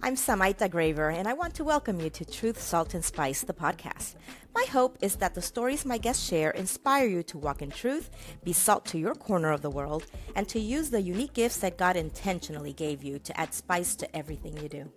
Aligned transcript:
I'm 0.00 0.14
Samaita 0.14 0.70
Graver, 0.70 1.10
and 1.10 1.26
I 1.26 1.32
want 1.32 1.54
to 1.54 1.64
welcome 1.64 2.00
you 2.00 2.08
to 2.08 2.24
Truth, 2.24 2.62
Salt, 2.62 2.94
and 2.94 3.04
Spice, 3.04 3.42
the 3.42 3.52
podcast. 3.52 4.14
My 4.54 4.64
hope 4.70 4.96
is 5.02 5.16
that 5.16 5.34
the 5.34 5.42
stories 5.42 5.84
my 5.84 5.98
guests 5.98 6.24
share 6.24 6.50
inspire 6.50 7.08
you 7.08 7.24
to 7.24 7.36
walk 7.36 7.62
in 7.62 7.70
truth, 7.70 8.08
be 8.44 8.52
salt 8.52 8.86
to 8.86 8.98
your 8.98 9.16
corner 9.16 9.50
of 9.50 9.60
the 9.60 9.70
world, 9.70 10.06
and 10.36 10.48
to 10.50 10.60
use 10.60 10.90
the 10.90 11.02
unique 11.02 11.32
gifts 11.32 11.56
that 11.58 11.78
God 11.78 11.96
intentionally 11.96 12.72
gave 12.72 13.02
you 13.02 13.18
to 13.18 13.40
add 13.40 13.52
spice 13.52 13.96
to 13.96 14.16
everything 14.16 14.56
you 14.58 14.68
do. 14.68 14.92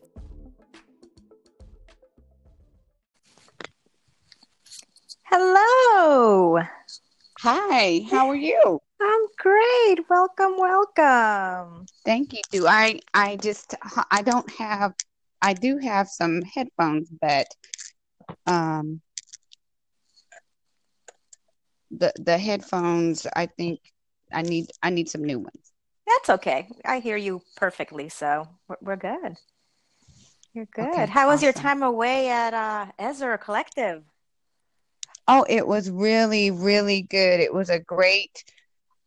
Hello. 5.24 6.60
Hi, 7.40 8.06
how 8.12 8.30
are 8.30 8.36
you? 8.36 8.80
I'm 9.04 9.22
great. 9.38 10.10
Welcome, 10.10 10.56
welcome. 10.58 11.86
Thank 12.06 12.34
you. 12.52 12.68
I 12.68 13.00
I 13.14 13.36
just 13.38 13.76
I 14.12 14.22
don't 14.22 14.50
have 14.52 14.94
I 15.42 15.54
do 15.54 15.78
have 15.78 16.08
some 16.08 16.42
headphones, 16.42 17.10
but 17.22 17.48
um 18.46 19.02
the 21.90 22.14
the 22.18 22.38
headphones 22.38 23.26
I 23.36 23.48
think 23.48 23.80
I 24.32 24.44
need 24.44 24.68
I 24.84 24.90
need 24.92 25.10
some 25.10 25.24
new 25.24 25.40
ones. 25.40 25.72
That's 26.08 26.30
okay. 26.30 26.68
I 26.86 27.00
hear 27.00 27.18
you 27.18 27.42
perfectly, 27.56 28.10
so 28.10 28.48
we're, 28.68 28.78
we're 28.82 28.96
good. 28.98 29.38
You're 30.54 30.66
good. 30.66 30.94
Okay, 30.94 31.06
How 31.08 31.30
was 31.30 31.42
your 31.42 31.54
time 31.54 31.82
away 31.82 32.30
at 32.30 32.54
uh, 32.54 32.88
Ezra 33.00 33.38
Collective? 33.38 34.04
Oh, 35.28 35.46
it 35.48 35.66
was 35.66 35.90
really 35.90 36.52
really 36.52 37.02
good. 37.02 37.40
It 37.40 37.54
was 37.54 37.70
a 37.70 37.80
great 37.80 38.44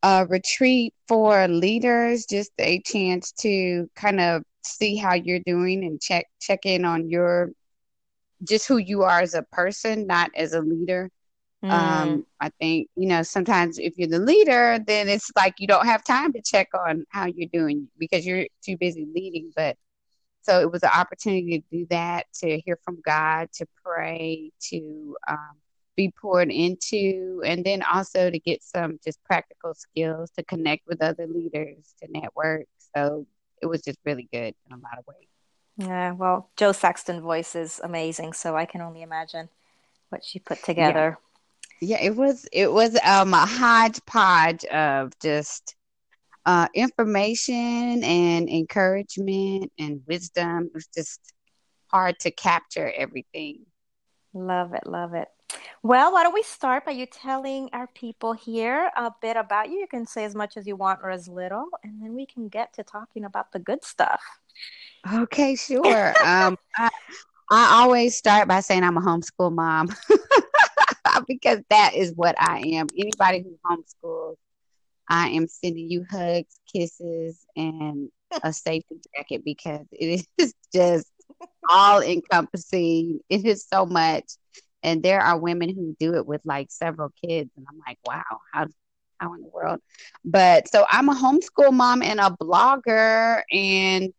uh 0.04 0.26
retreat 0.28 0.92
for 1.08 1.48
leaders, 1.48 2.26
just 2.26 2.52
a 2.58 2.80
chance 2.82 3.32
to 3.32 3.88
kind 3.96 4.20
of 4.20 4.42
see 4.62 4.96
how 4.96 5.14
you're 5.14 5.40
doing 5.46 5.84
and 5.84 6.00
check 6.00 6.26
check 6.40 6.66
in 6.66 6.84
on 6.84 7.08
your 7.08 7.50
just 8.42 8.68
who 8.68 8.76
you 8.76 9.02
are 9.02 9.20
as 9.20 9.34
a 9.34 9.42
person, 9.44 10.06
not 10.06 10.30
as 10.36 10.52
a 10.52 10.60
leader. 10.60 11.10
Mm. 11.64 11.70
Um, 11.72 12.26
I 12.40 12.50
think, 12.60 12.88
you 12.94 13.08
know, 13.08 13.22
sometimes 13.22 13.78
if 13.78 13.94
you're 13.96 14.08
the 14.08 14.18
leader, 14.18 14.78
then 14.86 15.08
it's 15.08 15.30
like 15.34 15.54
you 15.58 15.66
don't 15.66 15.86
have 15.86 16.04
time 16.04 16.34
to 16.34 16.42
check 16.44 16.68
on 16.74 17.06
how 17.08 17.24
you're 17.24 17.48
doing 17.50 17.88
because 17.98 18.26
you're 18.26 18.46
too 18.62 18.76
busy 18.76 19.08
leading. 19.14 19.50
But 19.56 19.76
so 20.42 20.60
it 20.60 20.70
was 20.70 20.82
an 20.82 20.90
opportunity 20.94 21.60
to 21.60 21.78
do 21.78 21.86
that, 21.88 22.26
to 22.42 22.60
hear 22.66 22.78
from 22.84 23.00
God, 23.02 23.48
to 23.54 23.66
pray, 23.82 24.50
to 24.68 25.16
um, 25.26 25.56
be 25.96 26.10
poured 26.10 26.50
into, 26.50 27.42
and 27.44 27.64
then 27.64 27.82
also 27.82 28.30
to 28.30 28.38
get 28.38 28.62
some 28.62 28.98
just 29.04 29.22
practical 29.24 29.74
skills 29.74 30.30
to 30.36 30.44
connect 30.44 30.86
with 30.86 31.02
other 31.02 31.26
leaders, 31.26 31.94
to 32.02 32.08
network. 32.10 32.66
So 32.94 33.26
it 33.62 33.66
was 33.66 33.82
just 33.82 33.98
really 34.04 34.28
good 34.32 34.54
in 34.66 34.72
a 34.72 34.76
lot 34.76 34.98
of 34.98 35.06
ways. 35.06 35.28
Yeah, 35.76 36.12
well, 36.12 36.50
Jo 36.56 36.72
Saxton 36.72 37.20
voice 37.20 37.56
is 37.56 37.80
amazing, 37.82 38.32
so 38.32 38.56
I 38.56 38.64
can 38.64 38.80
only 38.80 39.02
imagine 39.02 39.48
what 40.10 40.24
she 40.24 40.38
put 40.38 40.62
together. 40.62 41.18
Yeah, 41.80 42.00
it 42.00 42.14
was 42.14 42.46
it 42.52 42.72
was 42.72 42.96
um 43.04 43.34
a 43.34 43.44
hodgepodge 43.44 44.64
of 44.66 45.12
just 45.20 45.74
uh 46.46 46.68
information 46.74 48.04
and 48.04 48.48
encouragement 48.48 49.72
and 49.78 50.02
wisdom. 50.06 50.66
It 50.66 50.74
was 50.74 50.86
just 50.94 51.20
hard 51.88 52.18
to 52.20 52.30
capture 52.30 52.92
everything. 52.96 53.66
Love 54.34 54.74
it, 54.74 54.86
love 54.86 55.14
it. 55.14 55.28
Well, 55.82 56.12
why 56.12 56.24
don't 56.24 56.34
we 56.34 56.42
start 56.42 56.84
by 56.84 56.90
you 56.92 57.06
telling 57.06 57.70
our 57.72 57.86
people 57.86 58.32
here 58.32 58.90
a 58.96 59.12
bit 59.22 59.36
about 59.36 59.70
you? 59.70 59.78
You 59.78 59.86
can 59.86 60.06
say 60.06 60.24
as 60.24 60.34
much 60.34 60.56
as 60.56 60.66
you 60.66 60.74
want 60.74 61.00
or 61.02 61.10
as 61.10 61.28
little, 61.28 61.68
and 61.84 62.02
then 62.02 62.14
we 62.14 62.26
can 62.26 62.48
get 62.48 62.72
to 62.74 62.82
talking 62.82 63.24
about 63.24 63.52
the 63.52 63.60
good 63.60 63.84
stuff. 63.84 64.22
Okay, 65.12 65.54
sure. 65.54 66.14
um 66.24 66.58
I, 66.76 66.90
I 67.50 67.82
always 67.82 68.16
start 68.16 68.48
by 68.48 68.60
saying 68.60 68.82
I'm 68.82 68.96
a 68.96 69.00
homeschool 69.00 69.54
mom 69.54 69.88
because 71.28 71.60
that 71.70 71.94
is 71.94 72.12
what 72.16 72.34
I 72.38 72.60
am. 72.72 72.86
Anybody 72.98 73.44
who 73.44 73.58
homeschools, 73.64 74.36
I 75.08 75.28
am 75.28 75.46
sending 75.46 75.90
you 75.90 76.04
hugs, 76.10 76.58
kisses, 76.72 77.46
and 77.54 78.08
a 78.42 78.52
safety 78.52 78.96
jacket 79.14 79.44
because 79.44 79.86
it 79.92 80.26
is 80.38 80.54
just 80.74 81.06
all 81.68 82.02
encompassing. 82.02 83.20
It 83.28 83.44
is 83.44 83.66
so 83.66 83.86
much. 83.86 84.24
And 84.82 85.02
there 85.02 85.20
are 85.20 85.38
women 85.38 85.70
who 85.70 85.96
do 85.98 86.14
it 86.14 86.26
with 86.26 86.42
like 86.44 86.70
several 86.70 87.10
kids. 87.24 87.50
And 87.56 87.66
I'm 87.68 87.80
like, 87.86 87.98
wow, 88.04 88.22
how 88.52 88.66
how 89.18 89.34
in 89.34 89.42
the 89.42 89.48
world? 89.48 89.80
But 90.24 90.68
so 90.68 90.84
I'm 90.90 91.08
a 91.08 91.14
homeschool 91.14 91.72
mom 91.72 92.02
and 92.02 92.20
a 92.20 92.30
blogger 92.30 93.42
and 93.50 94.12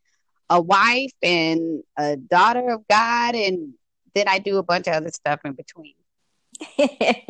a 0.49 0.61
wife 0.61 1.11
and 1.21 1.83
a 1.97 2.15
daughter 2.15 2.69
of 2.71 2.87
God. 2.87 3.35
And 3.35 3.73
then 4.15 4.27
I 4.27 4.39
do 4.39 4.57
a 4.57 4.63
bunch 4.63 4.87
of 4.87 4.93
other 4.93 5.11
stuff 5.11 5.41
in 5.45 5.53
between. 5.53 5.93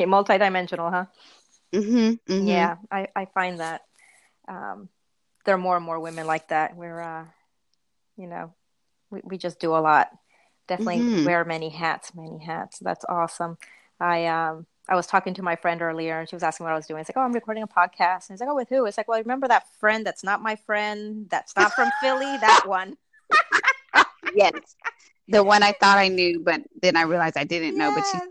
Multidimensional, 0.00 0.90
huh? 0.90 1.06
Mm-hmm, 1.74 2.32
mm-hmm. 2.32 2.46
Yeah, 2.46 2.76
I, 2.90 3.08
I 3.14 3.26
find 3.26 3.60
that 3.60 3.82
um, 4.48 4.88
there 5.44 5.54
are 5.54 5.58
more 5.58 5.76
and 5.76 5.84
more 5.84 6.00
women 6.00 6.26
like 6.26 6.48
that 6.48 6.76
where, 6.76 7.00
uh, 7.00 7.24
you 8.16 8.28
know, 8.28 8.54
we, 9.10 9.20
we 9.24 9.38
just 9.38 9.58
do 9.60 9.74
a 9.74 9.78
lot. 9.78 10.08
Definitely 10.68 10.98
Mhm. 11.02 11.24
wear 11.24 11.44
many 11.44 11.68
hats, 11.70 12.14
many 12.14 12.38
hats. 12.44 12.78
That's 12.80 13.04
awesome. 13.08 13.58
I 14.00 14.26
um 14.26 14.66
I 14.88 14.94
was 14.94 15.06
talking 15.06 15.34
to 15.34 15.42
my 15.42 15.56
friend 15.56 15.82
earlier 15.82 16.20
and 16.20 16.28
she 16.28 16.36
was 16.36 16.42
asking 16.44 16.64
what 16.64 16.72
I 16.72 16.76
was 16.76 16.86
doing. 16.86 17.00
It's 17.00 17.08
like, 17.08 17.16
oh, 17.16 17.22
I'm 17.22 17.32
recording 17.32 17.62
a 17.64 17.66
podcast. 17.66 18.28
And 18.28 18.34
it's 18.34 18.40
like, 18.40 18.48
oh, 18.48 18.54
with 18.54 18.68
who? 18.68 18.86
It's 18.86 18.96
like, 18.96 19.08
well, 19.08 19.18
remember 19.18 19.48
that 19.48 19.64
friend 19.80 20.06
that's 20.06 20.22
not 20.22 20.42
my 20.42 20.54
friend, 20.54 21.26
that's 21.28 21.56
not 21.56 21.72
from 21.72 21.90
Philly, 22.00 22.36
that 22.40 22.62
one. 22.66 22.96
Yes. 24.34 24.52
The 25.28 25.42
one 25.42 25.62
I 25.64 25.72
thought 25.72 25.98
I 25.98 26.08
knew, 26.08 26.40
but 26.40 26.60
then 26.82 26.96
I 26.96 27.02
realized 27.02 27.36
I 27.36 27.44
didn't 27.44 27.76
know, 27.76 27.90
but 27.92 28.04
Yes. 28.12 28.22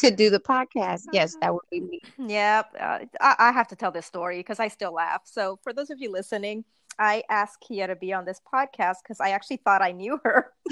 she's 0.00 0.10
to 0.10 0.16
do 0.16 0.30
the 0.30 0.40
podcast. 0.40 1.04
Yes, 1.12 1.36
that 1.42 1.52
would 1.52 1.60
be 1.70 1.80
me. 1.80 2.00
Yep. 2.16 2.74
Uh, 2.80 2.98
I, 3.20 3.34
I 3.38 3.52
have 3.52 3.68
to 3.68 3.76
tell 3.76 3.90
this 3.90 4.06
story 4.06 4.38
because 4.38 4.58
I 4.58 4.68
still 4.68 4.92
laugh. 4.94 5.22
So, 5.24 5.58
for 5.62 5.74
those 5.74 5.90
of 5.90 6.00
you 6.00 6.10
listening, 6.10 6.64
I 7.00 7.24
asked 7.30 7.64
Kia 7.66 7.86
to 7.86 7.96
be 7.96 8.12
on 8.12 8.26
this 8.26 8.40
podcast 8.52 8.96
because 9.02 9.20
I 9.20 9.30
actually 9.30 9.56
thought 9.56 9.80
I 9.80 9.92
knew 9.92 10.20
her. 10.22 10.52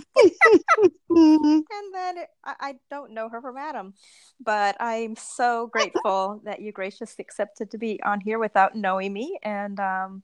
And 1.10 1.94
then 1.94 2.18
it, 2.18 2.28
I, 2.44 2.54
I 2.60 2.74
don't 2.90 3.12
know 3.12 3.28
her 3.30 3.40
from 3.40 3.56
Adam. 3.56 3.94
But 4.40 4.76
I'm 4.78 5.16
so 5.16 5.68
grateful 5.68 6.40
that 6.44 6.60
you 6.60 6.70
graciously 6.70 7.22
accepted 7.22 7.70
to 7.70 7.78
be 7.78 8.00
on 8.02 8.20
here 8.20 8.38
without 8.38 8.74
knowing 8.76 9.12
me. 9.12 9.38
And 9.42 9.80
um, 9.80 10.22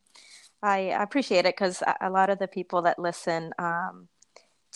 I 0.62 0.78
appreciate 0.78 1.46
it 1.46 1.56
because 1.56 1.82
a, 1.82 1.96
a 2.02 2.10
lot 2.10 2.28
of 2.30 2.38
the 2.38 2.48
people 2.48 2.82
that 2.82 2.98
listen 2.98 3.52
um, 3.58 4.08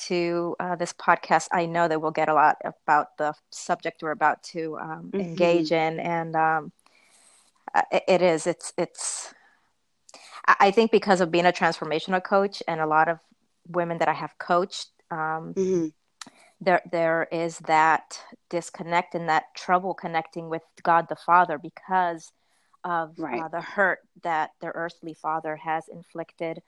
to 0.07 0.57
uh, 0.59 0.77
this 0.77 0.95
podcast, 0.95 1.49
I 1.53 1.67
know 1.67 1.89
that 1.89 2.01
we'll 2.01 2.11
get 2.11 2.31
a 2.31 2.35
lot 2.35 2.57
about 2.65 3.17
the 3.19 3.35
subject 3.51 4.03
we're 4.03 4.13
about 4.13 4.43
to 4.55 4.79
um, 4.79 5.11
Mhm. 5.13 5.21
engage 5.21 5.73
in. 5.73 6.01
And 6.01 6.35
um, 6.35 6.73
it 7.93 8.23
is, 8.23 8.47
it's, 8.47 8.73
it's, 8.79 9.35
I 10.61 10.71
think 10.71 10.91
because 10.91 11.21
of 11.21 11.31
being 11.31 11.47
a 11.47 11.53
transformational 11.53 12.23
coach 12.23 12.63
and 12.67 12.81
a 12.81 12.87
lot 12.87 13.09
of 13.09 13.21
women 13.69 13.99
that 13.99 14.09
I 14.09 14.15
have 14.15 14.39
coached, 14.39 14.89
um, 15.11 15.55
Mhm. 15.57 15.93
there 16.61 16.83
there 16.91 17.29
is 17.31 17.59
that 17.61 18.21
disconnect 18.49 19.15
and 19.15 19.29
that 19.29 19.55
trouble 19.55 19.95
connecting 19.95 20.49
with 20.49 20.63
God 20.83 21.09
the 21.09 21.17
Father 21.17 21.59
because 21.59 22.33
of 22.85 23.19
Right. 23.19 23.43
uh, 23.43 23.49
the 23.49 23.61
hurt 23.61 24.01
that 24.23 24.53
their 24.61 24.73
earthly 24.75 25.15
father 25.15 25.57
has 25.57 25.89
inflicted. 25.89 26.63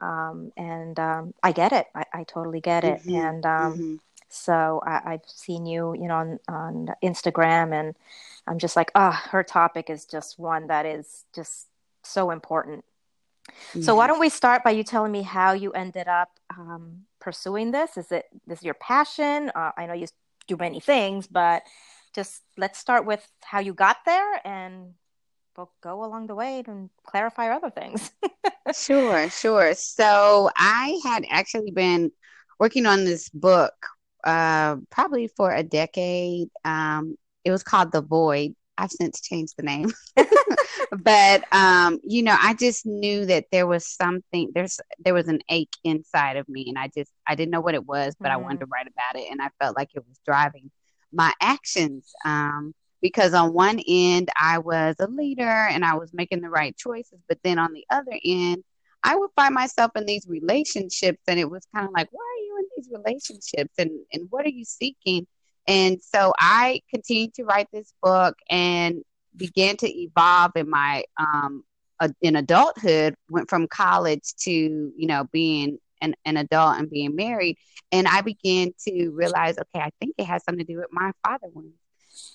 Um, 0.00 0.52
and 0.56 0.98
um, 0.98 1.34
I 1.42 1.52
get 1.52 1.72
it. 1.72 1.86
I, 1.94 2.04
I 2.12 2.24
totally 2.24 2.60
get 2.60 2.84
it. 2.84 3.00
Mhm. 3.06 3.24
And 3.24 3.46
um, 3.46 3.72
Mhm. 3.78 3.98
so 4.28 4.82
I, 4.84 5.12
I've 5.14 5.26
seen 5.26 5.66
you, 5.66 5.94
you 5.94 6.08
know, 6.08 6.16
on, 6.16 6.38
on 6.48 6.88
Instagram, 7.02 7.72
and 7.72 7.94
I'm 8.46 8.58
just 8.58 8.76
like, 8.76 8.90
ah, 8.94 9.28
her 9.30 9.42
topic 9.42 9.88
is 9.88 10.04
just 10.04 10.38
one 10.38 10.66
that 10.66 10.84
is 10.86 11.24
just 11.34 11.68
so 12.02 12.30
important. 12.30 12.84
So 13.80 13.94
why 13.94 14.06
don't 14.06 14.20
we 14.20 14.28
start 14.28 14.64
by 14.64 14.70
you 14.70 14.84
telling 14.84 15.12
me 15.12 15.22
how 15.22 15.52
you 15.52 15.72
ended 15.72 16.08
up 16.08 16.30
um, 16.56 17.02
pursuing 17.20 17.70
this? 17.70 17.96
Is 17.96 18.12
it 18.12 18.26
this 18.46 18.58
is 18.60 18.64
your 18.64 18.74
passion? 18.74 19.50
Uh, 19.54 19.72
I 19.76 19.86
know 19.86 19.94
you 19.94 20.06
do 20.46 20.56
many 20.56 20.80
things, 20.80 21.26
but 21.26 21.62
just 22.14 22.42
let's 22.56 22.78
start 22.78 23.06
with 23.06 23.26
how 23.42 23.60
you 23.60 23.72
got 23.74 23.98
there, 24.04 24.40
and 24.46 24.94
we'll 25.56 25.72
go 25.82 26.04
along 26.04 26.26
the 26.26 26.34
way 26.34 26.62
and 26.66 26.90
clarify 27.04 27.50
other 27.54 27.70
things. 27.70 28.10
Sure, 28.74 29.28
sure. 29.28 29.74
So 29.74 30.50
I 30.56 30.98
had 31.04 31.24
actually 31.28 31.70
been 31.72 32.10
working 32.58 32.86
on 32.86 33.04
this 33.04 33.28
book 33.30 33.74
uh, 34.24 34.76
probably 34.90 35.28
for 35.28 35.52
a 35.52 35.62
decade. 35.62 36.48
Um, 36.64 37.16
it 37.44 37.50
was 37.50 37.62
called 37.62 37.92
The 37.92 38.00
Void. 38.00 38.54
I've 38.82 38.90
since 38.90 39.20
changed 39.20 39.54
the 39.56 39.62
name. 39.62 39.92
but 41.04 41.44
um, 41.52 42.00
you 42.04 42.22
know, 42.22 42.36
I 42.40 42.54
just 42.54 42.84
knew 42.84 43.24
that 43.26 43.46
there 43.52 43.66
was 43.66 43.86
something 43.86 44.50
there's 44.54 44.80
there 45.04 45.14
was 45.14 45.28
an 45.28 45.40
ache 45.48 45.76
inside 45.84 46.36
of 46.36 46.48
me 46.48 46.66
and 46.68 46.76
I 46.76 46.90
just 46.96 47.12
I 47.26 47.36
didn't 47.36 47.52
know 47.52 47.60
what 47.60 47.74
it 47.74 47.86
was, 47.86 48.16
but 48.20 48.32
I 48.32 48.36
wanted 48.36 48.60
to 48.60 48.66
write 48.66 48.88
about 48.88 49.22
it 49.22 49.30
and 49.30 49.40
I 49.40 49.50
felt 49.60 49.76
like 49.76 49.90
it 49.94 50.04
was 50.06 50.18
driving 50.26 50.70
my 51.12 51.32
actions. 51.40 52.12
Um, 52.24 52.74
because 53.00 53.34
on 53.34 53.52
one 53.52 53.80
end 53.88 54.28
I 54.40 54.58
was 54.58 54.96
a 55.00 55.08
leader 55.08 55.42
and 55.42 55.84
I 55.84 55.94
was 55.94 56.12
making 56.12 56.40
the 56.40 56.50
right 56.50 56.76
choices, 56.76 57.18
but 57.28 57.38
then 57.42 57.58
on 57.58 57.72
the 57.72 57.84
other 57.90 58.18
end 58.24 58.64
I 59.04 59.16
would 59.16 59.30
find 59.34 59.54
myself 59.54 59.92
in 59.96 60.06
these 60.06 60.26
relationships 60.28 61.22
and 61.26 61.38
it 61.38 61.50
was 61.50 61.66
kind 61.74 61.86
of 61.86 61.92
like, 61.92 62.08
why 62.12 62.22
are 62.22 62.44
you 62.44 62.58
in 62.58 62.66
these 62.76 62.90
relationships 62.92 63.74
and, 63.78 63.90
and 64.12 64.28
what 64.30 64.46
are 64.46 64.50
you 64.50 64.64
seeking? 64.64 65.26
And 65.66 66.02
so 66.02 66.32
I 66.38 66.80
continued 66.90 67.34
to 67.34 67.44
write 67.44 67.68
this 67.72 67.92
book 68.02 68.36
and 68.50 69.02
began 69.36 69.76
to 69.78 69.88
evolve 69.88 70.52
in 70.56 70.68
my 70.68 71.04
um 71.18 71.64
in 72.20 72.34
adulthood 72.34 73.14
went 73.30 73.48
from 73.48 73.68
college 73.68 74.34
to 74.36 74.50
you 74.50 75.06
know 75.06 75.24
being 75.32 75.78
an, 76.00 76.14
an 76.24 76.36
adult 76.36 76.78
and 76.78 76.90
being 76.90 77.14
married. 77.14 77.56
And 77.92 78.08
i 78.08 78.20
began 78.22 78.72
to 78.88 79.10
realize 79.10 79.56
okay 79.58 79.84
i 79.84 79.90
think 80.00 80.14
it 80.18 80.24
has 80.24 80.44
something 80.44 80.66
to 80.66 80.72
do 80.72 80.78
with 80.78 80.88
my 80.90 81.12
father 81.24 81.48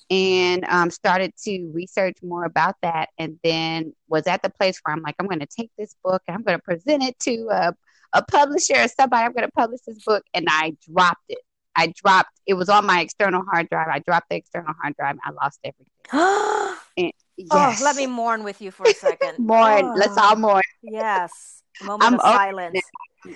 and 0.10 0.66
um, 0.66 0.90
started 0.90 1.34
to 1.44 1.70
research 1.74 2.18
more 2.24 2.46
about 2.46 2.76
that 2.82 3.10
and 3.20 3.40
then 3.44 3.94
was 4.08 4.26
at 4.28 4.42
the 4.42 4.50
place 4.50 4.80
where 4.84 4.96
i'm 4.96 5.02
like 5.02 5.16
i'm 5.20 5.28
going 5.28 5.40
to 5.40 5.48
take 5.48 5.72
this 5.78 5.96
book 6.04 6.22
and 6.28 6.36
i'm 6.36 6.44
going 6.44 6.58
to 6.58 6.64
present 6.64 7.04
it 7.04 7.18
to 7.20 7.48
a, 7.52 7.74
a 8.14 8.24
publisher 8.24 8.76
or 8.76 8.88
somebody. 8.88 9.26
I'm 9.26 9.34
going 9.34 9.46
to 9.46 9.52
publish 9.52 9.82
this 9.86 10.04
book 10.04 10.24
and 10.34 10.46
i 10.50 10.76
dropped 10.92 11.26
it 11.30 11.40
i 11.78 11.94
dropped 11.96 12.32
it 12.46 12.56
was 12.56 12.70
on 12.70 12.86
my 12.86 13.02
external 13.02 13.44
hard 13.50 13.70
drive 13.70 13.88
i 13.90 14.00
dropped 14.00 14.30
the 14.30 14.36
external 14.36 14.74
hard 14.82 14.94
drive 14.98 15.16
i 15.24 15.32
lost 15.32 15.60
everything 15.64 15.88
and, 16.98 17.14
yes. 17.38 17.48
oh 17.52 17.84
let 17.84 17.96
me 17.96 18.06
mourn 18.08 18.44
with 18.44 18.62
you 18.62 18.72
for 18.72 18.86
a 18.86 18.94
second 18.94 19.40
mourn 19.40 19.86
oh. 19.86 19.94
let's 19.96 20.18
all 20.18 20.36
mourn 20.36 20.62
yes 20.84 21.62
moment 21.84 22.04
I'm 22.04 22.14
of 22.16 22.22
silence 22.22 22.82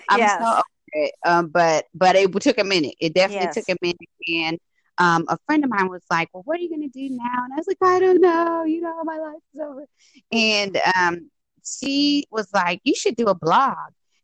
i'm 0.09 0.19
yes. 0.19 0.41
so 0.41 0.47
over 0.47 0.63
it 0.93 1.13
um, 1.25 1.47
but 1.47 1.85
but 1.93 2.17
it 2.17 2.33
took 2.41 2.57
a 2.57 2.63
minute 2.63 2.95
it 2.99 3.13
definitely 3.13 3.45
yes. 3.45 3.55
took 3.55 3.69
a 3.69 3.77
minute 3.81 3.97
and 4.27 4.59
um, 4.97 5.25
a 5.29 5.37
friend 5.47 5.63
of 5.63 5.69
mine 5.69 5.89
was 5.89 6.03
like, 6.11 6.29
"Well, 6.33 6.43
what 6.45 6.59
are 6.59 6.61
you 6.61 6.69
going 6.69 6.87
to 6.87 6.87
do 6.87 7.09
now?" 7.09 7.43
And 7.43 7.53
I 7.53 7.55
was 7.55 7.67
like, 7.67 7.77
"I 7.81 7.99
don't 7.99 8.21
know. 8.21 8.63
You 8.63 8.81
know, 8.81 9.03
my 9.03 9.17
life 9.17 9.41
is 9.53 9.59
over." 9.59 9.85
And 10.31 10.79
um, 10.95 11.31
she 11.65 12.25
was 12.29 12.47
like, 12.53 12.81
"You 12.83 12.93
should 12.93 13.15
do 13.15 13.27
a 13.27 13.33
blog. 13.33 13.77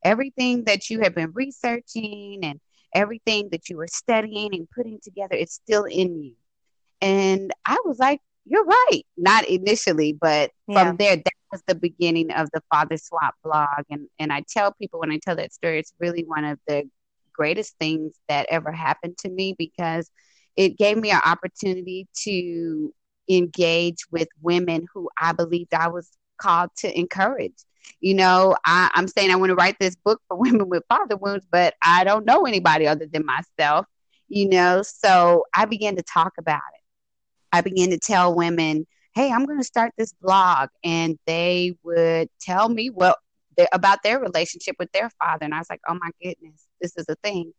Everything 0.03 0.65
that 0.65 0.89
you 0.89 0.99
have 0.99 1.15
been 1.15 1.31
researching 1.33 2.41
and 2.43 2.59
everything 2.97 3.49
that 3.51 3.69
you 3.69 3.77
were 3.77 3.87
studying 3.87 4.53
and 4.55 4.67
putting 4.75 4.99
together, 5.03 5.35
it's 5.35 5.53
still 5.53 5.85
in 5.85 6.21
you." 6.23 6.33
And 7.01 7.51
I 7.65 7.77
was 7.85 7.99
like, 7.99 8.21
"You're 8.45 8.65
right." 8.65 9.03
Not 9.17 9.45
initially, 9.47 10.13
but 10.13 10.51
yeah. 10.67 10.87
from 10.87 10.97
there, 10.97 11.15
that 11.15 11.33
was 11.51 11.63
the 11.67 11.75
beginning 11.75 12.31
of 12.31 12.49
the 12.53 12.61
Father 12.71 12.97
Swap 12.97 13.35
blog. 13.43 13.83
And 13.89 14.07
and 14.19 14.33
I 14.33 14.43
tell 14.49 14.73
people 14.73 14.99
when 14.99 15.11
I 15.11 15.19
tell 15.23 15.35
that 15.37 15.53
story, 15.53 15.79
it's 15.79 15.93
really 15.99 16.23
one 16.23 16.45
of 16.45 16.59
the 16.67 16.89
greatest 17.33 17.75
things 17.79 18.13
that 18.27 18.47
ever 18.49 18.71
happened 18.71 19.17
to 19.19 19.29
me 19.29 19.55
because 19.57 20.09
it 20.55 20.77
gave 20.77 20.97
me 20.97 21.11
an 21.11 21.21
opportunity 21.23 22.07
to 22.23 22.93
engage 23.29 23.99
with 24.11 24.27
women 24.41 24.87
who 24.93 25.09
I 25.19 25.33
believed 25.33 25.73
I 25.73 25.89
was 25.89 26.09
called 26.37 26.69
to 26.77 26.97
encourage. 26.97 27.55
You 27.99 28.13
know, 28.15 28.55
I, 28.65 28.91
I'm 28.93 29.07
saying 29.07 29.31
I 29.31 29.35
want 29.35 29.49
to 29.49 29.55
write 29.55 29.77
this 29.79 29.95
book 29.95 30.21
for 30.27 30.37
women 30.37 30.69
with 30.69 30.83
father 30.89 31.17
wounds, 31.17 31.45
but 31.51 31.75
I 31.81 32.03
don't 32.03 32.25
know 32.25 32.45
anybody 32.45 32.87
other 32.87 33.05
than 33.05 33.25
myself, 33.25 33.85
you 34.27 34.49
know. 34.49 34.81
So 34.83 35.45
I 35.55 35.65
began 35.65 35.95
to 35.95 36.03
talk 36.03 36.33
about 36.37 36.61
it. 36.75 36.81
I 37.51 37.61
began 37.61 37.89
to 37.91 37.99
tell 37.99 38.35
women, 38.35 38.85
hey, 39.15 39.31
I'm 39.31 39.45
going 39.45 39.59
to 39.59 39.63
start 39.63 39.93
this 39.97 40.13
blog. 40.21 40.69
And 40.83 41.17
they 41.25 41.73
would 41.83 42.29
tell 42.39 42.69
me 42.69 42.89
what 42.89 43.17
about 43.71 44.03
their 44.03 44.19
relationship 44.19 44.75
with 44.77 44.91
their 44.91 45.09
father. 45.19 45.45
And 45.45 45.53
I 45.53 45.57
was 45.57 45.69
like, 45.69 45.81
oh 45.87 45.97
my 45.99 46.11
goodness, 46.21 46.67
this 46.81 46.95
is 46.97 47.05
a 47.09 47.15
thing 47.23 47.53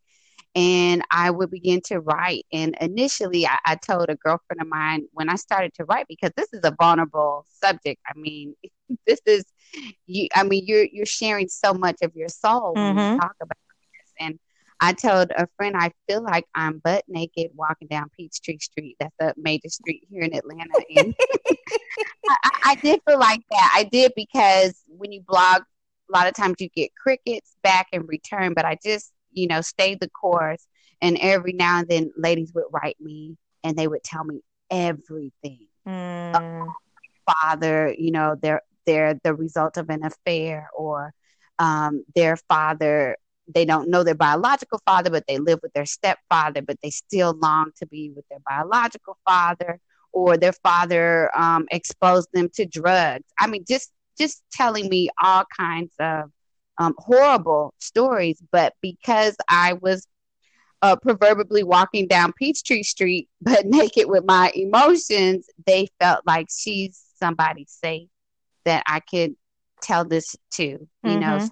and 0.55 1.03
I 1.11 1.31
would 1.31 1.51
begin 1.51 1.81
to 1.87 2.01
write. 2.01 2.47
And 2.53 2.77
initially, 2.81 3.47
I, 3.47 3.59
I, 3.65 3.75
told 3.77 4.09
a 4.09 4.17
girlfriend 4.17 4.61
of 4.61 4.67
mine 4.67 5.07
when 5.13 5.29
I 5.29 5.37
started 5.37 5.75
to 5.75 5.85
write 5.85 6.07
because 6.09 6.33
this 6.37 6.49
is 6.53 6.61
a 6.65 6.75
vulnerable 6.81 7.45
subject. 7.63 8.01
I 8.07 8.19
mean, 8.19 8.55
this 9.07 9.21
is 9.27 9.45
you. 10.07 10.29
I 10.35 10.45
mean, 10.45 10.65
you're 10.67 10.85
you're 10.85 11.07
sharing 11.07 11.49
so 11.49 11.75
much 11.75 11.97
of 12.03 12.15
your 12.15 12.29
soul 12.29 12.75
mm-hmm. 12.75 12.81
when 12.81 12.97
you 12.97 13.03
mm-hmm. 13.03 13.21
talk 13.21 13.37
about 13.41 13.59
this. 13.93 14.13
And 14.19 14.39
I 14.81 14.93
told 14.93 15.33
a 15.37 15.49
friend, 15.57 15.77
I 15.77 15.93
feel 16.09 16.23
like 16.23 16.45
I'm 16.55 16.79
butt 16.79 17.05
naked 17.09 17.51
walking 17.55 17.89
down 17.89 18.11
Peachtree 18.17 18.59
Street. 18.59 18.97
That's 19.01 19.15
a 19.21 19.35
major 19.37 19.69
street 19.69 20.05
here 20.11 20.23
in 20.23 20.35
Atlanta. 20.35 20.71
And 20.97 21.15
I, 22.29 22.51
I 22.65 22.75
did 22.77 23.01
feel 23.07 23.19
like 23.19 23.43
that. 23.51 23.73
I 23.75 23.85
did 23.85 24.13
because 24.15 24.81
when 24.87 25.13
you 25.13 25.23
blog, 25.27 25.63
a 25.63 26.13
lot 26.13 26.29
of 26.29 26.35
times 26.35 26.57
you 26.59 26.69
get 26.69 26.95
crickets 26.95 27.55
back 27.63 27.89
in 27.93 28.07
return. 28.07 28.55
But 28.55 28.65
I 28.65 28.79
just 28.83 29.13
you 29.33 29.47
know, 29.47 29.61
stayed 29.61 30.01
the 30.01 30.11
course. 30.11 30.67
And 31.01 31.17
every 31.21 31.53
now 31.53 31.79
and 31.79 31.89
then, 31.89 32.13
ladies 32.17 32.53
would 32.55 32.65
write 32.73 33.01
me 33.01 33.37
and 33.63 33.77
they 33.77 33.87
would 33.87 34.03
tell 34.03 34.25
me 34.25 34.41
everything. 34.71 35.69
Mm. 35.87 36.67
Father, 37.27 37.95
you 37.97 38.11
know, 38.11 38.37
they're 38.41 38.63
they're 38.87 39.19
the 39.23 39.35
result 39.35 39.77
of 39.77 39.91
an 39.91 40.03
affair, 40.03 40.69
or 40.77 41.13
um, 41.59 42.05
their 42.15 42.37
father. 42.37 43.17
They 43.55 43.65
don't 43.65 43.89
know 43.89 44.03
their 44.03 44.15
biological 44.15 44.81
father, 44.85 45.11
but 45.11 45.25
they 45.27 45.39
live 45.39 45.61
with 45.63 45.73
their 45.73 45.87
stepfather, 45.87 46.61
but 46.63 46.79
they 46.83 46.91
still 46.91 47.35
long 47.41 47.71
to 47.79 47.87
be 47.87 48.11
with 48.15 48.27
their 48.29 48.41
biological 48.47 49.17
father, 49.27 49.81
or 50.13 50.37
their 50.37 50.53
father 50.53 51.31
um, 51.39 51.67
exposed 51.71 52.29
them 52.33 52.49
to 52.55 52.67
drugs. 52.67 53.25
I 53.39 53.47
mean, 53.47 53.65
just 53.67 53.91
just 54.19 54.43
telling 54.53 54.89
me 54.89 55.09
all 55.23 55.45
kinds 55.57 55.93
of 55.99 56.31
um, 56.79 56.95
horrible 56.99 57.75
stories, 57.79 58.43
but 58.51 58.75
because 58.81 59.37
I 59.49 59.75
was 59.75 60.07
uh, 60.83 60.97
proverbially 60.97 61.65
walking 61.65 62.07
down 62.07 62.33
Peachtree 62.33 62.85
Street, 62.85 63.29
but 63.41 63.67
naked 63.67 64.09
with 64.09 64.25
my 64.25 64.53
emotions, 64.55 65.49
they 65.67 65.89
felt 66.01 66.27
like 66.27 66.49
she's 66.51 67.03
somebody 67.19 67.67
safe 67.69 68.09
that 68.65 68.85
I 68.87 69.01
could 69.01 69.35
tell 69.83 70.05
this 70.05 70.37
to. 70.53 70.63
You 70.65 70.89
mm-hmm. 71.05 71.21
know, 71.21 71.49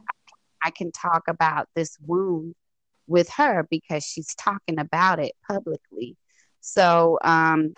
I 0.62 0.70
can 0.70 0.92
talk 0.92 1.24
about 1.28 1.68
this 1.74 1.96
wound 2.04 2.54
with 3.06 3.28
her 3.30 3.66
because 3.70 4.04
she's 4.04 4.34
talking 4.34 4.78
about 4.78 5.20
it 5.20 5.32
publicly. 5.48 6.16
So, 6.60 7.18
um, 7.22 7.74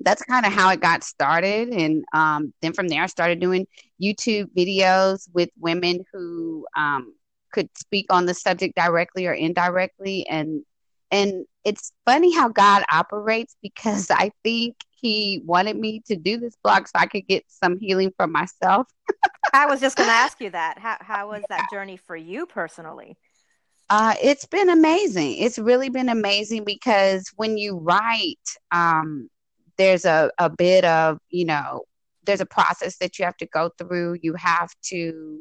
that's 0.00 0.22
kind 0.22 0.46
of 0.46 0.52
how 0.52 0.70
it 0.70 0.80
got 0.80 1.04
started. 1.04 1.68
And 1.68 2.04
um, 2.12 2.52
then 2.60 2.72
from 2.72 2.88
there, 2.88 3.02
I 3.02 3.06
started 3.06 3.40
doing 3.40 3.66
YouTube 4.02 4.48
videos 4.56 5.28
with 5.32 5.50
women 5.58 6.04
who 6.12 6.66
um, 6.76 7.14
could 7.52 7.68
speak 7.76 8.06
on 8.10 8.26
the 8.26 8.34
subject 8.34 8.76
directly 8.76 9.26
or 9.26 9.32
indirectly. 9.32 10.26
And 10.28 10.62
and 11.10 11.46
it's 11.64 11.92
funny 12.04 12.34
how 12.34 12.48
God 12.48 12.82
operates 12.92 13.56
because 13.62 14.10
I 14.10 14.32
think 14.42 14.76
He 14.90 15.40
wanted 15.44 15.76
me 15.76 16.02
to 16.06 16.16
do 16.16 16.38
this 16.38 16.54
blog 16.62 16.86
so 16.88 16.92
I 16.96 17.06
could 17.06 17.26
get 17.26 17.44
some 17.48 17.78
healing 17.78 18.12
for 18.16 18.26
myself. 18.26 18.88
I 19.52 19.66
was 19.66 19.80
just 19.80 19.96
going 19.96 20.08
to 20.08 20.14
ask 20.14 20.40
you 20.40 20.50
that. 20.50 20.78
How 20.78 20.96
how 21.00 21.28
was 21.30 21.42
that 21.48 21.68
journey 21.72 21.96
for 21.96 22.16
you 22.16 22.46
personally? 22.46 23.16
Uh, 23.88 24.14
it's 24.20 24.46
been 24.46 24.68
amazing. 24.68 25.38
It's 25.38 25.58
really 25.58 25.88
been 25.88 26.08
amazing 26.08 26.64
because 26.64 27.30
when 27.36 27.56
you 27.56 27.78
write, 27.78 28.34
um, 28.72 29.30
there's 29.78 30.04
a, 30.04 30.30
a 30.38 30.50
bit 30.50 30.84
of, 30.84 31.18
you 31.30 31.44
know, 31.44 31.82
there's 32.24 32.40
a 32.40 32.46
process 32.46 32.98
that 32.98 33.18
you 33.18 33.24
have 33.24 33.36
to 33.38 33.46
go 33.46 33.70
through. 33.78 34.18
You 34.22 34.34
have 34.34 34.70
to, 34.86 35.40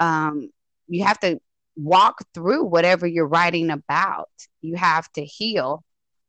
um, 0.00 0.50
you 0.88 1.04
have 1.04 1.18
to 1.20 1.38
walk 1.76 2.18
through 2.34 2.64
whatever 2.64 3.06
you're 3.06 3.26
writing 3.26 3.70
about. 3.70 4.28
You 4.60 4.76
have 4.76 5.10
to 5.12 5.24
heal 5.24 5.82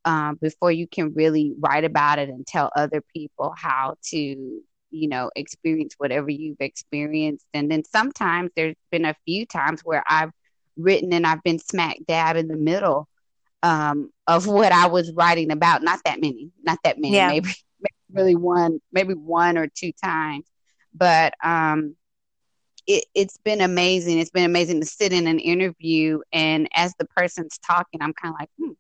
um, 0.06 0.38
before 0.42 0.72
you 0.72 0.88
can 0.88 1.14
really 1.14 1.54
write 1.60 1.84
about 1.84 2.20
it 2.20 2.30
and 2.30 2.46
tell 2.46 2.72
other 2.76 3.02
people 3.14 3.54
how 3.58 3.96
to, 4.10 4.18
you 4.18 5.08
know, 5.08 5.30
experience 5.36 5.96
whatever 5.98 6.30
you've 6.30 6.62
experienced. 6.62 7.46
And 7.54 7.70
then 7.72 7.84
sometimes 7.84 8.52
there's 8.56 8.76
been 8.92 9.06
a 9.06 9.16
few 9.26 9.46
times 9.46 9.82
where 9.84 10.04
I've 10.08 10.32
written 10.78 11.14
and 11.14 11.26
I've 11.26 11.44
been 11.44 11.60
smack 11.60 11.98
dab 12.08 12.38
in 12.38 12.48
the 12.48 12.58
middle 12.58 13.08
um, 13.66 14.12
of 14.28 14.46
what 14.46 14.72
I 14.72 14.86
was 14.86 15.12
writing 15.12 15.52
about. 15.52 15.82
Not 15.82 16.00
that 16.06 16.22
many, 16.22 16.52
not 16.64 16.78
that 16.84 17.00
many, 17.00 17.16
yeah. 17.16 17.30
maybe, 17.30 17.50
maybe 17.80 17.96
really 18.14 18.36
one, 18.36 18.80
maybe 18.92 19.16
one 19.16 19.58
or 19.58 19.68
two 19.68 19.92
times. 19.92 20.46
But 20.94 21.34
um, 21.44 21.96
it, 22.86 23.06
it's 23.16 23.38
been 23.38 23.62
amazing. 23.62 24.20
It's 24.20 24.30
been 24.30 24.46
amazing 24.46 24.82
to 24.82 24.86
sit 24.86 25.12
in 25.12 25.26
an 25.26 25.40
interview 25.40 26.20
and 26.32 26.70
as 26.76 26.94
the 27.00 27.06
person's 27.06 27.58
talking, 27.58 28.02
I'm 28.04 28.14
kind 28.14 28.36
of 28.36 28.40
like, 28.40 28.50
hmm, 28.60 28.74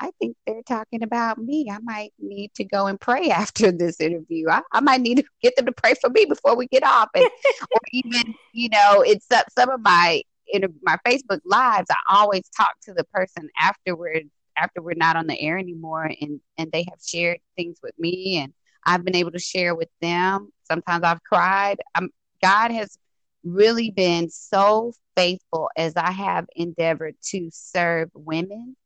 I 0.00 0.10
think 0.20 0.36
they're 0.46 0.62
talking 0.62 1.04
about 1.04 1.38
me. 1.38 1.68
I 1.70 1.78
might 1.78 2.12
need 2.18 2.52
to 2.54 2.64
go 2.64 2.88
and 2.88 3.00
pray 3.00 3.30
after 3.34 3.70
this 3.70 4.00
interview. 4.00 4.48
I, 4.50 4.62
I 4.72 4.80
might 4.80 5.00
need 5.00 5.18
to 5.18 5.24
get 5.42 5.54
them 5.54 5.66
to 5.66 5.72
pray 5.72 5.94
for 6.00 6.10
me 6.10 6.24
before 6.24 6.56
we 6.56 6.66
get 6.66 6.82
off. 6.82 7.08
And, 7.14 7.24
or 7.70 7.80
even, 7.92 8.34
you 8.52 8.68
know, 8.68 9.02
it's 9.06 9.28
some 9.56 9.70
of 9.70 9.80
my 9.80 10.22
in 10.52 10.64
my 10.82 10.96
Facebook 11.06 11.40
lives, 11.44 11.88
I 11.90 12.16
always 12.16 12.42
talk 12.56 12.72
to 12.82 12.94
the 12.94 13.04
person 13.04 13.48
afterwards 13.58 14.28
after 14.56 14.82
we're 14.82 14.94
not 14.96 15.16
on 15.16 15.26
the 15.26 15.40
air 15.40 15.58
anymore 15.58 16.10
and 16.20 16.40
and 16.56 16.70
they 16.72 16.84
have 16.90 16.98
shared 17.04 17.38
things 17.56 17.78
with 17.82 17.96
me 17.98 18.38
and 18.42 18.52
I've 18.84 19.04
been 19.04 19.16
able 19.16 19.32
to 19.32 19.38
share 19.38 19.74
with 19.74 19.90
them. 20.00 20.52
Sometimes 20.64 21.04
I've 21.04 21.22
cried. 21.22 21.78
I'm, 21.94 22.10
God 22.42 22.70
has 22.70 22.96
really 23.44 23.90
been 23.90 24.30
so 24.30 24.92
faithful 25.16 25.68
as 25.76 25.94
I 25.96 26.10
have 26.10 26.46
endeavored 26.56 27.14
to 27.30 27.50
serve 27.52 28.10
women. 28.14 28.76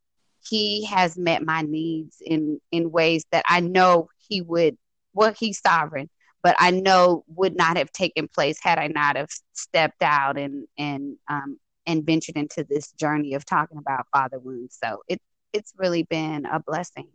He 0.44 0.86
has 0.86 1.16
met 1.16 1.44
my 1.44 1.62
needs 1.62 2.16
in 2.20 2.60
in 2.70 2.90
ways 2.90 3.24
that 3.30 3.44
I 3.48 3.60
know 3.60 4.08
he 4.28 4.40
would 4.40 4.76
well 5.14 5.32
he's 5.38 5.60
sovereign 5.60 6.10
but 6.42 6.56
I 6.58 6.70
know 6.70 7.24
would 7.28 7.56
not 7.56 7.76
have 7.76 7.92
taken 7.92 8.28
place 8.28 8.58
had 8.60 8.78
I 8.78 8.88
not 8.88 9.16
have 9.16 9.30
stepped 9.52 10.02
out 10.02 10.38
and 10.38 10.66
and 10.78 11.16
um, 11.28 11.58
and 11.86 12.04
ventured 12.04 12.36
into 12.36 12.64
this 12.64 12.92
journey 12.92 13.34
of 13.34 13.44
talking 13.44 13.78
about 13.78 14.06
father 14.12 14.38
wounds. 14.38 14.78
So 14.82 15.02
it 15.08 15.20
it's 15.52 15.72
really 15.76 16.02
been 16.04 16.46
a 16.46 16.60
blessing. 16.60 17.08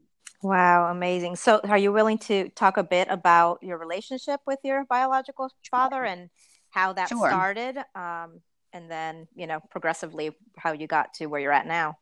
Wow, 0.43 0.91
amazing. 0.91 1.35
So, 1.35 1.59
are 1.63 1.77
you 1.77 1.91
willing 1.91 2.19
to 2.19 2.49
talk 2.49 2.77
a 2.77 2.83
bit 2.83 3.07
about 3.09 3.63
your 3.63 3.77
relationship 3.77 4.39
with 4.45 4.59
your 4.63 4.85
biological 4.85 5.49
father 5.71 6.03
and 6.03 6.29
how 6.69 6.93
that 6.93 7.09
sure. 7.09 7.27
started? 7.27 7.77
Um, 7.95 8.41
and 8.71 8.91
then, 8.91 9.27
you 9.35 9.47
know, 9.47 9.59
progressively 9.71 10.31
how 10.55 10.73
you 10.73 10.85
got 10.85 11.15
to 11.15 11.25
where 11.25 11.41
you're 11.41 11.51
at 11.51 11.65
now? 11.65 11.97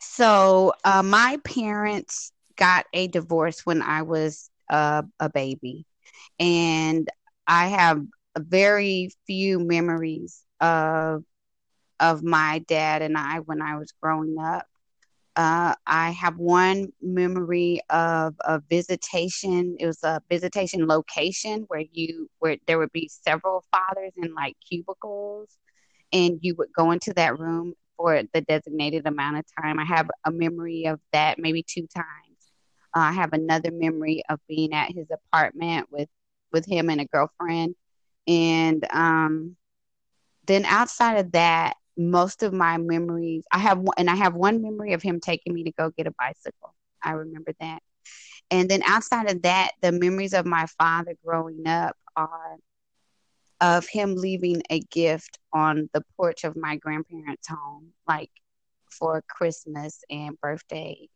So, 0.00 0.74
uh, 0.84 1.02
my 1.02 1.38
parents 1.44 2.30
got 2.56 2.84
a 2.92 3.08
divorce 3.08 3.64
when 3.64 3.80
I 3.80 4.02
was 4.02 4.50
uh, 4.68 5.02
a 5.18 5.30
baby, 5.30 5.86
and 6.38 7.08
I 7.46 7.68
have 7.68 8.02
very 8.38 9.10
few 9.26 9.58
memories 9.58 10.44
of 10.60 11.22
of 12.00 12.22
my 12.22 12.60
dad 12.68 13.02
and 13.02 13.16
I 13.16 13.40
when 13.40 13.60
I 13.62 13.76
was 13.76 13.92
growing 14.02 14.36
up. 14.40 14.66
Uh, 15.36 15.74
I 15.86 16.10
have 16.10 16.36
one 16.38 16.88
memory 17.02 17.80
of 17.90 18.34
a 18.40 18.60
visitation. 18.68 19.76
It 19.78 19.86
was 19.86 20.02
a 20.02 20.20
visitation 20.30 20.86
location 20.86 21.64
where 21.68 21.84
you 21.92 22.28
where 22.38 22.56
there 22.66 22.78
would 22.78 22.92
be 22.92 23.08
several 23.08 23.64
fathers 23.70 24.12
in 24.16 24.34
like 24.34 24.56
cubicles, 24.68 25.56
and 26.12 26.38
you 26.42 26.54
would 26.58 26.72
go 26.76 26.90
into 26.90 27.12
that 27.14 27.38
room 27.38 27.74
for 27.96 28.22
the 28.32 28.40
designated 28.42 29.06
amount 29.06 29.38
of 29.38 29.44
time. 29.62 29.78
I 29.78 29.84
have 29.84 30.08
a 30.24 30.30
memory 30.30 30.84
of 30.86 31.00
that 31.12 31.38
maybe 31.38 31.64
two 31.66 31.86
times. 31.94 32.23
Uh, 32.94 33.00
I 33.00 33.12
have 33.12 33.32
another 33.32 33.70
memory 33.72 34.22
of 34.28 34.40
being 34.48 34.72
at 34.72 34.92
his 34.92 35.06
apartment 35.10 35.88
with 35.90 36.08
with 36.52 36.66
him 36.66 36.90
and 36.90 37.00
a 37.00 37.06
girlfriend, 37.06 37.74
and 38.26 38.84
um, 38.92 39.56
then 40.46 40.64
outside 40.64 41.18
of 41.18 41.32
that, 41.32 41.74
most 41.96 42.42
of 42.42 42.52
my 42.52 42.76
memories 42.76 43.44
i 43.52 43.58
have 43.58 43.80
and 43.96 44.10
i 44.10 44.14
have 44.14 44.34
one 44.34 44.62
memory 44.62 44.94
of 44.94 45.02
him 45.02 45.20
taking 45.20 45.52
me 45.54 45.64
to 45.64 45.72
go 45.72 45.90
get 45.96 46.06
a 46.06 46.12
bicycle. 46.18 46.74
I 47.02 47.12
remember 47.12 47.52
that. 47.60 47.82
And 48.50 48.68
then 48.68 48.82
outside 48.84 49.30
of 49.30 49.42
that 49.42 49.72
the 49.82 49.92
memories 49.92 50.32
of 50.34 50.46
my 50.46 50.66
father 50.78 51.14
growing 51.24 51.66
up 51.66 51.96
are 52.16 52.56
of 53.60 53.86
him 53.88 54.14
leaving 54.16 54.62
a 54.70 54.80
gift 54.80 55.38
on 55.52 55.88
the 55.92 56.02
porch 56.16 56.44
of 56.44 56.56
my 56.56 56.76
grandparents 56.76 57.48
home 57.48 57.92
like 58.06 58.30
for 58.90 59.22
christmas 59.28 60.02
and 60.10 60.38
birthday 60.40 61.08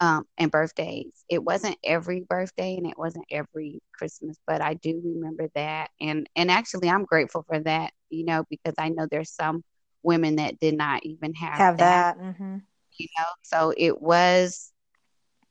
um, 0.00 0.24
and 0.38 0.50
birthdays 0.50 1.24
it 1.28 1.42
wasn't 1.42 1.76
every 1.84 2.20
birthday 2.28 2.76
and 2.76 2.86
it 2.86 2.98
wasn't 2.98 3.24
every 3.30 3.80
christmas 3.92 4.36
but 4.46 4.60
i 4.60 4.74
do 4.74 5.00
remember 5.04 5.48
that 5.54 5.90
and 6.00 6.28
and 6.36 6.50
actually 6.50 6.90
i'm 6.90 7.04
grateful 7.04 7.44
for 7.48 7.60
that 7.60 7.92
you 8.10 8.24
know 8.24 8.44
because 8.50 8.74
i 8.78 8.88
know 8.88 9.06
there's 9.10 9.30
some 9.30 9.62
women 10.04 10.36
that 10.36 10.60
did 10.60 10.76
not 10.76 11.04
even 11.04 11.34
have, 11.34 11.58
have 11.58 11.78
that. 11.78 12.16
that. 12.16 12.22
Mm-hmm. 12.24 12.58
You 12.98 13.08
know, 13.18 13.24
so 13.42 13.74
it 13.76 14.00
was 14.00 14.72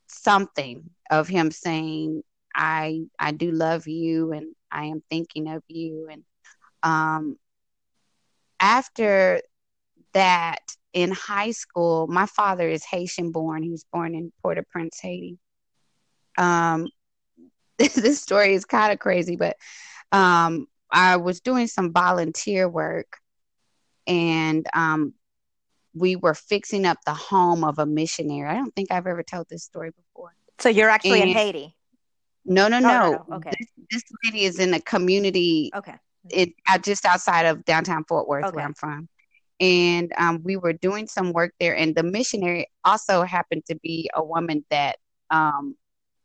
something 0.07 0.89
of 1.11 1.27
him 1.27 1.51
saying, 1.51 2.21
"I 2.55 3.01
I 3.19 3.31
do 3.33 3.51
love 3.51 3.87
you, 3.87 4.31
and 4.31 4.55
I 4.71 4.85
am 4.85 5.03
thinking 5.09 5.49
of 5.49 5.61
you." 5.67 6.07
And 6.09 6.23
um, 6.83 7.37
after 8.61 9.41
that, 10.13 10.61
in 10.93 11.11
high 11.11 11.51
school, 11.51 12.07
my 12.07 12.25
father 12.25 12.69
is 12.69 12.85
Haitian 12.85 13.31
born. 13.31 13.63
He 13.63 13.71
was 13.71 13.85
born 13.91 14.15
in 14.15 14.31
Port-au-Prince, 14.41 14.99
Haiti. 15.01 15.37
Um, 16.37 16.87
this 17.77 18.21
story 18.21 18.53
is 18.53 18.65
kind 18.65 18.93
of 18.93 18.99
crazy, 18.99 19.35
but 19.35 19.57
um, 20.11 20.67
I 20.91 21.17
was 21.17 21.41
doing 21.41 21.67
some 21.67 21.91
volunteer 21.91 22.69
work 22.69 23.17
and 24.05 24.67
um, 24.73 25.13
we 25.95 26.15
were 26.15 26.35
fixing 26.35 26.85
up 26.85 26.97
the 27.05 27.13
home 27.13 27.63
of 27.63 27.79
a 27.79 27.85
missionary. 27.85 28.47
I 28.47 28.55
don't 28.55 28.73
think 28.75 28.91
I've 28.91 29.07
ever 29.07 29.23
told 29.23 29.47
this 29.49 29.63
story 29.63 29.91
before. 29.91 30.35
So 30.59 30.69
you're 30.69 30.89
actually 30.89 31.21
and, 31.21 31.31
in 31.31 31.35
Haiti? 31.35 31.75
No, 32.45 32.67
no, 32.67 32.77
oh, 32.77 32.79
no. 32.79 32.87
no, 32.87 33.25
no. 33.29 33.35
Okay. 33.37 33.51
This, 33.59 33.69
this, 33.91 34.03
lady 34.23 34.45
is 34.45 34.59
in 34.59 34.73
a 34.73 34.79
community. 34.79 35.71
Okay. 35.75 35.95
It 36.29 36.53
uh, 36.67 36.77
just 36.77 37.05
outside 37.05 37.45
of 37.45 37.65
downtown 37.65 38.03
Fort 38.05 38.27
Worth, 38.27 38.45
okay. 38.45 38.55
where 38.55 38.65
I'm 38.65 38.73
from. 38.73 39.09
And 39.59 40.11
um, 40.17 40.41
we 40.43 40.57
were 40.57 40.73
doing 40.73 41.07
some 41.07 41.31
work 41.31 41.53
there, 41.59 41.75
and 41.75 41.95
the 41.95 42.03
missionary 42.03 42.67
also 42.83 43.23
happened 43.23 43.63
to 43.69 43.75
be 43.75 44.09
a 44.13 44.23
woman 44.23 44.65
that 44.69 44.97
um, 45.29 45.75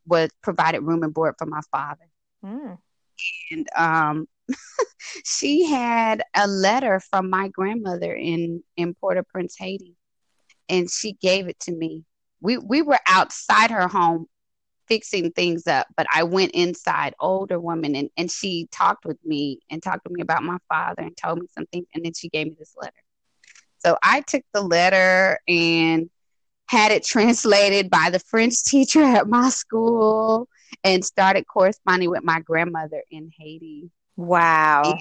was 0.06 0.30
provided 0.42 0.80
room 0.80 1.02
and 1.02 1.14
board 1.14 1.34
for 1.38 1.46
my 1.46 1.60
father. 1.70 2.08
Mm. 2.44 2.78
And 3.50 3.68
um, 3.76 4.28
she 5.24 5.64
had 5.64 6.22
a 6.34 6.46
letter 6.46 7.00
from 7.00 7.30
my 7.30 7.48
grandmother 7.48 8.14
in 8.14 8.62
in 8.76 8.94
Port-au-Prince, 8.94 9.56
Haiti, 9.58 9.96
and 10.68 10.90
she 10.90 11.12
gave 11.12 11.48
it 11.48 11.60
to 11.60 11.72
me. 11.72 12.04
We 12.40 12.58
we 12.58 12.82
were 12.82 13.00
outside 13.06 13.70
her 13.70 13.88
home 13.88 14.26
fixing 14.88 15.30
things 15.32 15.66
up, 15.66 15.86
but 15.96 16.06
I 16.12 16.22
went 16.22 16.52
inside, 16.52 17.14
older 17.20 17.60
woman, 17.60 17.94
and 17.94 18.10
and 18.16 18.30
she 18.30 18.68
talked 18.72 19.04
with 19.04 19.18
me 19.24 19.60
and 19.70 19.82
talked 19.82 20.04
to 20.06 20.12
me 20.12 20.22
about 20.22 20.42
my 20.42 20.58
father 20.68 21.02
and 21.02 21.16
told 21.16 21.40
me 21.40 21.46
some 21.52 21.66
things, 21.66 21.86
and 21.94 22.04
then 22.04 22.14
she 22.14 22.28
gave 22.28 22.46
me 22.46 22.56
this 22.58 22.74
letter. 22.80 22.92
So 23.78 23.96
I 24.02 24.20
took 24.22 24.42
the 24.52 24.62
letter 24.62 25.38
and 25.48 26.10
had 26.66 26.92
it 26.92 27.04
translated 27.04 27.90
by 27.90 28.10
the 28.10 28.18
French 28.18 28.62
teacher 28.64 29.02
at 29.02 29.28
my 29.28 29.48
school 29.48 30.48
and 30.84 31.04
started 31.04 31.46
corresponding 31.46 32.10
with 32.10 32.22
my 32.22 32.40
grandmother 32.40 33.02
in 33.10 33.30
Haiti. 33.38 33.90
Wow. 34.16 34.98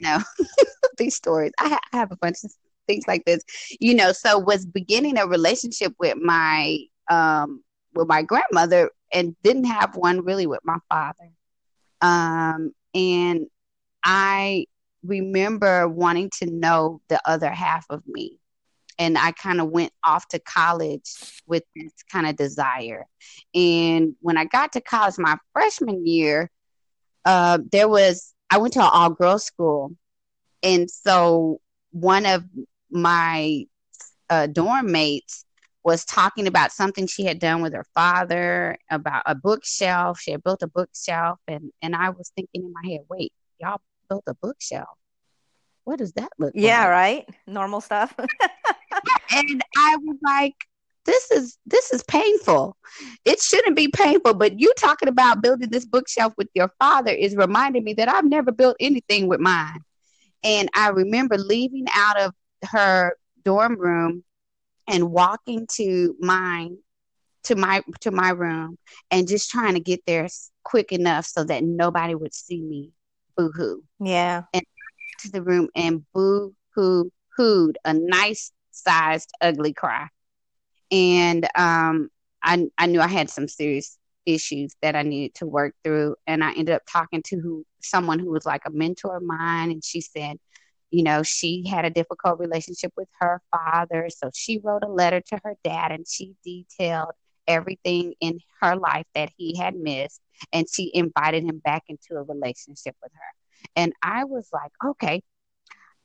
No, 0.00 0.18
these 0.98 1.14
stories. 1.14 1.52
I, 1.58 1.68
ha- 1.70 1.80
I 1.92 1.96
have 1.96 2.12
a 2.12 2.16
bunch 2.16 2.38
of 2.44 2.52
things 2.86 3.04
like 3.06 3.24
this. 3.24 3.42
You 3.80 3.94
know, 3.94 4.12
so 4.12 4.38
was 4.38 4.66
beginning 4.66 5.18
a 5.18 5.26
relationship 5.26 5.94
with 5.98 6.16
my 6.16 6.78
um 7.10 7.62
with 7.94 8.08
my 8.08 8.22
grandmother 8.22 8.90
and 9.12 9.36
didn't 9.42 9.64
have 9.64 9.96
one 9.96 10.24
really 10.24 10.46
with 10.46 10.60
my 10.64 10.78
father. 10.88 11.30
Um 12.00 12.72
and 12.94 13.46
I 14.04 14.66
remember 15.04 15.88
wanting 15.88 16.30
to 16.38 16.46
know 16.46 17.00
the 17.08 17.20
other 17.26 17.50
half 17.50 17.86
of 17.90 18.02
me. 18.06 18.38
And 18.98 19.18
I 19.18 19.32
kind 19.32 19.60
of 19.60 19.70
went 19.70 19.92
off 20.04 20.28
to 20.28 20.38
college 20.38 21.42
with 21.46 21.64
this 21.74 21.92
kind 22.10 22.26
of 22.26 22.36
desire. 22.36 23.06
And 23.54 24.14
when 24.20 24.36
I 24.36 24.44
got 24.44 24.72
to 24.72 24.80
college 24.80 25.18
my 25.18 25.36
freshman 25.52 26.06
year, 26.06 26.50
uh, 27.24 27.58
there 27.70 27.88
was 27.88 28.34
I 28.50 28.58
went 28.58 28.74
to 28.74 28.80
an 28.80 28.90
all 28.92 29.10
girls 29.10 29.44
school, 29.44 29.92
and 30.62 30.90
so 30.90 31.60
one 31.90 32.26
of 32.26 32.44
my 32.90 33.64
uh, 34.28 34.46
dorm 34.46 34.92
mates 34.92 35.44
was 35.84 36.04
talking 36.04 36.46
about 36.46 36.70
something 36.70 37.06
she 37.06 37.24
had 37.24 37.38
done 37.38 37.62
with 37.62 37.72
her 37.72 37.86
father 37.94 38.76
about 38.90 39.22
a 39.26 39.34
bookshelf. 39.34 40.20
She 40.20 40.32
had 40.32 40.42
built 40.42 40.62
a 40.62 40.66
bookshelf, 40.68 41.38
and 41.48 41.72
and 41.80 41.96
I 41.96 42.10
was 42.10 42.30
thinking 42.36 42.64
in 42.64 42.72
my 42.72 42.90
head, 42.90 43.00
wait, 43.08 43.32
y'all 43.58 43.80
built 44.12 44.24
a 44.26 44.34
bookshelf? 44.34 44.98
What 45.84 45.98
does 45.98 46.12
that 46.12 46.28
look? 46.38 46.52
Like? 46.54 46.62
Yeah, 46.62 46.80
like? 46.80 46.90
right. 46.90 47.28
Normal 47.46 47.80
stuff. 47.80 48.14
and 48.18 49.64
I 49.76 49.96
was 49.96 50.16
like, 50.22 50.54
this 51.04 51.30
is 51.30 51.58
this 51.66 51.92
is 51.92 52.02
painful. 52.04 52.76
It 53.24 53.40
shouldn't 53.40 53.74
be 53.74 53.88
painful, 53.88 54.34
but 54.34 54.60
you 54.60 54.72
talking 54.78 55.08
about 55.08 55.42
building 55.42 55.70
this 55.70 55.84
bookshelf 55.84 56.32
with 56.36 56.48
your 56.54 56.70
father 56.78 57.10
is 57.10 57.34
reminding 57.34 57.82
me 57.82 57.94
that 57.94 58.08
I've 58.08 58.24
never 58.24 58.52
built 58.52 58.76
anything 58.78 59.28
with 59.28 59.40
mine. 59.40 59.80
And 60.44 60.68
I 60.76 60.90
remember 60.90 61.38
leaving 61.38 61.86
out 61.94 62.20
of 62.20 62.32
her 62.70 63.16
dorm 63.44 63.80
room 63.80 64.22
and 64.86 65.10
walking 65.10 65.66
to 65.72 66.14
mine 66.20 66.78
to 67.44 67.56
my 67.56 67.82
to 68.00 68.12
my 68.12 68.30
room 68.30 68.78
and 69.10 69.26
just 69.26 69.50
trying 69.50 69.74
to 69.74 69.80
get 69.80 70.00
there 70.06 70.28
quick 70.62 70.92
enough 70.92 71.26
so 71.26 71.42
that 71.42 71.64
nobody 71.64 72.14
would 72.14 72.34
see 72.34 72.60
me 72.60 72.92
boo 73.36 73.50
hoo. 73.54 73.82
Yeah. 74.00 74.42
And 74.54 74.64
to 75.20 75.30
the 75.30 75.42
room 75.42 75.68
and 75.74 76.04
boo 76.12 76.54
hoo 76.74 77.10
hooed 77.36 77.76
a 77.84 77.94
nice 77.94 78.52
sized 78.70 79.30
ugly 79.40 79.72
cry 79.72 80.08
and 80.92 81.48
um, 81.56 82.10
I 82.42 82.66
I 82.78 82.86
knew 82.86 83.00
I 83.00 83.08
had 83.08 83.30
some 83.30 83.48
serious 83.48 83.98
issues 84.26 84.76
that 84.82 84.94
I 84.94 85.02
needed 85.02 85.34
to 85.36 85.46
work 85.46 85.74
through, 85.82 86.14
and 86.26 86.44
I 86.44 86.50
ended 86.50 86.70
up 86.70 86.82
talking 86.88 87.22
to 87.26 87.40
who 87.40 87.64
someone 87.80 88.18
who 88.18 88.30
was 88.30 88.46
like 88.46 88.62
a 88.66 88.70
mentor 88.70 89.16
of 89.16 89.22
mine, 89.22 89.70
and 89.72 89.82
she 89.82 90.00
said, 90.00 90.36
you 90.90 91.02
know, 91.02 91.22
she 91.22 91.66
had 91.66 91.84
a 91.84 91.90
difficult 91.90 92.38
relationship 92.38 92.92
with 92.96 93.08
her 93.20 93.40
father, 93.50 94.08
so 94.10 94.30
she 94.34 94.60
wrote 94.62 94.84
a 94.84 94.88
letter 94.88 95.20
to 95.20 95.40
her 95.44 95.56
dad, 95.64 95.90
and 95.90 96.06
she 96.06 96.34
detailed 96.44 97.12
everything 97.46 98.14
in 98.20 98.40
her 98.60 98.76
life 98.76 99.06
that 99.14 99.30
he 99.36 99.56
had 99.56 99.74
missed, 99.76 100.20
and 100.52 100.66
she 100.68 100.90
invited 100.94 101.44
him 101.44 101.58
back 101.58 101.84
into 101.88 102.14
a 102.16 102.22
relationship 102.22 102.96
with 103.02 103.12
her. 103.12 103.68
And 103.76 103.92
I 104.02 104.24
was 104.24 104.48
like, 104.52 104.72
okay, 104.84 105.22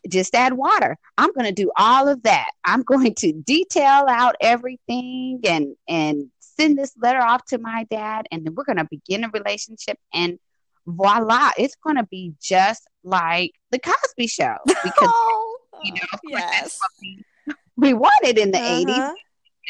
just 0.09 0.35
add 0.35 0.53
water. 0.53 0.97
I'm 1.17 1.31
going 1.33 1.47
to 1.47 1.51
do 1.51 1.71
all 1.77 2.07
of 2.07 2.23
that. 2.23 2.49
I'm 2.63 2.83
going 2.83 3.13
to 3.15 3.33
detail 3.33 4.05
out 4.07 4.35
everything 4.41 5.41
and 5.47 5.75
and 5.87 6.27
send 6.39 6.77
this 6.77 6.93
letter 7.01 7.21
off 7.21 7.45
to 7.45 7.59
my 7.59 7.85
dad 7.91 8.25
and 8.31 8.43
then 8.43 8.55
we're 8.55 8.63
going 8.63 8.77
to 8.77 8.87
begin 8.89 9.23
a 9.23 9.29
relationship 9.29 9.97
and 10.11 10.39
voila, 10.87 11.51
it's 11.57 11.75
going 11.75 11.97
to 11.97 12.05
be 12.05 12.33
just 12.41 12.87
like 13.03 13.51
the 13.69 13.77
Cosby 13.77 14.25
show 14.27 14.55
because 14.65 14.93
oh, 15.03 15.57
You 15.83 15.93
know, 15.93 15.99
of 16.13 16.19
yes. 16.29 16.61
that's 16.61 16.79
what 16.79 16.91
we, 17.01 17.23
we 17.77 17.93
wanted 17.93 18.37
in 18.39 18.51
the 18.51 18.57
Uh-huh. 18.57 19.13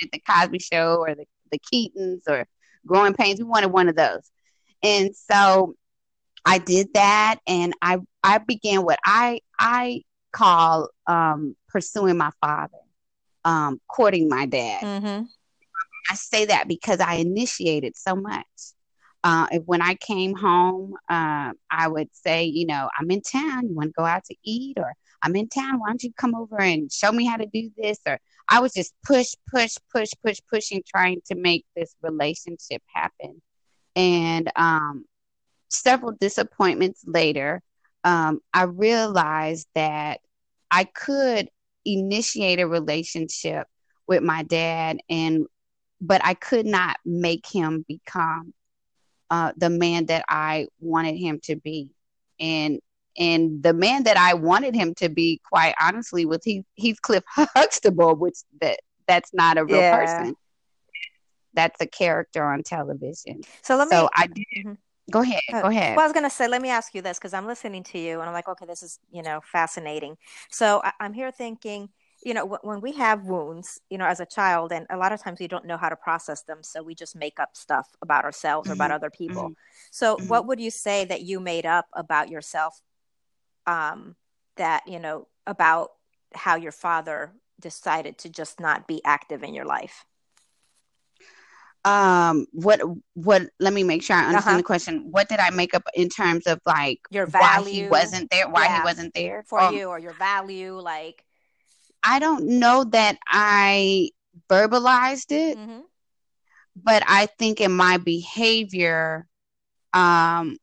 80s, 0.02 0.10
the 0.14 0.20
Cosby 0.30 0.60
Show 0.60 0.98
or 1.00 1.16
the, 1.16 1.26
the 1.52 1.60
Keatons 1.60 2.22
or 2.28 2.46
Growing 2.86 3.14
Pains. 3.14 3.40
We 3.40 3.46
wanted 3.46 3.72
one 3.72 3.90
of 3.90 3.96
those. 3.96 4.30
And 4.84 5.16
so 5.16 5.76
I 6.46 6.60
did 6.60 6.94
that 6.94 7.40
and 7.48 7.74
I 7.82 7.98
I 8.24 8.38
began 8.38 8.84
what 8.84 9.00
I 9.06 9.42
I 9.60 10.02
call 10.32 10.90
um, 11.08 11.56
pursuing 11.68 12.18
my 12.18 12.32
father, 12.42 12.78
um, 13.44 13.82
courting 13.88 14.30
my 14.30 14.46
dad. 14.46 14.84
Mm-hmm. 14.84 15.24
I 16.10 16.16
say 16.16 16.46
that 16.46 16.68
because 16.68 17.00
I 17.00 17.16
initiated 17.16 17.98
so 17.98 18.16
much. 18.16 18.46
Uh, 19.28 19.46
when 19.66 19.82
I 19.82 19.96
came 19.96 20.34
home, 20.36 20.94
uh, 21.10 21.52
I 21.70 21.88
would 21.90 22.08
say, 22.14 22.46
you 22.46 22.66
know, 22.66 22.90
I'm 22.98 23.12
in 23.12 23.22
town. 23.22 23.68
You 23.68 23.76
want 23.76 23.90
to 23.90 23.94
go 23.98 24.06
out 24.06 24.24
to 24.26 24.36
eat? 24.46 24.78
Or 24.80 24.94
I'm 25.22 25.36
in 25.36 25.50
town. 25.50 25.82
Why 25.82 25.90
don't 25.90 26.02
you 26.02 26.14
come 26.14 26.34
over 26.34 26.62
and 26.62 26.90
show 26.90 27.12
me 27.12 27.26
how 27.26 27.36
to 27.36 27.46
do 27.46 27.70
this? 27.78 28.00
Or 28.08 28.20
I 28.48 28.62
was 28.62 28.72
just 28.72 28.94
push, 29.06 29.34
push, 29.54 29.76
push, 29.92 30.12
push, 30.24 30.40
pushing, 30.50 30.82
trying 30.88 31.20
to 31.26 31.36
make 31.36 31.66
this 31.76 31.94
relationship 32.02 32.82
happen. 32.94 33.42
And 33.98 34.50
um, 34.56 35.04
several 35.68 36.14
disappointments 36.14 37.04
later, 37.06 37.62
um, 38.06 38.40
I 38.54 38.64
realized 38.64 39.68
that 39.76 40.22
I 40.72 40.86
could 40.86 41.50
initiate 41.84 42.62
a 42.62 42.68
relationship 42.68 43.68
with 44.08 44.24
my 44.24 44.44
dad 44.44 45.00
and 45.10 45.48
but 46.00 46.22
I 46.24 46.36
could 46.36 46.66
not 46.66 46.98
make 47.06 47.46
him 47.48 47.84
become 47.88 48.54
uh, 49.30 49.52
the 49.58 49.70
man 49.70 50.06
that 50.08 50.24
I 50.30 50.68
wanted 50.80 51.16
him 51.18 51.40
to 51.44 51.56
be. 51.56 51.92
And 52.40 52.80
and 53.18 53.64
the 53.64 53.74
man 53.74 54.04
that 54.04 54.16
I 54.18 54.36
wanted 54.36 54.76
him 54.76 54.94
to 54.96 55.10
be, 55.10 55.42
quite 55.50 55.74
honestly, 55.82 56.26
was 56.26 56.40
he 56.44 56.64
Heathcliff 56.80 57.24
Huxtable, 57.36 58.16
which 58.16 58.38
that 58.62 58.80
that's 59.08 59.34
not 59.34 59.58
a 59.58 59.66
real 59.66 59.82
Yeah. 59.82 59.98
person. 59.98 60.36
That's 61.54 61.82
a 61.82 61.88
character 61.88 62.44
on 62.44 62.62
television. 62.64 63.42
So 63.64 63.78
let 63.78 63.88
me. 63.88 63.96
So 63.96 64.10
I 64.16 64.28
did. 64.28 64.46
Mhm. 64.58 64.78
Go 65.10 65.22
ahead. 65.22 65.42
Oh, 65.54 65.62
Go 65.62 65.68
ahead. 65.70 65.96
Well, 65.96 66.04
I 66.04 66.08
was 66.08 66.12
going 66.14 66.26
to 66.26 66.30
say, 66.30 66.50
let 66.50 66.62
me 66.62 66.70
ask 66.70 66.94
you 66.94 67.02
this 67.02 67.18
because 67.18 67.34
I'm 67.34 67.48
listening 67.48 67.82
to 67.86 67.98
you 67.98 68.20
and 68.20 68.28
I'm 68.28 68.34
like, 68.34 68.50
okay, 68.50 68.66
this 68.66 68.84
is, 68.84 69.00
you 69.10 69.24
know, 69.24 69.40
fascinating. 69.42 70.18
So 70.52 70.82
I, 70.84 70.92
I'm 71.00 71.14
here 71.14 71.32
thinking, 71.32 71.90
you 72.28 72.34
know, 72.34 72.46
when 72.62 72.82
we 72.82 72.92
have 72.94 73.24
wounds, 73.26 73.80
you 73.90 73.98
know, 73.98 74.06
as 74.06 74.20
a 74.20 74.26
child, 74.26 74.74
and 74.74 74.86
a 74.90 74.98
lot 74.98 75.14
of 75.14 75.22
times 75.22 75.40
we 75.40 75.48
don't 75.48 75.66
know 75.66 75.78
how 75.78 75.90
to 75.90 75.96
process 75.96 76.42
them. 76.44 76.62
So 76.62 76.84
we 76.84 76.94
just 76.94 77.16
make 77.16 77.40
up 77.40 77.56
stuff 77.56 77.96
about 78.02 78.26
ourselves 78.26 78.70
or 78.70 78.74
about 78.74 78.92
Mhm. 78.92 78.96
other 78.98 79.10
people. 79.10 79.54
Mhm. 79.54 79.56
So 79.92 80.18
Mhm. 80.18 80.28
what 80.28 80.46
would 80.48 80.60
you 80.60 80.70
say 80.72 81.06
that 81.06 81.22
you 81.22 81.40
made 81.40 81.66
up 81.66 81.88
about 81.94 82.30
yourself 82.30 82.82
um, 83.66 84.18
that, 84.58 84.84
you 84.88 85.00
know, 85.00 85.28
about 85.46 85.92
how 86.36 86.56
your 86.58 86.74
father 86.74 87.34
decided 87.62 88.18
to 88.20 88.30
just 88.30 88.60
not 88.60 88.88
be 88.88 89.02
active 89.06 89.44
in 89.44 89.54
your 89.54 89.66
life? 89.66 90.06
um 91.86 92.46
what 92.52 92.82
what 93.14 93.44
let 93.60 93.74
me 93.74 93.84
make 93.84 94.04
sure 94.04 94.16
i 94.16 94.26
understand 94.28 94.60
Uh-huh. 94.60 94.60
the 94.60 94.64
question 94.64 95.08
what 95.12 95.30
did 95.30 95.40
i 95.40 95.50
make 95.50 95.74
up 95.74 95.84
in 95.96 96.10
terms 96.10 96.46
of 96.48 96.60
like 96.66 97.00
Your 97.10 97.28
why 97.38 97.62
he 97.62 97.84
value 97.84 97.90
wasn't 97.90 98.30
there 98.32 98.50
why 98.50 98.68
yeah, 98.68 98.74
he 98.74 98.80
wasn't 98.82 99.14
there 99.14 99.44
for 99.48 99.62
Um, 99.62 99.72
you 99.72 99.88
or 99.88 100.00
your 100.00 100.14
value, 100.14 100.80
like, 100.80 101.24
i 102.04 102.20
don't 102.20 102.46
know 102.46 102.84
that 102.84 103.18
i 103.28 104.10
verbalized 104.50 105.32
it 105.32 105.58
mhm. 105.58 105.82
but 106.76 107.04
i 107.08 107.26
think 107.40 107.62
in 107.62 107.72
my 107.72 107.98
behavior 107.98 109.28
um 109.94 110.58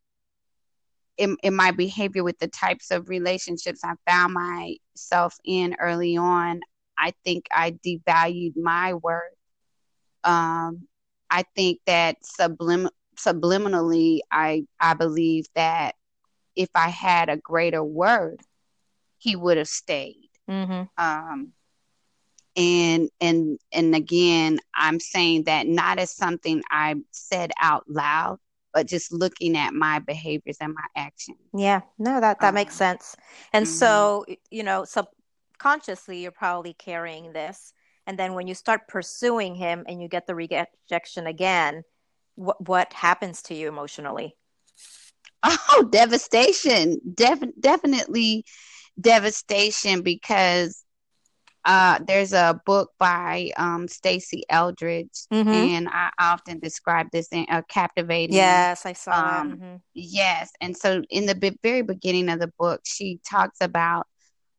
in, 1.17 1.37
in 1.43 1.55
my 1.55 1.71
behavior 1.71 2.25
with 2.25 2.39
the 2.39 2.49
types 2.49 2.91
of 2.91 3.09
relationships 3.09 3.81
i 3.85 3.93
found 4.09 4.35
myself 4.35 5.37
in 5.45 5.75
early 5.81 6.17
on 6.17 6.61
i 6.99 7.13
think 7.25 7.47
i 7.53 7.73
devalued 7.85 8.57
my 8.57 8.95
worth 8.95 9.23
um 10.25 10.87
i 11.31 11.45
think 11.57 11.81
that 11.87 12.17
sublim- 12.23 12.91
subliminally 13.17 14.21
i 14.31 14.65
i 14.81 14.95
believe 14.95 15.47
that 15.55 15.95
if 16.57 16.69
i 16.75 16.89
had 16.89 17.29
a 17.29 17.37
greater 17.37 17.83
worth 17.83 18.45
he 19.19 19.37
would 19.37 19.57
have 19.57 19.69
stayed 19.69 20.31
Mm-hmm. 20.49 20.85
um 20.99 21.53
and 22.57 23.11
and 23.21 23.59
and 23.73 23.95
again 23.95 24.59
i'm 24.75 25.01
saying 25.01 25.45
that 25.45 25.67
not 25.67 25.99
as 25.99 26.15
something 26.15 26.63
i 26.71 26.95
said 27.11 27.51
out 27.61 27.85
loud 27.89 28.39
but 28.73 28.87
just 28.87 29.13
looking 29.13 29.57
at 29.57 29.73
my 29.75 29.99
behaviors 30.01 30.57
and 30.61 30.75
my 30.75 30.85
actions 30.97 31.39
Yeah, 31.57 31.83
no, 31.99 32.21
that 32.21 32.41
that 32.41 32.55
makes 32.55 32.75
Um, 32.75 32.79
sense. 32.79 33.17
And 33.53 33.67
mhm. 33.67 33.69
so, 33.69 34.25
you 34.51 34.63
know, 34.63 34.85
subconsciously 34.85 36.23
you're 36.23 36.33
probably 36.33 36.75
carrying 36.75 37.33
this. 37.33 37.73
And 38.07 38.19
then 38.19 38.35
when 38.35 38.47
you 38.47 38.55
start 38.55 38.89
pursuing 38.89 39.55
him 39.55 39.85
and 39.89 40.03
you 40.03 40.09
get 40.09 40.27
the 40.27 40.35
rejection 40.35 41.27
again, 41.27 41.85
what 42.35 42.67
what 42.67 42.93
happens 42.93 43.43
to 43.45 43.55
you 43.55 43.69
emotionally? 43.69 44.37
Oh, 45.45 45.87
devastation. 45.91 47.01
Def- 47.15 47.55
definitely 47.61 48.45
devastation 49.01 50.03
because 50.03 50.85
uh, 51.65 51.99
there's 52.07 52.33
a 52.33 52.61
book 52.67 52.91
by 52.99 53.51
um, 53.57 53.87
Stasi 53.87 54.43
Eldredge, 54.51 55.27
Mm-hmm. 55.33 55.53
and 55.53 55.89
I 55.89 56.11
often 56.19 56.59
describe 56.61 57.07
this 57.13 57.29
in 57.33 57.47
uh, 57.51 57.63
captivating. 57.69 58.37
Yes, 58.37 58.87
I 58.87 58.93
saw 58.93 59.13
that. 59.13 59.41
Um, 59.43 59.51
hmm 59.59 59.77
Yes. 59.95 60.51
And 60.61 60.77
so 60.77 61.03
in 61.11 61.27
the 61.27 61.35
be- 61.35 61.59
very 61.63 61.83
beginning 61.83 62.29
of 62.29 62.41
the 62.41 62.51
book, 62.59 62.81
she 62.85 63.21
talks 63.29 63.59
about 63.61 64.07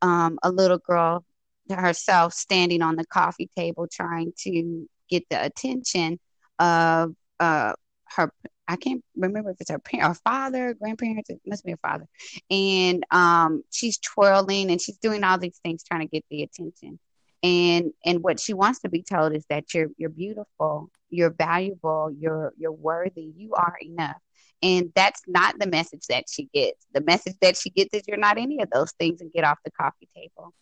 um, 0.01 0.37
a 0.43 0.49
little 0.51 0.77
girl 0.77 1.25
herself 1.69 2.33
standing 2.33 2.81
on 2.81 2.95
the 2.95 3.05
coffee 3.05 3.49
table 3.55 3.87
trying 3.91 4.31
to 4.39 4.87
get 5.09 5.23
the 5.29 5.43
attention 5.43 6.19
of 6.59 7.13
uh, 7.39 7.73
her. 8.15 8.31
I 8.67 8.75
can't 8.75 9.03
remember 9.15 9.51
if 9.51 9.57
it's 9.59 9.69
her 9.69 9.79
parent, 9.79 10.07
her 10.07 10.21
father, 10.23 10.73
grandparents. 10.73 11.29
It 11.29 11.39
must 11.45 11.65
be 11.65 11.71
her 11.71 11.79
father. 11.81 12.07
And 12.49 13.05
um, 13.11 13.63
she's 13.71 13.97
twirling 13.97 14.71
and 14.71 14.81
she's 14.81 14.97
doing 14.97 15.23
all 15.23 15.37
these 15.37 15.59
things 15.63 15.83
trying 15.83 16.01
to 16.01 16.07
get 16.07 16.25
the 16.29 16.43
attention. 16.43 16.99
And 17.43 17.91
and 18.03 18.23
what 18.23 18.39
she 18.39 18.53
wants 18.53 18.79
to 18.79 18.89
be 18.89 19.03
told 19.03 19.35
is 19.35 19.45
that 19.49 19.73
you're 19.73 19.89
you're 19.97 20.09
beautiful, 20.09 20.89
you're 21.09 21.29
valuable, 21.29 22.11
you're 22.17 22.53
you're 22.57 22.71
worthy, 22.71 23.33
you 23.35 23.53
are 23.53 23.75
enough. 23.81 24.17
And 24.63 24.91
that's 24.95 25.21
not 25.27 25.59
the 25.59 25.67
message 25.67 26.07
that 26.09 26.25
she 26.27 26.49
gets. 26.53 26.87
The 26.93 27.01
message 27.01 27.35
that 27.41 27.55
she 27.55 27.69
gets 27.69 27.93
is 27.93 28.03
you're 28.07 28.17
not 28.17 28.39
any 28.39 28.61
of 28.61 28.69
those 28.71 28.91
things 28.93 29.21
and 29.21 29.31
get 29.31 29.43
off 29.43 29.59
the 29.63 29.71
coffee 29.71 30.09
table. 30.15 30.53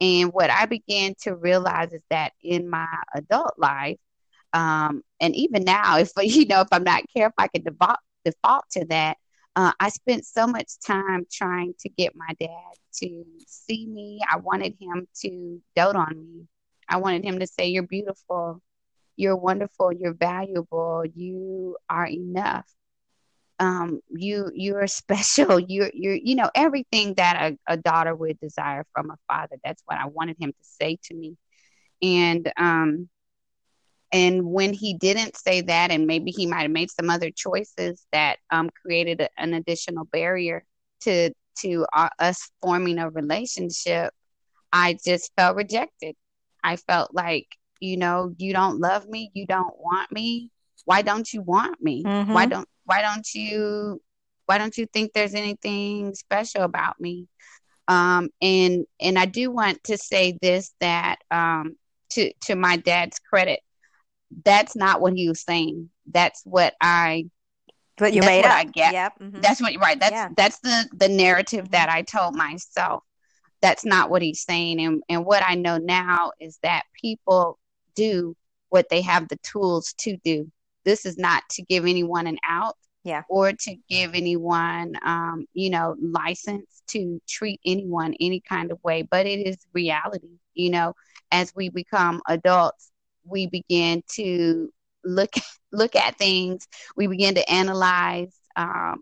And 0.00 0.32
what 0.32 0.48
I 0.48 0.64
began 0.64 1.14
to 1.22 1.34
realize 1.34 1.92
is 1.92 2.00
that 2.08 2.32
in 2.42 2.70
my 2.70 2.88
adult 3.14 3.52
life, 3.58 3.98
um, 4.52 5.02
and 5.20 5.34
even 5.36 5.64
now, 5.64 5.98
if 5.98 6.10
you 6.20 6.46
know, 6.46 6.60
if 6.62 6.68
I'm 6.72 6.84
not 6.84 7.04
careful, 7.14 7.34
I 7.38 7.48
can 7.48 7.62
default 7.62 7.98
default 8.24 8.64
to 8.72 8.84
that. 8.86 9.16
Uh, 9.56 9.72
I 9.80 9.88
spent 9.88 10.24
so 10.24 10.46
much 10.46 10.68
time 10.86 11.26
trying 11.30 11.74
to 11.80 11.88
get 11.88 12.14
my 12.14 12.34
dad 12.38 12.74
to 12.94 13.24
see 13.46 13.86
me. 13.86 14.20
I 14.30 14.36
wanted 14.36 14.76
him 14.80 15.08
to 15.22 15.60
dote 15.74 15.96
on 15.96 16.16
me. 16.16 16.46
I 16.88 16.98
wanted 16.98 17.24
him 17.24 17.38
to 17.40 17.46
say, 17.46 17.68
"You're 17.68 17.84
beautiful, 17.86 18.62
you're 19.16 19.36
wonderful, 19.36 19.92
you're 19.92 20.14
valuable, 20.14 21.04
you 21.14 21.76
are 21.88 22.06
enough." 22.06 22.66
um, 23.60 24.00
you 24.08 24.50
you're 24.54 24.86
special. 24.88 25.60
You're 25.60 25.90
you're 25.94 26.16
you 26.16 26.34
know 26.34 26.50
everything 26.54 27.14
that 27.14 27.52
a, 27.68 27.74
a 27.74 27.76
daughter 27.76 28.14
would 28.14 28.40
desire 28.40 28.84
from 28.92 29.10
a 29.10 29.18
father. 29.28 29.56
That's 29.62 29.82
what 29.86 29.98
I 29.98 30.06
wanted 30.06 30.36
him 30.40 30.50
to 30.52 30.64
say 30.64 30.98
to 31.04 31.14
me, 31.14 31.36
and 32.02 32.50
um, 32.56 33.08
and 34.12 34.44
when 34.44 34.72
he 34.72 34.94
didn't 34.94 35.36
say 35.36 35.60
that, 35.62 35.90
and 35.90 36.06
maybe 36.06 36.30
he 36.30 36.46
might 36.46 36.62
have 36.62 36.70
made 36.70 36.90
some 36.90 37.10
other 37.10 37.30
choices 37.30 38.06
that 38.12 38.38
um 38.50 38.70
created 38.84 39.20
a, 39.20 39.28
an 39.38 39.54
additional 39.54 40.04
barrier 40.06 40.64
to 41.02 41.30
to 41.58 41.86
uh, 41.92 42.08
us 42.18 42.50
forming 42.62 42.98
a 42.98 43.10
relationship. 43.10 44.12
I 44.72 44.98
just 45.04 45.32
felt 45.36 45.56
rejected. 45.56 46.16
I 46.62 46.76
felt 46.76 47.14
like 47.14 47.46
you 47.80 47.96
know 47.96 48.34
you 48.38 48.52
don't 48.52 48.80
love 48.80 49.06
me, 49.08 49.30
you 49.34 49.46
don't 49.46 49.74
want 49.78 50.10
me. 50.12 50.50
Why 50.84 51.02
don't 51.02 51.32
you 51.32 51.42
want 51.42 51.80
me? 51.82 52.02
Mhm. 52.04 52.32
Why 52.32 52.46
don't 52.46 52.68
why 52.84 53.02
don't 53.02 53.26
you 53.34 54.00
why 54.46 54.58
don't 54.58 54.76
you 54.76 54.86
think 54.86 55.12
there's 55.12 55.34
anything 55.34 56.14
special 56.14 56.62
about 56.62 57.00
me 57.00 57.26
um 57.88 58.28
and 58.40 58.84
and 59.00 59.18
i 59.18 59.24
do 59.26 59.50
want 59.50 59.82
to 59.84 59.96
say 59.96 60.36
this 60.40 60.72
that 60.80 61.16
um 61.30 61.76
to 62.10 62.32
to 62.42 62.54
my 62.56 62.76
dad's 62.76 63.18
credit 63.18 63.60
that's 64.44 64.76
not 64.76 65.00
what 65.00 65.12
he 65.14 65.28
was 65.28 65.40
saying 65.40 65.90
that's 66.10 66.42
what 66.44 66.74
i 66.80 67.24
But 67.96 68.14
you 68.14 68.20
made 68.22 68.44
up. 68.44 68.52
I 68.52 68.64
get. 68.64 68.92
Yep. 68.92 69.12
mhm. 69.20 69.42
that's 69.42 69.60
what 69.60 69.74
right 69.80 69.98
that's 69.98 70.12
Yeah. 70.12 70.28
that's 70.36 70.58
the 70.60 70.88
the 70.92 71.08
narrative 71.08 71.70
that 71.70 71.88
i 71.88 72.02
told 72.02 72.34
myself 72.34 73.02
that's 73.60 73.84
not 73.84 74.10
what 74.10 74.22
he's 74.22 74.42
saying 74.42 74.80
and 74.80 75.02
and 75.08 75.24
what 75.24 75.42
i 75.46 75.54
know 75.54 75.78
now 75.78 76.32
is 76.40 76.58
that 76.62 76.84
people 77.00 77.58
do 77.94 78.36
what 78.70 78.88
they 78.88 79.00
have 79.02 79.28
the 79.28 79.38
tools 79.42 79.92
to 79.98 80.16
do 80.24 80.50
this 80.84 81.04
is 81.04 81.18
not 81.18 81.42
to 81.50 81.62
give 81.62 81.84
anyone 81.84 82.26
an 82.26 82.38
out 82.48 82.76
yeah 83.04 83.22
or 83.28 83.52
to 83.52 83.76
give 83.88 84.14
anyone 84.14 84.94
um, 85.04 85.46
you 85.54 85.70
know 85.70 85.96
license 86.00 86.82
to 86.88 87.20
treat 87.28 87.60
anyone 87.66 88.14
any 88.20 88.40
kind 88.40 88.70
of 88.72 88.78
way 88.82 89.02
but 89.02 89.26
it 89.26 89.46
is 89.46 89.58
reality 89.72 90.38
you 90.54 90.70
know 90.70 90.94
as 91.32 91.52
we 91.54 91.68
become 91.68 92.20
adults 92.28 92.89
we 93.30 93.46
begin 93.46 94.02
to 94.14 94.70
look 95.04 95.30
look 95.72 95.94
at 95.94 96.18
things 96.18 96.66
we 96.96 97.06
begin 97.06 97.34
to 97.34 97.50
analyze 97.50 98.34
um, 98.56 99.00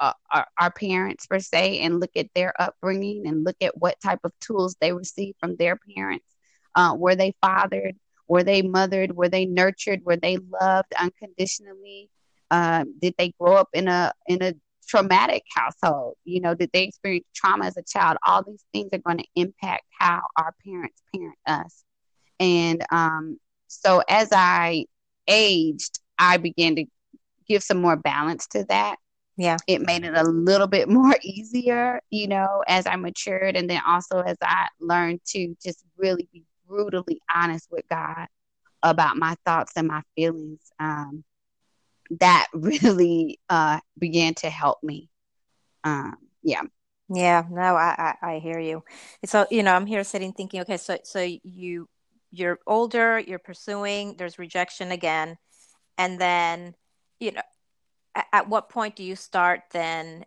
our, 0.00 0.46
our, 0.58 0.70
parents 0.70 1.26
per 1.26 1.38
se 1.38 1.80
and 1.80 2.00
look 2.00 2.10
at 2.16 2.28
their 2.34 2.54
upbringing 2.60 3.26
and 3.26 3.44
look 3.44 3.56
at 3.60 3.76
what 3.76 4.00
type 4.00 4.20
of 4.24 4.32
tools 4.40 4.74
they 4.80 4.92
received 4.92 5.36
from 5.38 5.56
their 5.56 5.78
parents. 5.94 6.24
Uh, 6.74 6.94
were 6.96 7.14
they 7.14 7.34
fathered? 7.42 7.96
Were 8.28 8.42
they 8.42 8.62
mothered? 8.62 9.14
Were 9.14 9.28
they 9.28 9.44
nurtured? 9.44 10.04
Were 10.04 10.16
they 10.16 10.38
loved 10.38 10.92
unconditionally? 10.98 12.08
Um, 12.50 12.94
did 13.00 13.14
they 13.18 13.34
grow 13.38 13.56
up 13.56 13.68
in 13.72 13.88
a 13.88 14.12
in 14.26 14.42
a 14.42 14.54
traumatic 14.88 15.42
household? 15.54 16.16
You 16.24 16.40
know 16.40 16.54
did 16.54 16.70
they 16.72 16.84
experience 16.84 17.26
trauma 17.34 17.66
as 17.66 17.76
a 17.76 17.82
child? 17.82 18.18
All 18.26 18.42
these 18.42 18.64
things 18.72 18.90
are 18.92 18.98
going 18.98 19.18
to 19.18 19.26
impact 19.34 19.84
how 19.98 20.22
our 20.36 20.54
parents 20.64 21.02
parent 21.14 21.38
us. 21.46 21.84
And 22.38 22.84
um, 22.90 23.38
so 23.70 24.02
as 24.08 24.28
i 24.32 24.84
aged 25.28 25.98
i 26.18 26.36
began 26.36 26.76
to 26.76 26.84
give 27.46 27.62
some 27.62 27.80
more 27.80 27.96
balance 27.96 28.46
to 28.46 28.64
that 28.64 28.96
yeah 29.36 29.56
it 29.66 29.80
made 29.80 30.04
it 30.04 30.14
a 30.16 30.24
little 30.24 30.66
bit 30.66 30.88
more 31.00 31.16
easier 31.22 32.00
you 32.10 32.26
know 32.26 32.62
as 32.66 32.86
i 32.86 32.96
matured 32.96 33.56
and 33.56 33.68
then 33.68 33.80
also 33.86 34.20
as 34.20 34.36
i 34.42 34.66
learned 34.80 35.20
to 35.24 35.54
just 35.62 35.84
really 35.96 36.28
be 36.32 36.44
brutally 36.66 37.20
honest 37.34 37.68
with 37.70 37.84
god 37.88 38.26
about 38.82 39.16
my 39.16 39.36
thoughts 39.44 39.72
and 39.76 39.88
my 39.88 40.02
feelings 40.16 40.60
um, 40.78 41.24
that 42.18 42.46
really 42.54 43.38
uh, 43.48 43.80
began 43.98 44.34
to 44.34 44.50
help 44.50 44.82
me. 44.82 45.08
Um, 45.84 46.16
yeah. 46.42 46.62
Yeah, 47.12 47.44
no, 47.50 47.74
I, 47.74 48.14
I, 48.22 48.34
I 48.34 48.38
hear 48.38 48.60
you. 48.60 48.84
So, 49.24 49.46
you 49.50 49.64
know, 49.64 49.74
I'm 49.74 49.86
here 49.86 50.04
sitting 50.04 50.32
thinking, 50.32 50.60
okay, 50.60 50.76
so, 50.76 50.98
so 51.02 51.20
you, 51.42 51.88
you're 52.30 52.58
older, 52.66 53.18
you're 53.18 53.38
pursuing, 53.38 54.14
there's 54.16 54.38
rejection 54.38 54.92
again. 54.92 55.36
And 55.98 56.20
then, 56.20 56.74
you 57.18 57.32
know, 57.32 57.42
at, 58.14 58.26
at 58.32 58.48
what 58.48 58.68
point 58.68 58.96
do 58.96 59.02
you 59.02 59.16
start 59.16 59.62
then 59.72 60.24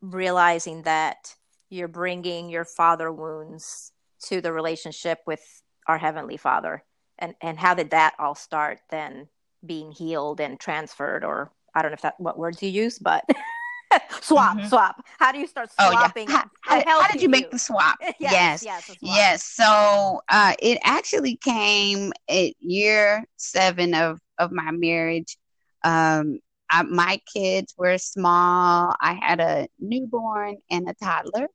realizing 0.00 0.82
that 0.82 1.34
you're 1.70 1.88
bringing 1.88 2.48
your 2.48 2.64
father 2.64 3.12
wounds 3.12 3.92
to 4.24 4.40
the 4.40 4.52
relationship 4.52 5.20
with 5.26 5.42
our 5.86 5.98
heavenly 5.98 6.36
father? 6.36 6.84
And, 7.18 7.34
and 7.40 7.58
how 7.58 7.74
did 7.74 7.90
that 7.90 8.14
all 8.18 8.34
start 8.34 8.80
then 8.90 9.28
being 9.64 9.92
healed 9.92 10.40
and 10.40 10.58
transferred 10.58 11.24
or 11.24 11.50
i 11.74 11.82
don't 11.82 11.90
know 11.90 11.94
if 11.94 12.02
that 12.02 12.18
what 12.18 12.38
words 12.38 12.62
you 12.62 12.68
use 12.68 12.98
but 12.98 13.24
swap 14.20 14.56
mm-hmm. 14.56 14.66
swap 14.68 15.04
how 15.18 15.32
do 15.32 15.38
you 15.38 15.46
start 15.46 15.70
swapping 15.72 16.28
oh, 16.28 16.32
yeah. 16.32 16.42
how, 16.62 16.84
how, 16.84 17.02
how 17.02 17.08
did 17.08 17.22
you 17.22 17.28
make 17.28 17.44
you? 17.44 17.50
the 17.52 17.58
swap 17.58 17.96
yes 18.20 18.62
yes, 18.62 18.64
yes 18.64 18.96
yes, 19.00 19.44
so 19.44 20.20
uh, 20.28 20.54
it 20.60 20.78
actually 20.82 21.36
came 21.36 22.12
at 22.28 22.52
year 22.60 23.24
seven 23.36 23.94
of 23.94 24.20
of 24.38 24.52
my 24.52 24.70
marriage 24.70 25.36
um, 25.84 26.38
I, 26.70 26.82
my 26.82 27.20
kids 27.32 27.74
were 27.78 27.98
small 27.98 28.94
i 29.00 29.14
had 29.14 29.40
a 29.40 29.68
newborn 29.78 30.58
and 30.70 30.88
a 30.88 30.94
toddler 30.94 31.48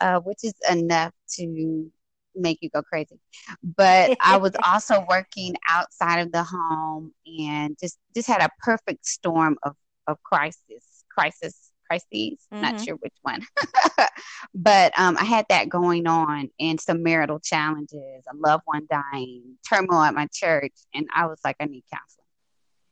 uh, 0.00 0.20
which 0.20 0.44
is 0.44 0.54
enough 0.70 1.12
to 1.28 1.90
make 2.34 2.58
you 2.60 2.70
go 2.70 2.82
crazy. 2.82 3.18
But 3.62 4.16
I 4.20 4.36
was 4.36 4.52
also 4.64 5.04
working 5.08 5.54
outside 5.68 6.20
of 6.20 6.32
the 6.32 6.44
home 6.44 7.12
and 7.40 7.76
just 7.78 7.98
just 8.14 8.28
had 8.28 8.40
a 8.40 8.48
perfect 8.60 9.06
storm 9.06 9.56
of 9.62 9.76
of 10.06 10.22
crisis, 10.22 11.04
crisis, 11.10 11.67
crises. 11.88 12.46
Mm-hmm. 12.52 12.60
Not 12.60 12.80
sure 12.80 12.96
which 12.96 13.14
one, 13.22 13.46
but 14.54 14.98
um, 14.98 15.16
I 15.18 15.24
had 15.24 15.46
that 15.48 15.68
going 15.68 16.06
on 16.06 16.50
and 16.60 16.80
some 16.80 17.02
marital 17.02 17.40
challenges, 17.40 18.24
a 18.30 18.36
loved 18.36 18.62
one 18.66 18.86
dying, 18.90 19.56
turmoil 19.68 20.02
at 20.02 20.14
my 20.14 20.28
church, 20.32 20.74
and 20.94 21.06
I 21.14 21.26
was 21.26 21.40
like, 21.44 21.56
I 21.60 21.64
need 21.64 21.84
counseling. 21.92 22.24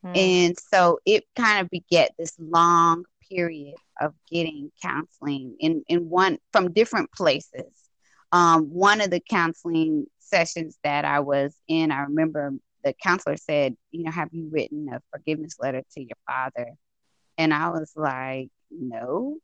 Mm. 0.05 0.47
And 0.47 0.57
so 0.59 0.99
it 1.05 1.25
kind 1.35 1.61
of 1.61 1.69
beget 1.69 2.13
this 2.17 2.35
long 2.39 3.05
period 3.29 3.75
of 3.99 4.13
getting 4.31 4.71
counseling 4.81 5.55
in, 5.59 5.83
in 5.89 6.09
one 6.09 6.37
from 6.51 6.71
different 6.71 7.11
places 7.11 7.87
um, 8.31 8.65
one 8.65 9.01
of 9.01 9.09
the 9.09 9.19
counseling 9.19 10.07
sessions 10.19 10.77
that 10.83 11.05
I 11.05 11.21
was 11.21 11.55
in, 11.67 11.91
I 11.91 12.01
remember 12.01 12.53
the 12.83 12.93
counselor 12.93 13.37
said, 13.37 13.75
you 13.91 14.03
know, 14.03 14.11
have 14.11 14.29
you 14.31 14.49
written 14.51 14.89
a 14.91 15.01
forgiveness 15.11 15.55
letter 15.59 15.83
to 15.93 16.01
your 16.01 16.17
father? 16.27 16.71
And 17.37 17.53
I 17.53 17.69
was 17.69 17.93
like, 17.95 18.49
no. 18.71 19.37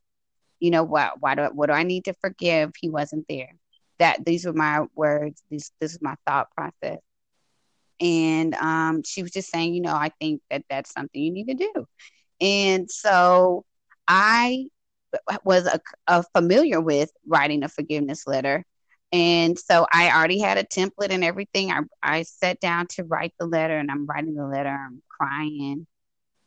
You 0.60 0.70
know 0.70 0.84
what? 0.84 1.20
Why 1.20 1.34
do 1.34 1.42
I, 1.42 1.48
what 1.48 1.66
do 1.66 1.72
I 1.72 1.82
need 1.82 2.06
to 2.06 2.14
forgive? 2.14 2.72
He 2.78 2.88
wasn't 2.88 3.26
there. 3.28 3.54
That 3.98 4.24
these 4.24 4.46
were 4.46 4.52
my 4.52 4.86
words. 4.94 5.42
This 5.50 5.70
this 5.80 5.92
is 5.92 6.02
my 6.02 6.16
thought 6.26 6.50
process. 6.52 7.00
And 8.00 8.54
um, 8.54 9.02
she 9.04 9.22
was 9.22 9.30
just 9.30 9.50
saying, 9.50 9.74
you 9.74 9.80
know, 9.80 9.94
I 9.94 10.10
think 10.20 10.42
that 10.50 10.64
that's 10.68 10.92
something 10.92 11.22
you 11.22 11.32
need 11.32 11.48
to 11.48 11.54
do. 11.54 11.86
And 12.40 12.90
so 12.90 13.64
I 14.08 14.66
was 15.44 15.66
a, 15.66 15.80
a 16.08 16.24
familiar 16.34 16.80
with 16.80 17.10
writing 17.26 17.62
a 17.62 17.68
forgiveness 17.68 18.26
letter 18.26 18.64
and 19.14 19.56
so 19.56 19.86
I 19.92 20.10
already 20.10 20.40
had 20.40 20.58
a 20.58 20.64
template 20.64 21.10
and 21.10 21.22
everything. 21.22 21.70
I, 21.70 21.82
I 22.02 22.22
sat 22.22 22.58
down 22.58 22.88
to 22.88 23.04
write 23.04 23.32
the 23.38 23.46
letter 23.46 23.78
and 23.78 23.88
I'm 23.88 24.06
writing 24.06 24.34
the 24.34 24.44
letter, 24.44 24.70
I'm 24.70 25.02
crying. 25.08 25.86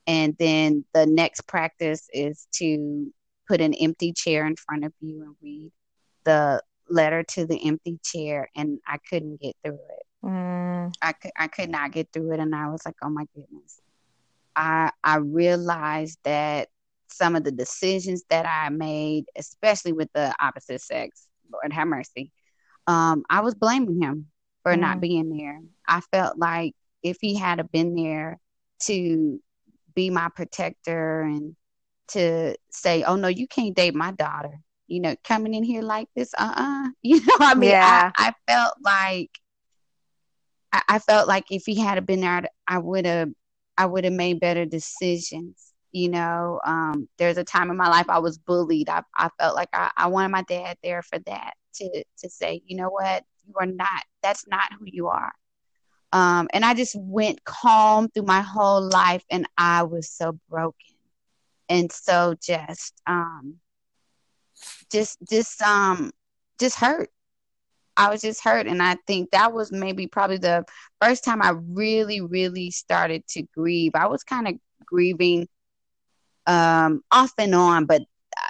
And 0.08 0.36
then 0.40 0.86
the 0.94 1.06
next 1.06 1.42
practice 1.48 2.08
is 2.14 2.48
to 2.54 3.12
put 3.48 3.62
an 3.62 3.74
empty 3.74 4.14
chair 4.14 4.46
in 4.48 4.56
front 4.56 4.86
of 4.86 4.94
you 5.02 5.22
and 5.24 5.36
read 5.42 5.72
the 6.24 6.62
letter 6.90 7.24
to 7.24 7.46
the 7.46 7.68
empty 7.68 8.00
chair. 8.04 8.50
And 8.56 8.80
I 8.88 8.98
couldn't 9.10 9.42
get 9.42 9.56
through 9.64 9.76
it. 9.76 10.26
Mm. 10.26 10.94
I, 11.02 11.12
could, 11.14 11.32
I 11.38 11.48
could 11.48 11.70
not 11.70 11.92
get 11.92 12.10
through 12.14 12.34
it. 12.34 12.40
And 12.40 12.56
I 12.56 12.70
was 12.70 12.86
like, 12.86 12.96
oh 13.04 13.10
my 13.10 13.26
goodness. 13.36 13.82
I, 14.56 14.92
I 15.04 15.18
realized 15.18 16.20
that 16.24 16.70
some 17.10 17.36
of 17.36 17.44
the 17.44 17.52
decisions 17.52 18.24
that 18.30 18.46
I 18.46 18.70
made, 18.70 19.26
especially 19.36 19.92
with 19.92 20.10
the 20.14 20.34
opposite 20.40 20.82
sex, 20.82 21.28
Lord 21.52 21.74
have 21.74 21.88
mercy, 21.88 22.32
um, 22.88 23.24
I 23.30 23.42
was 23.42 23.56
blaming 23.56 24.02
him 24.02 24.28
for 24.64 24.74
mm 24.74 24.80
not 24.80 25.00
being 25.00 25.30
there. 25.38 25.60
I 25.88 26.02
felt 26.12 26.38
like 26.38 26.74
if 27.04 27.18
he 27.22 27.36
had 27.36 27.72
been 27.72 27.96
there 27.96 28.40
to 28.82 29.40
be 29.98 30.10
my 30.12 30.30
protector 30.30 31.22
and 31.22 31.56
to 32.10 32.56
say, 32.72 33.04
"Oh 33.04 33.16
no, 33.16 33.28
you 33.28 33.48
can't 33.48 33.76
date 33.76 33.96
my 33.96 34.12
daughter," 34.12 34.60
you 34.88 35.00
know, 35.02 35.16
coming 35.24 35.54
in 35.54 35.64
here 35.64 35.82
like 35.82 36.08
this, 36.16 36.34
uh, 36.38 36.54
uh-uh. 36.58 36.88
uh 36.88 36.90
you 37.04 37.20
know, 37.26 37.36
I 37.40 37.56
mean, 37.56 37.72
yeah. 37.72 38.12
I, 38.16 38.30
I 38.30 38.52
felt 38.52 38.76
like 38.84 39.32
I, 40.72 40.82
I 40.88 41.00
felt 41.00 41.28
like 41.28 41.46
if 41.52 41.64
he 41.66 41.80
had 41.80 42.06
been 42.06 42.22
there, 42.22 42.44
I 42.68 42.78
would 42.78 43.06
have, 43.06 43.32
I 43.78 43.86
would 43.88 44.04
have 44.06 44.14
made 44.14 44.40
better 44.40 44.66
decisions 44.66 45.74
you 45.94 46.10
know 46.10 46.60
um, 46.66 47.08
there's 47.18 47.38
a 47.38 47.46
time 47.46 47.72
in 47.72 47.78
my 47.78 47.88
life 47.88 48.08
i 48.10 48.20
was 48.20 48.38
bullied 48.38 48.90
i, 48.90 49.02
I 49.18 49.30
felt 49.40 49.56
like 49.56 49.70
I, 49.72 49.90
I 49.96 50.08
wanted 50.08 50.30
my 50.34 50.42
dad 50.42 50.78
there 50.84 51.02
for 51.02 51.18
that 51.20 51.54
to 51.78 52.04
to 52.20 52.30
say, 52.30 52.62
you 52.66 52.76
know 52.78 52.90
what, 52.90 53.24
you 53.46 53.54
are 53.60 53.66
not. 53.66 54.04
That's 54.22 54.48
not 54.48 54.74
who 54.78 54.86
you 54.86 55.08
are. 55.08 55.34
Um, 56.14 56.48
and 56.54 56.64
I 56.64 56.74
just 56.74 56.96
went 56.96 57.44
calm 57.44 58.10
through 58.10 58.24
my 58.24 58.42
whole 58.42 58.82
life, 58.82 59.24
and 59.30 59.48
I 59.58 59.84
was 59.84 60.10
so 60.10 60.40
broken, 60.50 60.96
and 61.70 61.92
so 61.92 62.36
just 62.42 62.94
um, 63.06 63.56
just 64.92 65.18
just 65.30 65.62
um, 65.62 66.12
just 66.60 66.78
hurt. 66.78 67.10
I 67.98 68.10
was 68.10 68.22
just 68.22 68.44
hurt, 68.44 68.68
and 68.68 68.82
I 68.82 68.96
think 69.08 69.32
that 69.32 69.54
was 69.54 69.72
maybe 69.72 70.08
probably 70.08 70.38
the 70.38 70.66
first 71.02 71.24
time 71.24 71.42
I 71.42 71.52
really, 71.52 72.22
really 72.22 72.72
started 72.72 73.28
to 73.30 73.44
grieve. 73.54 73.92
I 73.96 74.08
was 74.08 74.24
kind 74.24 74.48
of 74.48 74.54
grieving 74.86 75.48
um, 76.46 77.02
off 77.12 77.34
and 77.38 77.54
on, 77.54 77.86
but 77.86 78.04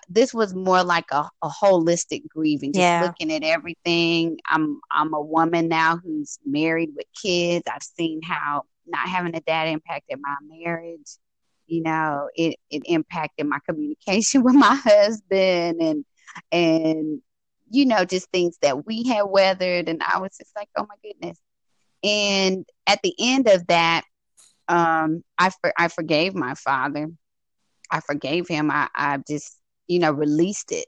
this 0.09 0.33
was 0.33 0.53
more 0.53 0.83
like 0.83 1.11
a, 1.11 1.29
a 1.41 1.49
holistic 1.49 2.27
grieving, 2.27 2.73
just 2.73 2.85
yeah. 2.85 3.01
looking 3.01 3.31
at 3.31 3.43
everything. 3.43 4.37
I'm 4.47 4.79
I'm 4.91 5.13
a 5.13 5.21
woman 5.21 5.67
now 5.67 5.97
who's 5.97 6.39
married 6.45 6.91
with 6.95 7.05
kids. 7.21 7.65
I've 7.71 7.83
seen 7.83 8.21
how 8.21 8.63
not 8.85 9.07
having 9.07 9.35
a 9.35 9.41
dad 9.41 9.67
impacted 9.67 10.19
my 10.21 10.35
marriage. 10.41 11.17
You 11.67 11.83
know, 11.83 12.29
it 12.35 12.55
it 12.69 12.83
impacted 12.85 13.45
my 13.47 13.59
communication 13.67 14.43
with 14.43 14.55
my 14.55 14.75
husband 14.75 15.81
and 15.81 16.05
and 16.51 17.21
you 17.69 17.85
know 17.85 18.05
just 18.05 18.29
things 18.31 18.57
that 18.61 18.85
we 18.85 19.03
had 19.03 19.23
weathered 19.23 19.89
and 19.89 20.01
I 20.03 20.19
was 20.19 20.37
just 20.37 20.55
like, 20.55 20.69
"Oh 20.77 20.85
my 20.87 20.95
goodness." 21.03 21.37
And 22.03 22.65
at 22.87 23.01
the 23.03 23.13
end 23.19 23.47
of 23.47 23.67
that, 23.67 24.03
um 24.67 25.23
I 25.37 25.49
for, 25.49 25.73
I 25.77 25.89
forgave 25.89 26.35
my 26.35 26.53
father. 26.55 27.09
I 27.91 27.99
forgave 28.01 28.47
him. 28.47 28.71
I 28.71 28.87
I 28.95 29.19
just 29.27 29.56
you 29.87 29.99
know, 29.99 30.11
released 30.11 30.71
it. 30.71 30.85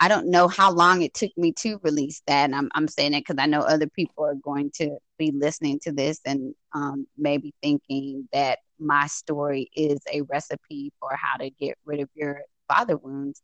I 0.00 0.08
don't 0.08 0.30
know 0.30 0.48
how 0.48 0.72
long 0.72 1.02
it 1.02 1.14
took 1.14 1.30
me 1.36 1.52
to 1.58 1.78
release 1.84 2.22
that. 2.26 2.44
And 2.46 2.56
I'm, 2.56 2.68
I'm 2.74 2.88
saying 2.88 3.14
it 3.14 3.20
because 3.20 3.36
I 3.38 3.46
know 3.46 3.60
other 3.60 3.86
people 3.86 4.24
are 4.24 4.34
going 4.34 4.72
to 4.76 4.96
be 5.16 5.30
listening 5.30 5.78
to 5.84 5.92
this 5.92 6.20
and 6.26 6.54
um, 6.72 7.06
maybe 7.16 7.54
thinking 7.62 8.28
that 8.32 8.58
my 8.80 9.06
story 9.06 9.70
is 9.76 10.00
a 10.12 10.22
recipe 10.22 10.92
for 10.98 11.14
how 11.14 11.36
to 11.36 11.50
get 11.50 11.78
rid 11.84 12.00
of 12.00 12.08
your 12.14 12.40
father 12.68 12.96
wounds. 12.96 13.40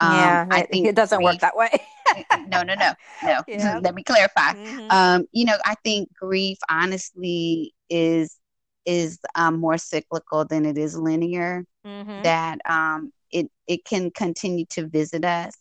Um, 0.00 0.12
yeah, 0.12 0.46
I 0.50 0.62
think 0.62 0.88
it 0.88 0.96
doesn't 0.96 1.18
grief, 1.18 1.34
work 1.34 1.40
that 1.40 1.56
way. 1.56 1.70
no, 2.48 2.62
no, 2.62 2.74
no, 2.74 2.92
no. 3.22 3.40
Yeah. 3.48 3.78
Let 3.82 3.94
me 3.94 4.02
clarify. 4.02 4.54
Mm-hmm. 4.54 4.90
Um, 4.90 5.26
you 5.32 5.44
know, 5.44 5.56
I 5.64 5.76
think 5.84 6.12
grief, 6.14 6.58
honestly, 6.68 7.72
is 7.88 8.36
is 8.84 9.18
um, 9.34 9.60
more 9.60 9.78
cyclical 9.78 10.44
than 10.44 10.66
it 10.66 10.76
is 10.76 10.98
linear. 10.98 11.64
Mm-hmm. 11.86 12.22
That 12.22 12.58
um, 12.68 13.12
it 13.30 13.48
it 13.66 13.84
can 13.84 14.10
continue 14.10 14.66
to 14.70 14.86
visit 14.88 15.24
us, 15.24 15.54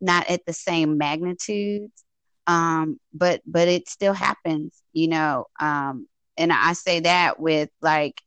not 0.00 0.28
at 0.28 0.44
the 0.46 0.52
same 0.52 0.98
magnitudes, 0.98 2.04
um, 2.46 2.98
but 3.12 3.40
but 3.46 3.68
it 3.68 3.88
still 3.88 4.14
happens. 4.14 4.82
You 4.92 5.08
know, 5.08 5.46
um, 5.60 6.06
and 6.36 6.52
I 6.52 6.72
say 6.74 7.00
that 7.00 7.40
with 7.40 7.70
like 7.80 8.20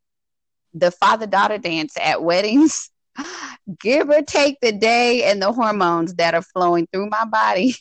the 0.74 0.92
father 0.92 1.28
daughter 1.28 1.58
dance 1.58 1.96
at 2.00 2.24
weddings. 2.24 2.90
Give 3.80 4.10
or 4.10 4.22
take 4.22 4.60
the 4.62 4.72
day 4.72 5.24
and 5.24 5.42
the 5.42 5.52
hormones 5.52 6.16
that 6.16 6.34
are 6.36 6.42
flowing 6.42 6.88
through 6.92 7.10
my 7.10 7.26
body. 7.26 7.76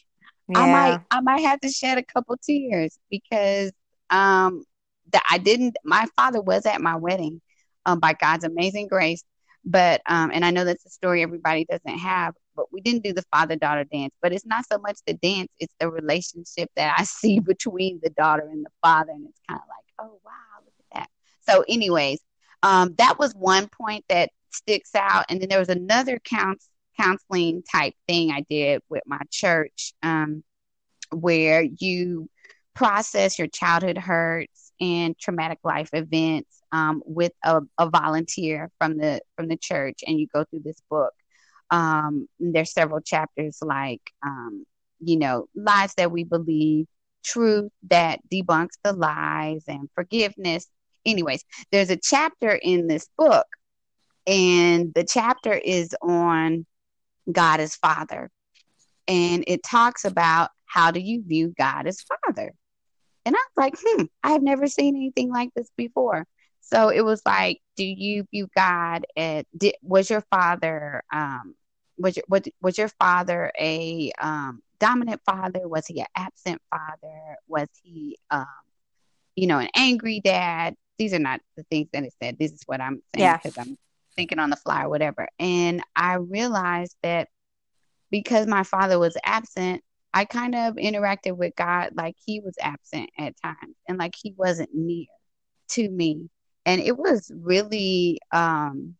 Yeah. 0.49 0.57
I 0.57 0.66
might 0.66 1.01
I 1.11 1.21
might 1.21 1.40
have 1.42 1.61
to 1.61 1.69
shed 1.69 1.99
a 1.99 2.03
couple 2.03 2.37
tears 2.42 2.99
because 3.11 3.73
um 4.11 4.64
that 5.12 5.23
I 5.31 5.38
didn't 5.38 5.77
my 5.85 6.07
father 6.16 6.40
was 6.40 6.66
at 6.66 6.81
my 6.81 6.97
wedding 6.97 7.40
um 7.87 8.01
by 8.01 8.14
God's 8.14 8.45
amazing 8.45 8.88
grace 8.88 9.23
but 9.67 10.01
um 10.07 10.31
and 10.33 10.45
I 10.45 10.51
know 10.51 10.65
that's 10.65 10.87
a 10.87 10.91
story 10.91 11.23
everybody 11.23 11.65
doesn't 11.65 11.99
have 11.99 12.35
but 12.55 12.73
we 12.73 12.81
didn't 12.81 13.05
do 13.05 13.13
the 13.13 13.25
father 13.31 13.55
daughter 13.55 13.85
dance. 13.85 14.15
But 14.23 14.33
it's 14.33 14.47
not 14.47 14.65
so 14.71 14.79
much 14.79 14.99
the 15.07 15.15
dance 15.15 15.49
it's 15.59 15.75
the 15.79 15.91
relationship 15.91 16.71
that 16.77 16.95
I 16.99 17.05
see 17.05 17.41
between 17.41 18.01
the 18.03 18.11
daughter 18.11 18.49
and 18.51 18.65
the 18.65 18.71
father 18.83 19.13
and 19.13 19.27
it's 19.29 19.41
kind 19.49 19.61
of 19.61 19.69
like 19.69 20.09
oh 20.09 20.19
wow 20.25 20.65
look 20.65 20.75
at 20.93 21.01
that. 21.01 21.09
So 21.53 21.65
anyways 21.69 22.21
um 22.63 22.95
that 22.99 23.19
was 23.19 23.33
one 23.35 23.69
point 23.69 24.05
that 24.09 24.31
sticks 24.51 24.95
out. 24.95 25.27
And 25.29 25.41
then 25.41 25.49
there 25.49 25.59
was 25.59 25.69
another 25.69 26.19
counsel 26.19 26.71
counseling 26.99 27.63
type 27.71 27.95
thing 28.09 28.31
I 28.31 28.41
did 28.49 28.83
with 28.89 29.03
my 29.07 29.21
church 29.31 29.93
um, 30.03 30.43
where 31.11 31.63
you 31.63 32.29
process 32.75 33.39
your 33.39 33.49
childhood 33.49 33.99
hurts 33.99 34.66
and 34.81 35.19
traumatic 35.19 35.59
life 35.65 35.91
events 35.93 36.62
um, 36.73 37.03
with 37.07 37.33
a, 37.45 37.61
a, 37.79 37.89
volunteer 37.89 38.71
from 38.79 38.97
the 38.99 39.21
from 39.37 39.49
the 39.49 39.57
church 39.57 40.01
and 40.07 40.19
you 40.19 40.27
go 40.33 40.45
through 40.45 40.61
this 40.65 40.81
book 40.91 41.12
um, 41.71 42.29
there's 42.39 42.73
several 42.73 43.01
chapters 43.01 43.59
like 43.62 44.03
um, 44.25 44.65
you 45.01 45.19
know 45.19 45.47
lies 45.55 45.95
that 45.97 46.11
we 46.11 46.25
believe 46.25 46.87
truth 47.25 47.71
that 47.89 48.21
debunks 48.31 48.77
the 48.85 48.93
lies 48.93 49.65
and 49.69 49.89
forgiveness 49.95 50.67
anyways 51.05 51.45
there's 51.73 51.91
a 51.91 51.97
chapter 51.97 52.51
in 52.51 52.87
this 52.87 53.09
book 53.17 53.47
and 54.27 54.93
the 54.95 55.05
chapter 55.05 55.53
is 55.53 55.95
on 56.03 56.67
God 57.31 57.61
as 57.61 57.77
Father. 57.77 58.31
And 59.09 59.45
it 59.47 59.62
talks 59.62 60.05
about 60.05 60.51
how 60.67 60.91
do 60.91 61.01
you 61.01 61.23
view 61.25 61.55
God 61.57 61.87
as 61.87 62.05
Father? 62.27 62.53
And 63.27 63.35
I 63.35 63.39
was 63.39 63.57
like, 63.57 63.75
hmm, 63.85 64.05
I've 64.23 64.43
never 64.43 64.69
seen 64.69 64.95
anything 64.95 65.31
like 65.31 65.51
this 65.55 65.69
before. 65.77 66.27
So 66.61 66.89
it 66.89 67.05
was 67.05 67.21
like, 67.27 67.61
do 67.77 67.85
you 67.85 68.25
view 68.31 68.49
God 68.57 69.05
did, 69.17 69.75
was 69.83 70.09
your 70.09 70.23
father, 70.31 71.03
um, 71.12 71.55
was 71.99 72.17
your, 72.17 72.25
was, 72.29 72.43
was 72.62 72.79
your 72.79 72.89
father 72.89 73.53
a 73.59 74.12
um, 74.21 74.62
dominant 74.79 75.21
father? 75.27 75.67
Was 75.67 75.87
he 75.87 76.01
an 76.01 76.07
absent 76.17 76.62
father? 76.71 77.37
Was 77.49 77.69
he, 77.83 78.17
um, 78.31 78.47
you 79.35 79.49
know, 79.49 79.59
an 79.59 79.71
angry 79.77 80.21
dad? 80.21 80.77
These 80.99 81.12
are 81.12 81.19
not 81.19 81.41
the 81.57 81.65
things 81.65 81.89
that 81.93 82.05
it 82.05 82.15
said. 82.23 82.39
This 82.39 82.53
is 82.53 82.62
what 82.67 82.81
I'm 82.81 83.03
saying 83.15 83.35
because 83.35 83.57
yeah. 83.57 83.62
I'm 83.62 83.77
thinking 84.15 84.39
on 84.39 84.51
the 84.51 84.57
fly 84.57 84.85
or 84.85 84.89
whatever. 84.89 85.29
And 85.39 85.83
I 85.95 86.15
realized 86.15 86.97
that 87.03 87.29
because 88.11 88.47
my 88.47 88.62
father 88.62 88.99
was 88.99 89.17
absent, 89.25 89.83
I 90.17 90.25
kind 90.25 90.55
of 90.55 90.77
interacted 90.77 91.37
with 91.37 91.55
God 91.57 91.91
like 91.95 92.15
he 92.25 92.41
was 92.41 92.55
absent 92.59 93.11
at 93.19 93.35
times 93.45 93.77
and 93.87 93.99
like 93.99 94.15
he 94.17 94.33
wasn't 94.35 94.71
near 94.73 95.05
to 95.73 95.91
me. 95.91 96.31
And 96.65 96.81
it 96.81 96.97
was 96.97 97.31
really 97.37 98.19
um 98.33 98.95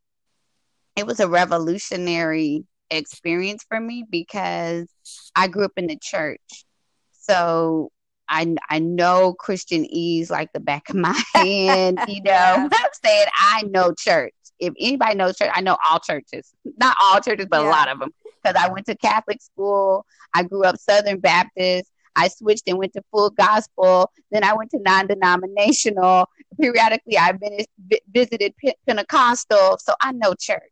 it 0.95 1.07
was 1.07 1.19
a 1.19 1.27
revolutionary 1.27 2.67
experience 2.91 3.65
for 3.67 3.81
me 3.81 4.05
because 4.09 4.89
I 5.35 5.49
grew 5.49 5.65
up 5.65 5.73
in 5.79 5.87
the 5.87 5.97
church. 5.97 6.67
So 7.13 7.93
I 8.29 8.55
I 8.69 8.81
know 8.81 9.35
Christianese 9.43 10.29
like 10.29 10.53
the 10.53 10.61
back 10.61 10.91
of 10.91 10.97
my 10.97 11.19
hand, 11.35 11.99
you 12.09 12.21
know. 12.25 12.69
I'm 12.75 12.91
saying 13.03 13.27
I 13.35 13.63
know 13.63 13.95
church 13.99 14.35
if 14.59 14.75
anybody 14.79 15.15
knows 15.15 15.37
church, 15.37 15.51
I 15.55 15.61
know 15.61 15.77
all 15.89 16.01
churches, 16.01 16.53
not 16.79 16.97
all 17.03 17.21
churches, 17.21 17.47
but 17.51 17.63
yeah. 17.63 17.69
a 17.69 17.71
lot 17.71 17.89
of 17.89 17.99
them, 17.99 18.11
because 18.43 18.61
I 18.61 18.71
went 18.71 18.87
to 18.87 18.97
Catholic 18.97 19.43
school. 19.43 20.07
I 20.35 20.43
grew 20.43 20.65
up 20.65 20.77
Southern 20.77 21.21
Baptist. 21.21 21.91
I 22.15 22.29
switched 22.29 22.63
and 22.67 22.79
went 22.79 22.95
to 22.95 23.03
full 23.11 23.31
gospel. 23.31 24.11
Then 24.31 24.43
I 24.43 24.55
went 24.55 24.71
to 24.71 24.79
non-denominational. 24.79 26.29
Periodically, 26.59 27.19
I've 27.19 27.39
been 27.39 27.59
visited 28.11 28.55
Pentecostal, 28.87 29.79
so 29.79 29.95
I 30.01 30.13
know 30.13 30.35
church, 30.39 30.63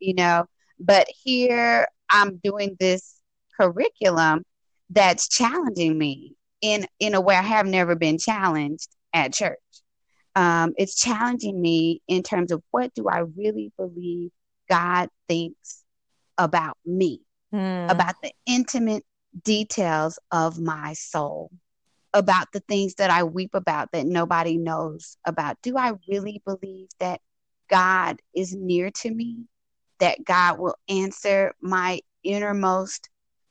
you 0.00 0.14
know. 0.14 0.46
But 0.80 1.06
here, 1.22 1.86
I'm 2.10 2.38
doing 2.38 2.76
this 2.80 3.20
curriculum 3.60 4.44
that's 4.90 5.28
challenging 5.28 5.96
me 5.98 6.34
in 6.60 6.86
in 6.98 7.14
a 7.14 7.20
way 7.20 7.36
I 7.36 7.42
have 7.42 7.66
never 7.66 7.94
been 7.94 8.18
challenged 8.18 8.88
at 9.12 9.32
church 9.34 9.58
um, 10.38 10.72
it's 10.76 10.94
challenging 10.94 11.60
me 11.60 12.00
in 12.06 12.22
terms 12.22 12.52
of 12.52 12.62
what 12.70 12.94
do 12.94 13.08
I 13.08 13.24
really 13.36 13.72
believe 13.76 14.30
God 14.70 15.08
thinks 15.28 15.82
about 16.38 16.78
me, 16.86 17.22
mm. 17.52 17.90
about 17.90 18.14
the 18.22 18.30
intimate 18.46 19.02
details 19.42 20.16
of 20.30 20.60
my 20.60 20.92
soul, 20.92 21.50
about 22.14 22.52
the 22.52 22.60
things 22.60 22.94
that 22.94 23.10
I 23.10 23.24
weep 23.24 23.50
about 23.52 23.90
that 23.90 24.06
nobody 24.06 24.56
knows 24.56 25.16
about. 25.24 25.56
Do 25.60 25.76
I 25.76 25.94
really 26.08 26.40
believe 26.46 26.86
that 27.00 27.20
God 27.68 28.20
is 28.32 28.54
near 28.54 28.92
to 28.92 29.10
me, 29.10 29.38
that 29.98 30.24
God 30.24 30.60
will 30.60 30.76
answer 30.88 31.52
my 31.60 31.98
innermost 32.22 33.08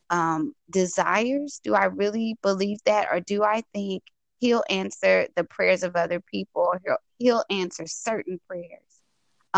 um, 0.10 0.54
desires? 0.69 1.60
Do 1.62 1.76
I 1.76 1.86
really 1.86 2.38
believe 2.41 2.78
that? 2.86 3.10
Or 3.12 3.19
do 3.19 3.43
I 3.43 3.63
think 3.73 4.04
he'll 4.39 4.63
answer 4.69 5.28
the 5.36 5.43
prayers 5.43 5.84
of 5.84 5.95
other 5.95 6.19
people. 6.19 6.73
He'll, 6.86 6.97
he'll 7.17 7.43
answer 7.50 7.86
certain 7.88 8.39
prayers 8.47 8.88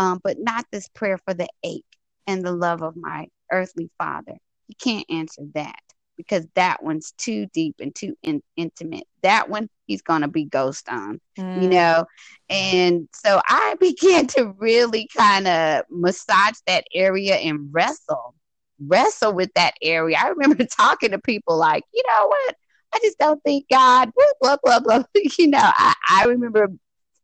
um, 0.00 0.20
but 0.22 0.38
not 0.38 0.66
this 0.72 0.88
prayer 0.88 1.18
for 1.18 1.34
the 1.34 1.48
ache 1.62 1.84
and 2.26 2.44
the 2.44 2.52
love 2.52 2.82
of 2.82 2.96
my 2.96 3.26
earthly 3.52 3.90
father. 3.98 4.36
He 4.66 4.74
can't 4.74 5.04
answer 5.10 5.42
that 5.54 5.80
because 6.16 6.46
that 6.54 6.82
one's 6.82 7.12
too 7.18 7.46
deep 7.52 7.76
and 7.80 7.94
too 7.94 8.16
in- 8.22 8.42
intimate. 8.56 9.04
That 9.22 9.50
one 9.50 9.68
he's 9.86 10.02
going 10.02 10.22
to 10.22 10.28
be 10.28 10.44
ghost 10.44 10.88
on 10.88 11.20
mm. 11.38 11.62
you 11.62 11.68
know? 11.68 12.06
And 12.48 13.08
so 13.12 13.40
i 13.46 13.76
began 13.80 14.26
to 14.28 14.54
really 14.58 15.08
kind 15.14 15.46
of 15.46 15.84
massage 15.90 16.56
that 16.66 16.84
area 16.94 17.34
and 17.34 17.68
wrestle 17.70 18.34
wrestle 18.82 19.34
with 19.34 19.52
that 19.56 19.74
area. 19.82 20.16
I 20.18 20.28
remember 20.28 20.64
talking 20.76 21.10
to 21.10 21.18
people 21.18 21.58
like 21.58 21.84
you 21.92 22.02
know 22.08 22.26
what 22.26 22.54
I 22.94 22.98
just 23.02 23.18
don't 23.18 23.42
think 23.42 23.66
God, 23.70 24.10
blah, 24.40 24.56
blah, 24.62 24.80
blah, 24.80 24.80
blah. 24.80 25.02
You 25.38 25.48
know, 25.48 25.60
I, 25.62 25.94
I 26.08 26.24
remember 26.26 26.68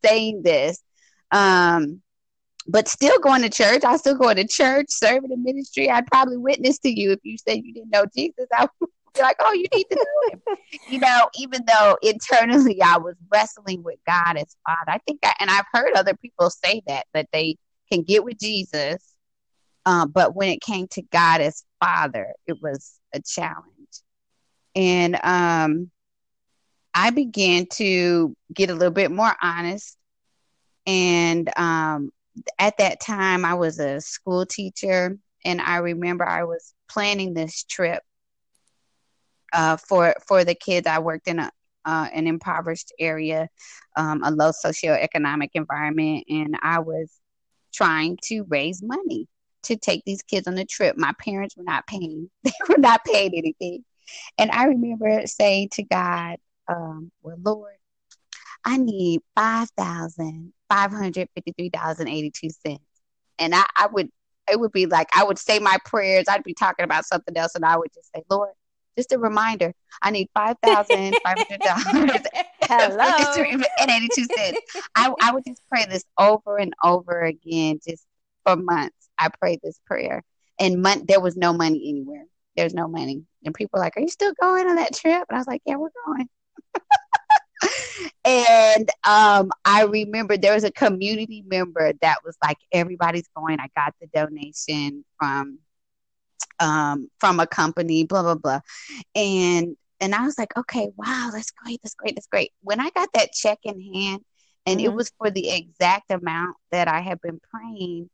saying 0.04 0.42
this. 0.42 0.82
Um, 1.30 2.02
but 2.68 2.88
still 2.88 3.18
going 3.20 3.42
to 3.42 3.48
church. 3.48 3.84
I 3.84 3.96
still 3.96 4.16
going 4.16 4.36
to 4.36 4.46
church, 4.46 4.86
serving 4.88 5.30
in 5.30 5.42
ministry. 5.42 5.88
I'd 5.88 6.06
probably 6.06 6.36
witness 6.36 6.78
to 6.80 6.88
you 6.88 7.12
if 7.12 7.20
you 7.22 7.36
said 7.38 7.62
you 7.64 7.72
didn't 7.72 7.90
know 7.90 8.06
Jesus. 8.14 8.46
I 8.52 8.68
would 8.80 8.90
be 9.14 9.22
like, 9.22 9.36
oh, 9.40 9.52
you 9.52 9.66
need 9.72 9.86
to 9.90 9.96
know 9.96 10.32
him. 10.32 10.58
you 10.90 10.98
know, 10.98 11.28
even 11.38 11.62
though 11.66 11.96
internally 12.02 12.82
I 12.82 12.98
was 12.98 13.14
wrestling 13.32 13.82
with 13.82 13.98
God 14.06 14.36
as 14.36 14.56
Father. 14.66 14.90
I 14.90 14.98
think, 15.06 15.20
I, 15.24 15.34
and 15.40 15.50
I've 15.50 15.66
heard 15.72 15.92
other 15.94 16.14
people 16.14 16.50
say 16.50 16.82
that, 16.86 17.06
that 17.14 17.28
they 17.32 17.56
can 17.92 18.02
get 18.02 18.24
with 18.24 18.38
Jesus. 18.38 19.02
Uh, 19.84 20.06
but 20.06 20.34
when 20.34 20.48
it 20.48 20.60
came 20.60 20.88
to 20.88 21.02
God 21.02 21.40
as 21.40 21.64
Father, 21.80 22.32
it 22.46 22.60
was 22.60 22.94
a 23.12 23.20
challenge. 23.20 23.75
And 24.76 25.18
um, 25.24 25.90
I 26.94 27.10
began 27.10 27.66
to 27.74 28.36
get 28.54 28.70
a 28.70 28.74
little 28.74 28.92
bit 28.92 29.10
more 29.12 29.34
honest. 29.42 29.98
And 30.86 31.50
um, 31.58 32.10
at 32.58 32.78
that 32.78 33.00
time, 33.00 33.44
I 33.44 33.54
was 33.54 33.80
a 33.80 34.00
school 34.00 34.46
teacher. 34.46 35.18
And 35.44 35.60
I 35.60 35.78
remember 35.78 36.26
I 36.26 36.44
was 36.44 36.74
planning 36.88 37.34
this 37.34 37.64
trip 37.64 38.02
uh, 39.52 39.76
for 39.76 40.14
for 40.26 40.44
the 40.44 40.54
kids. 40.54 40.86
I 40.86 40.98
worked 41.00 41.28
in 41.28 41.38
a 41.40 41.50
uh, 41.84 42.08
an 42.12 42.26
impoverished 42.26 42.92
area, 42.98 43.48
um, 43.96 44.22
a 44.24 44.30
low 44.30 44.50
socioeconomic 44.50 45.50
environment, 45.54 46.24
and 46.28 46.56
I 46.62 46.80
was 46.80 47.12
trying 47.72 48.18
to 48.24 48.42
raise 48.48 48.82
money 48.82 49.28
to 49.64 49.76
take 49.76 50.02
these 50.04 50.22
kids 50.22 50.48
on 50.48 50.56
the 50.56 50.64
trip. 50.64 50.96
My 50.96 51.12
parents 51.24 51.56
were 51.56 51.64
not 51.64 51.86
paying; 51.86 52.30
they 52.44 52.52
were 52.68 52.78
not 52.78 53.04
paying 53.04 53.32
anything, 53.34 53.84
and 54.38 54.50
I 54.50 54.64
remember 54.64 55.26
saying 55.26 55.70
to 55.72 55.82
God, 55.82 56.36
um, 56.68 57.10
Well, 57.22 57.36
Lord, 57.42 57.74
I 58.64 58.76
need 58.78 59.20
five 59.34 59.68
thousand 59.76 60.52
five 60.68 60.90
hundred 60.92 61.28
fifty 61.34 61.52
three 61.56 61.70
dollars 61.70 62.00
and 62.00 62.08
eighty 62.08 62.30
two 62.30 62.50
cents, 62.50 62.82
and 63.38 63.54
I, 63.54 63.64
I 63.76 63.86
would 63.86 64.10
it 64.50 64.60
would 64.60 64.72
be 64.72 64.86
like 64.86 65.08
I 65.16 65.24
would 65.24 65.38
say 65.38 65.58
my 65.58 65.78
prayers. 65.84 66.26
I'd 66.28 66.44
be 66.44 66.54
talking 66.54 66.84
about 66.84 67.04
something 67.04 67.36
else, 67.36 67.54
and 67.54 67.64
I 67.64 67.76
would 67.76 67.92
just 67.94 68.10
say, 68.14 68.22
Lord, 68.30 68.50
just 68.96 69.12
a 69.12 69.18
reminder, 69.18 69.72
I 70.02 70.10
need 70.10 70.28
five 70.34 70.56
thousand 70.62 71.16
five 71.22 71.38
hundred 71.48 71.62
dollars 71.62 72.22
and 73.80 73.90
eighty 73.90 74.08
two 74.08 74.24
cents. 74.24 74.60
I 74.94 75.12
I 75.20 75.32
would 75.32 75.44
just 75.46 75.62
pray 75.68 75.86
this 75.88 76.04
over 76.18 76.58
and 76.58 76.74
over 76.82 77.22
again, 77.22 77.80
just 77.86 78.04
for 78.44 78.56
months. 78.56 79.08
I 79.18 79.28
prayed 79.28 79.60
this 79.62 79.80
prayer, 79.86 80.22
and 80.58 80.82
month 80.82 81.06
there 81.06 81.20
was 81.20 81.36
no 81.36 81.52
money 81.52 81.88
anywhere. 81.88 82.26
There's 82.56 82.74
no 82.74 82.88
money, 82.88 83.24
and 83.44 83.54
people 83.54 83.78
were 83.78 83.84
like, 83.84 83.96
"Are 83.96 84.00
you 84.00 84.08
still 84.08 84.32
going 84.40 84.66
on 84.66 84.76
that 84.76 84.94
trip?" 84.94 85.26
And 85.28 85.36
I 85.36 85.38
was 85.38 85.46
like, 85.46 85.62
"Yeah, 85.66 85.76
we're 85.76 85.90
going." 86.06 86.28
and 88.24 88.90
um, 89.04 89.50
I 89.64 89.84
remember 89.84 90.36
there 90.36 90.54
was 90.54 90.64
a 90.64 90.70
community 90.70 91.44
member 91.46 91.92
that 92.02 92.18
was 92.24 92.36
like, 92.42 92.58
everybody's 92.72 93.28
going. 93.36 93.60
I 93.60 93.68
got 93.76 93.94
the 94.00 94.08
donation 94.08 95.04
from 95.18 95.58
um, 96.58 97.10
from 97.18 97.40
a 97.40 97.46
company, 97.46 98.04
blah 98.04 98.22
blah 98.22 98.34
blah, 98.34 98.60
and 99.14 99.76
and 100.00 100.14
I 100.14 100.24
was 100.24 100.38
like, 100.38 100.56
okay, 100.56 100.90
wow, 100.96 101.30
that's 101.32 101.50
great, 101.50 101.80
that's 101.82 101.94
great, 101.94 102.14
that's 102.14 102.26
great. 102.26 102.52
When 102.62 102.80
I 102.80 102.90
got 102.90 103.08
that 103.14 103.32
check 103.32 103.58
in 103.64 103.80
hand, 103.80 104.24
and 104.66 104.78
mm-hmm. 104.78 104.86
it 104.86 104.92
was 104.92 105.12
for 105.18 105.30
the 105.30 105.50
exact 105.50 106.10
amount 106.10 106.56
that 106.70 106.88
I 106.88 107.00
had 107.00 107.20
been 107.20 107.40
praying, 107.50 108.10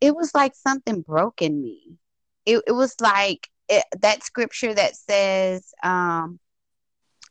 it 0.00 0.14
was 0.14 0.34
like 0.34 0.54
something 0.54 1.00
broke 1.00 1.42
in 1.42 1.62
me. 1.62 1.96
It, 2.44 2.62
it 2.66 2.72
was 2.72 2.94
like 3.00 3.48
it, 3.72 3.84
that 4.00 4.22
scripture 4.22 4.74
that 4.74 4.96
says, 4.96 5.72
um, 5.82 6.38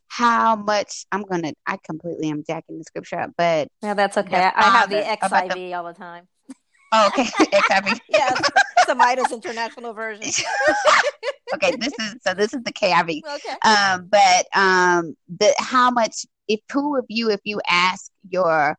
how 0.08 0.56
much 0.56 1.06
I'm 1.10 1.22
gonna 1.22 1.52
I 1.66 1.78
completely 1.82 2.28
am 2.28 2.44
jacking 2.46 2.78
the 2.78 2.84
scripture 2.84 3.18
up, 3.18 3.30
but 3.36 3.68
yeah, 3.82 3.94
that's 3.94 4.18
okay. 4.18 4.50
I 4.54 4.62
have 4.64 4.90
the 4.90 4.96
XIV 4.96 5.54
the, 5.54 5.74
all 5.74 5.84
the 5.84 5.94
time. 5.94 6.28
Oh, 6.92 7.06
okay, 7.06 7.24
XIV. 7.24 7.98
yes, 8.10 8.50
the 8.86 8.94
Midas 8.94 9.32
International 9.32 9.94
Version. 9.94 10.24
okay, 11.54 11.74
this 11.78 11.94
is 11.98 12.16
so. 12.26 12.34
This 12.34 12.52
is 12.52 12.62
the 12.62 12.72
KIV. 12.72 13.22
Okay. 13.24 13.56
Um, 13.64 14.08
but 14.10 14.46
um, 14.54 15.16
the 15.38 15.54
how 15.58 15.90
much 15.90 16.26
if 16.46 16.60
who 16.70 16.98
of 16.98 17.06
you 17.08 17.30
if 17.30 17.40
you 17.44 17.60
ask 17.66 18.10
your 18.28 18.76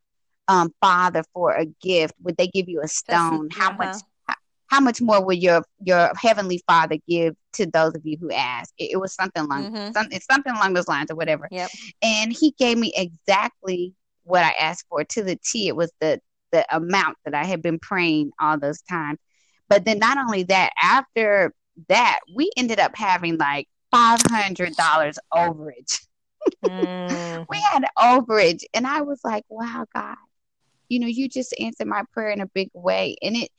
um 0.48 0.72
father 0.82 1.24
for 1.34 1.56
a 1.56 1.66
gift, 1.82 2.14
would 2.22 2.38
they 2.38 2.48
give 2.48 2.70
you 2.70 2.82
a 2.84 2.88
stone? 2.88 3.48
That's, 3.48 3.58
how 3.58 3.70
uh-huh. 3.70 3.86
much 3.86 3.96
how 4.74 4.80
much 4.80 5.02
more 5.02 5.24
will 5.24 5.36
your 5.36 5.64
your 5.84 6.12
heavenly 6.20 6.60
father 6.68 6.98
give 7.08 7.36
to 7.54 7.68
those 7.68 7.94
of 7.94 8.02
you 8.04 8.18
who 8.20 8.32
ask? 8.32 8.74
It, 8.80 8.94
it 8.94 8.98
was 8.98 9.14
something 9.14 9.44
along 9.44 9.72
mm-hmm. 9.72 9.92
some, 9.92 10.08
something 10.32 10.52
along 10.52 10.74
those 10.74 10.88
lines 10.88 11.12
or 11.12 11.16
whatever. 11.16 11.48
Yep. 11.52 11.70
and 12.02 12.34
he 12.34 12.52
gave 12.58 12.78
me 12.78 12.92
exactly 12.96 13.94
what 14.24 14.44
i 14.44 14.54
asked 14.60 14.86
for. 14.90 15.04
To 15.04 15.24
the 15.24 15.36
t 15.36 15.68
it 15.68 15.76
was 15.76 15.92
the 16.02 16.20
the 16.52 16.66
amount 16.76 17.18
that 17.24 17.36
i 17.36 17.46
had 17.46 17.62
been 17.62 17.78
praying 17.78 18.32
all 18.40 18.60
those 18.60 18.82
times. 18.82 19.20
But 19.70 19.86
then 19.86 20.00
not 20.00 20.18
only 20.18 20.44
that 20.44 20.72
after 20.82 21.54
that 21.90 22.20
we 22.36 22.50
ended 22.58 22.80
up 22.80 22.96
having 22.96 23.38
like 23.38 23.68
$500 23.94 25.18
overage. 25.34 26.08
Mm. 26.66 27.46
we 27.50 27.58
had 27.72 27.86
overage 27.98 28.64
and 28.74 28.88
i 28.88 29.02
was 29.02 29.20
like 29.24 29.46
wow 29.50 29.86
god. 29.94 30.18
You 30.90 31.00
know 31.00 31.08
you 31.08 31.30
just 31.30 31.54
answered 31.60 31.88
my 31.88 32.04
prayer 32.12 32.32
in 32.32 32.42
a 32.42 32.48
big 32.48 32.70
way. 32.74 33.16
And 33.22 33.36
it 33.36 33.52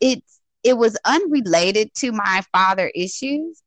it's 0.00 0.37
it 0.64 0.76
was 0.76 0.96
unrelated 1.04 1.94
to 1.94 2.12
my 2.12 2.42
father 2.52 2.90
issues, 2.94 3.62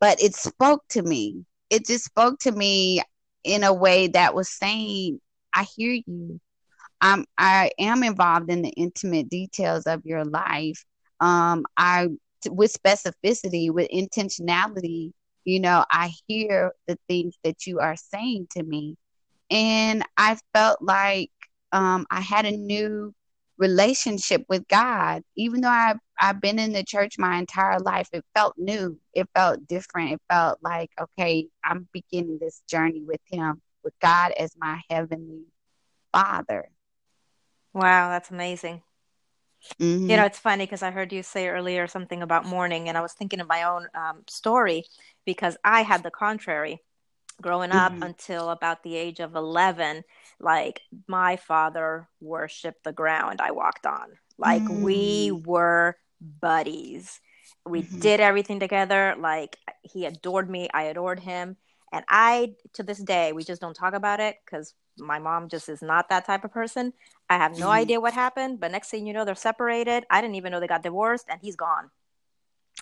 but 0.00 0.22
it 0.22 0.34
spoke 0.34 0.82
to 0.90 1.02
me. 1.02 1.44
It 1.70 1.86
just 1.86 2.04
spoke 2.04 2.38
to 2.40 2.52
me 2.52 3.02
in 3.44 3.64
a 3.64 3.72
way 3.72 4.08
that 4.08 4.34
was 4.34 4.50
saying, 4.50 5.20
I 5.54 5.64
hear 5.76 6.00
you. 6.06 6.40
I'm 7.00 7.24
I 7.38 7.70
am 7.78 8.02
involved 8.02 8.50
in 8.50 8.62
the 8.62 8.70
intimate 8.70 9.30
details 9.30 9.86
of 9.86 10.04
your 10.04 10.24
life. 10.24 10.84
Um, 11.20 11.64
I 11.76 12.08
with 12.48 12.72
specificity, 12.72 13.70
with 13.70 13.90
intentionality, 13.90 15.12
you 15.44 15.60
know, 15.60 15.84
I 15.90 16.12
hear 16.26 16.72
the 16.86 16.98
things 17.08 17.36
that 17.44 17.66
you 17.66 17.80
are 17.80 17.96
saying 17.96 18.48
to 18.52 18.62
me. 18.62 18.96
And 19.50 20.04
I 20.16 20.38
felt 20.54 20.80
like 20.82 21.30
um, 21.72 22.06
I 22.10 22.20
had 22.20 22.46
a 22.46 22.56
new 22.56 23.14
relationship 23.60 24.44
with 24.48 24.66
God. 24.66 25.22
Even 25.36 25.60
though 25.60 25.68
I've 25.68 25.98
I've 26.18 26.40
been 26.40 26.58
in 26.58 26.72
the 26.72 26.82
church 26.82 27.18
my 27.18 27.38
entire 27.38 27.78
life, 27.78 28.08
it 28.12 28.24
felt 28.34 28.54
new. 28.58 28.98
It 29.14 29.28
felt 29.34 29.66
different. 29.68 30.12
It 30.12 30.20
felt 30.28 30.58
like, 30.62 30.90
okay, 31.00 31.46
I'm 31.62 31.88
beginning 31.92 32.38
this 32.40 32.62
journey 32.68 33.02
with 33.02 33.20
him, 33.26 33.60
with 33.84 33.94
God 34.00 34.32
as 34.38 34.54
my 34.58 34.80
heavenly 34.90 35.44
father. 36.12 36.68
Wow, 37.72 38.08
that's 38.10 38.30
amazing. 38.30 38.82
Mm-hmm. 39.78 40.10
You 40.10 40.16
know, 40.16 40.24
it's 40.24 40.38
funny 40.38 40.64
because 40.64 40.82
I 40.82 40.90
heard 40.90 41.12
you 41.12 41.22
say 41.22 41.48
earlier 41.48 41.86
something 41.86 42.22
about 42.22 42.46
mourning, 42.46 42.88
and 42.88 42.96
I 42.96 43.02
was 43.02 43.12
thinking 43.12 43.40
of 43.40 43.48
my 43.48 43.64
own 43.64 43.86
um, 43.94 44.22
story 44.28 44.84
because 45.26 45.56
I 45.62 45.82
had 45.82 46.02
the 46.02 46.10
contrary 46.10 46.80
growing 47.40 47.72
up 47.72 47.92
mm-hmm. 47.92 48.02
until 48.02 48.50
about 48.50 48.82
the 48.82 48.96
age 48.96 49.20
of 49.20 49.34
11 49.34 50.04
like 50.38 50.80
my 51.06 51.36
father 51.36 52.08
worshiped 52.20 52.84
the 52.84 52.92
ground 52.92 53.40
i 53.40 53.50
walked 53.50 53.86
on 53.86 54.08
like 54.38 54.62
mm. 54.62 54.80
we 54.80 55.30
were 55.44 55.96
buddies 56.40 57.20
we 57.66 57.82
mm-hmm. 57.82 58.00
did 58.00 58.20
everything 58.20 58.60
together 58.60 59.14
like 59.18 59.56
he 59.82 60.06
adored 60.06 60.48
me 60.48 60.68
i 60.74 60.84
adored 60.84 61.20
him 61.20 61.56
and 61.92 62.04
i 62.08 62.54
to 62.72 62.82
this 62.82 62.98
day 62.98 63.32
we 63.32 63.44
just 63.44 63.60
don't 63.60 63.74
talk 63.74 63.94
about 63.94 64.20
it 64.20 64.36
because 64.44 64.74
my 64.98 65.18
mom 65.18 65.48
just 65.48 65.68
is 65.68 65.82
not 65.82 66.08
that 66.08 66.26
type 66.26 66.44
of 66.44 66.52
person 66.52 66.92
i 67.28 67.36
have 67.36 67.52
no 67.52 67.66
mm-hmm. 67.66 67.68
idea 67.70 68.00
what 68.00 68.12
happened 68.12 68.60
but 68.60 68.70
next 68.70 68.90
thing 68.90 69.06
you 69.06 69.12
know 69.12 69.24
they're 69.24 69.34
separated 69.34 70.04
i 70.10 70.20
didn't 70.20 70.36
even 70.36 70.52
know 70.52 70.60
they 70.60 70.66
got 70.66 70.82
divorced 70.82 71.26
and 71.28 71.40
he's 71.42 71.56
gone 71.56 71.90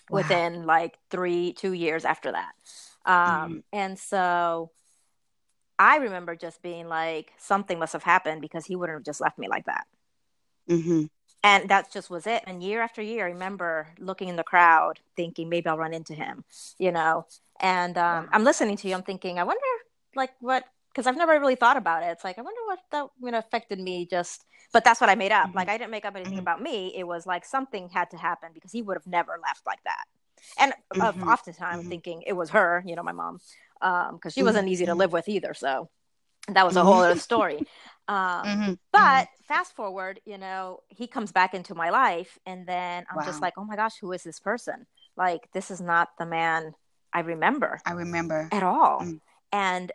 wow. 0.09 0.17
within 0.17 0.65
like 0.65 0.97
three 1.09 1.53
two 1.53 1.73
years 1.73 2.05
after 2.05 2.31
that 2.31 2.51
um, 3.09 3.15
mm. 3.55 3.63
and 3.73 3.97
so 3.97 4.71
I 5.79 5.97
remember 5.97 6.35
just 6.35 6.61
being 6.61 6.89
like, 6.89 7.31
something 7.37 7.79
must 7.79 7.93
have 7.93 8.03
happened 8.03 8.41
because 8.41 8.65
he 8.65 8.75
wouldn't 8.75 8.97
have 8.97 9.05
just 9.05 9.21
left 9.21 9.39
me 9.39 9.47
like 9.47 9.65
that. 9.65 9.87
Mm-hmm. 10.69 11.05
And 11.41 11.69
that 11.69 11.89
just 11.91 12.09
was 12.09 12.27
it. 12.27 12.43
And 12.45 12.61
year 12.61 12.81
after 12.81 13.01
year, 13.01 13.25
I 13.25 13.29
remember 13.29 13.87
looking 13.97 14.27
in 14.27 14.35
the 14.35 14.43
crowd, 14.43 14.99
thinking 15.15 15.47
maybe 15.47 15.67
I'll 15.67 15.77
run 15.77 15.93
into 15.93 16.13
him, 16.13 16.43
you 16.77 16.91
know. 16.91 17.25
And 17.61 17.97
um, 17.97 18.25
wow. 18.25 18.29
I'm 18.33 18.43
listening 18.43 18.75
to 18.75 18.89
you. 18.89 18.93
I'm 18.93 19.03
thinking, 19.03 19.39
I 19.39 19.43
wonder, 19.43 19.61
like, 20.15 20.31
what? 20.41 20.65
Because 20.91 21.07
I've 21.07 21.15
never 21.15 21.31
really 21.39 21.55
thought 21.55 21.77
about 21.77 22.03
it. 22.03 22.07
It's 22.07 22.25
like 22.25 22.37
I 22.37 22.41
wonder 22.41 22.59
what 22.65 22.79
that 22.91 23.07
you 23.23 23.31
know 23.31 23.37
affected 23.37 23.79
me. 23.79 24.05
Just, 24.05 24.43
but 24.73 24.83
that's 24.83 24.99
what 24.99 25.09
I 25.09 25.15
made 25.15 25.31
up. 25.31 25.47
Mm-hmm. 25.47 25.57
Like 25.57 25.69
I 25.69 25.77
didn't 25.77 25.91
make 25.91 26.03
up 26.03 26.15
anything 26.15 26.33
mm-hmm. 26.33 26.41
about 26.41 26.61
me. 26.61 26.93
It 26.97 27.07
was 27.07 27.25
like 27.25 27.45
something 27.45 27.87
had 27.89 28.09
to 28.09 28.17
happen 28.17 28.49
because 28.53 28.73
he 28.73 28.81
would 28.81 28.97
have 28.97 29.07
never 29.07 29.39
left 29.41 29.65
like 29.65 29.81
that. 29.85 30.05
And 30.57 30.73
uh, 30.95 31.11
mm-hmm. 31.11 31.27
oftentimes 31.27 31.81
mm-hmm. 31.81 31.89
thinking 31.89 32.23
it 32.25 32.33
was 32.33 32.51
her, 32.51 32.83
you 32.85 32.95
know, 32.95 33.03
my 33.03 33.11
mom, 33.11 33.39
because 33.79 34.09
um, 34.25 34.31
she 34.31 34.43
wasn't 34.43 34.67
easy 34.67 34.85
to 34.85 34.91
mm-hmm. 34.91 34.99
live 34.99 35.13
with 35.13 35.27
either. 35.27 35.53
So 35.53 35.89
that 36.53 36.65
was 36.65 36.75
a 36.75 36.83
whole 36.83 37.01
other 37.01 37.19
story. 37.19 37.65
Um, 38.09 38.43
mm-hmm. 38.43 38.73
But 38.91 39.27
mm-hmm. 39.27 39.43
fast 39.47 39.75
forward, 39.75 40.19
you 40.25 40.39
know, 40.39 40.79
he 40.87 41.05
comes 41.05 41.31
back 41.31 41.53
into 41.53 41.75
my 41.75 41.91
life, 41.91 42.39
and 42.43 42.65
then 42.65 43.05
I'm 43.07 43.17
wow. 43.17 43.23
just 43.23 43.39
like, 43.39 43.53
oh 43.55 43.63
my 43.65 43.75
gosh, 43.75 43.99
who 44.01 44.11
is 44.13 44.23
this 44.23 44.39
person? 44.39 44.87
Like, 45.15 45.47
this 45.53 45.69
is 45.69 45.79
not 45.79 46.09
the 46.17 46.25
man 46.25 46.73
I 47.13 47.19
remember. 47.19 47.79
I 47.85 47.91
remember 47.91 48.49
at 48.51 48.63
all. 48.63 49.01
Mm. 49.01 49.19
And 49.51 49.91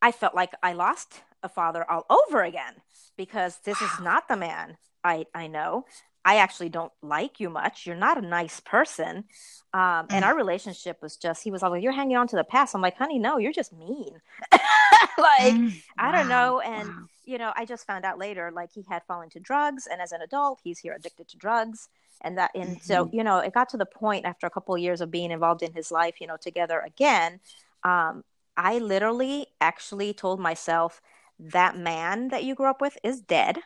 I 0.00 0.12
felt 0.12 0.34
like 0.34 0.54
I 0.62 0.72
lost 0.72 1.20
a 1.42 1.50
father 1.50 1.84
all 1.90 2.06
over 2.08 2.42
again 2.42 2.74
because 3.18 3.58
this 3.64 3.80
wow. 3.82 3.88
is 3.92 4.00
not 4.02 4.28
the 4.28 4.36
man 4.36 4.78
I, 5.04 5.26
I 5.34 5.46
know. 5.46 5.84
I 6.24 6.36
actually 6.36 6.68
don't 6.68 6.92
like 7.02 7.40
you 7.40 7.48
much. 7.48 7.86
You're 7.86 7.96
not 7.96 8.18
a 8.18 8.26
nice 8.26 8.60
person. 8.60 9.24
Um, 9.72 9.80
mm. 9.82 10.06
And 10.10 10.24
our 10.24 10.36
relationship 10.36 10.98
was 11.00 11.16
just, 11.16 11.42
he 11.42 11.50
was 11.50 11.62
like, 11.62 11.82
you're 11.82 11.92
hanging 11.92 12.16
on 12.16 12.28
to 12.28 12.36
the 12.36 12.44
past. 12.44 12.74
I'm 12.74 12.82
like, 12.82 12.96
honey, 12.96 13.18
no, 13.18 13.38
you're 13.38 13.52
just 13.52 13.72
mean. 13.72 14.20
like, 14.52 15.54
mm. 15.54 15.82
I 15.98 16.12
don't 16.12 16.28
know. 16.28 16.60
And, 16.60 16.88
wow. 16.88 17.04
you 17.24 17.38
know, 17.38 17.52
I 17.56 17.64
just 17.64 17.86
found 17.86 18.04
out 18.04 18.18
later, 18.18 18.50
like, 18.54 18.70
he 18.74 18.84
had 18.88 19.02
fallen 19.04 19.30
to 19.30 19.40
drugs. 19.40 19.86
And 19.90 20.00
as 20.00 20.12
an 20.12 20.20
adult, 20.20 20.60
he's 20.62 20.78
here 20.78 20.94
addicted 20.94 21.28
to 21.28 21.36
drugs. 21.36 21.88
And 22.20 22.36
that, 22.36 22.50
and 22.54 22.70
mm-hmm. 22.70 22.82
so, 22.82 23.08
you 23.12 23.24
know, 23.24 23.38
it 23.38 23.54
got 23.54 23.70
to 23.70 23.78
the 23.78 23.86
point 23.86 24.26
after 24.26 24.46
a 24.46 24.50
couple 24.50 24.74
of 24.74 24.80
years 24.80 25.00
of 25.00 25.10
being 25.10 25.30
involved 25.30 25.62
in 25.62 25.72
his 25.72 25.90
life, 25.90 26.20
you 26.20 26.26
know, 26.26 26.36
together 26.36 26.80
again. 26.84 27.40
Um, 27.82 28.24
I 28.56 28.78
literally 28.78 29.46
actually 29.60 30.12
told 30.12 30.38
myself, 30.38 31.00
that 31.40 31.76
man 31.76 32.28
that 32.28 32.44
you 32.44 32.54
grew 32.54 32.66
up 32.66 32.80
with 32.80 32.98
is 33.02 33.20
dead 33.20 33.58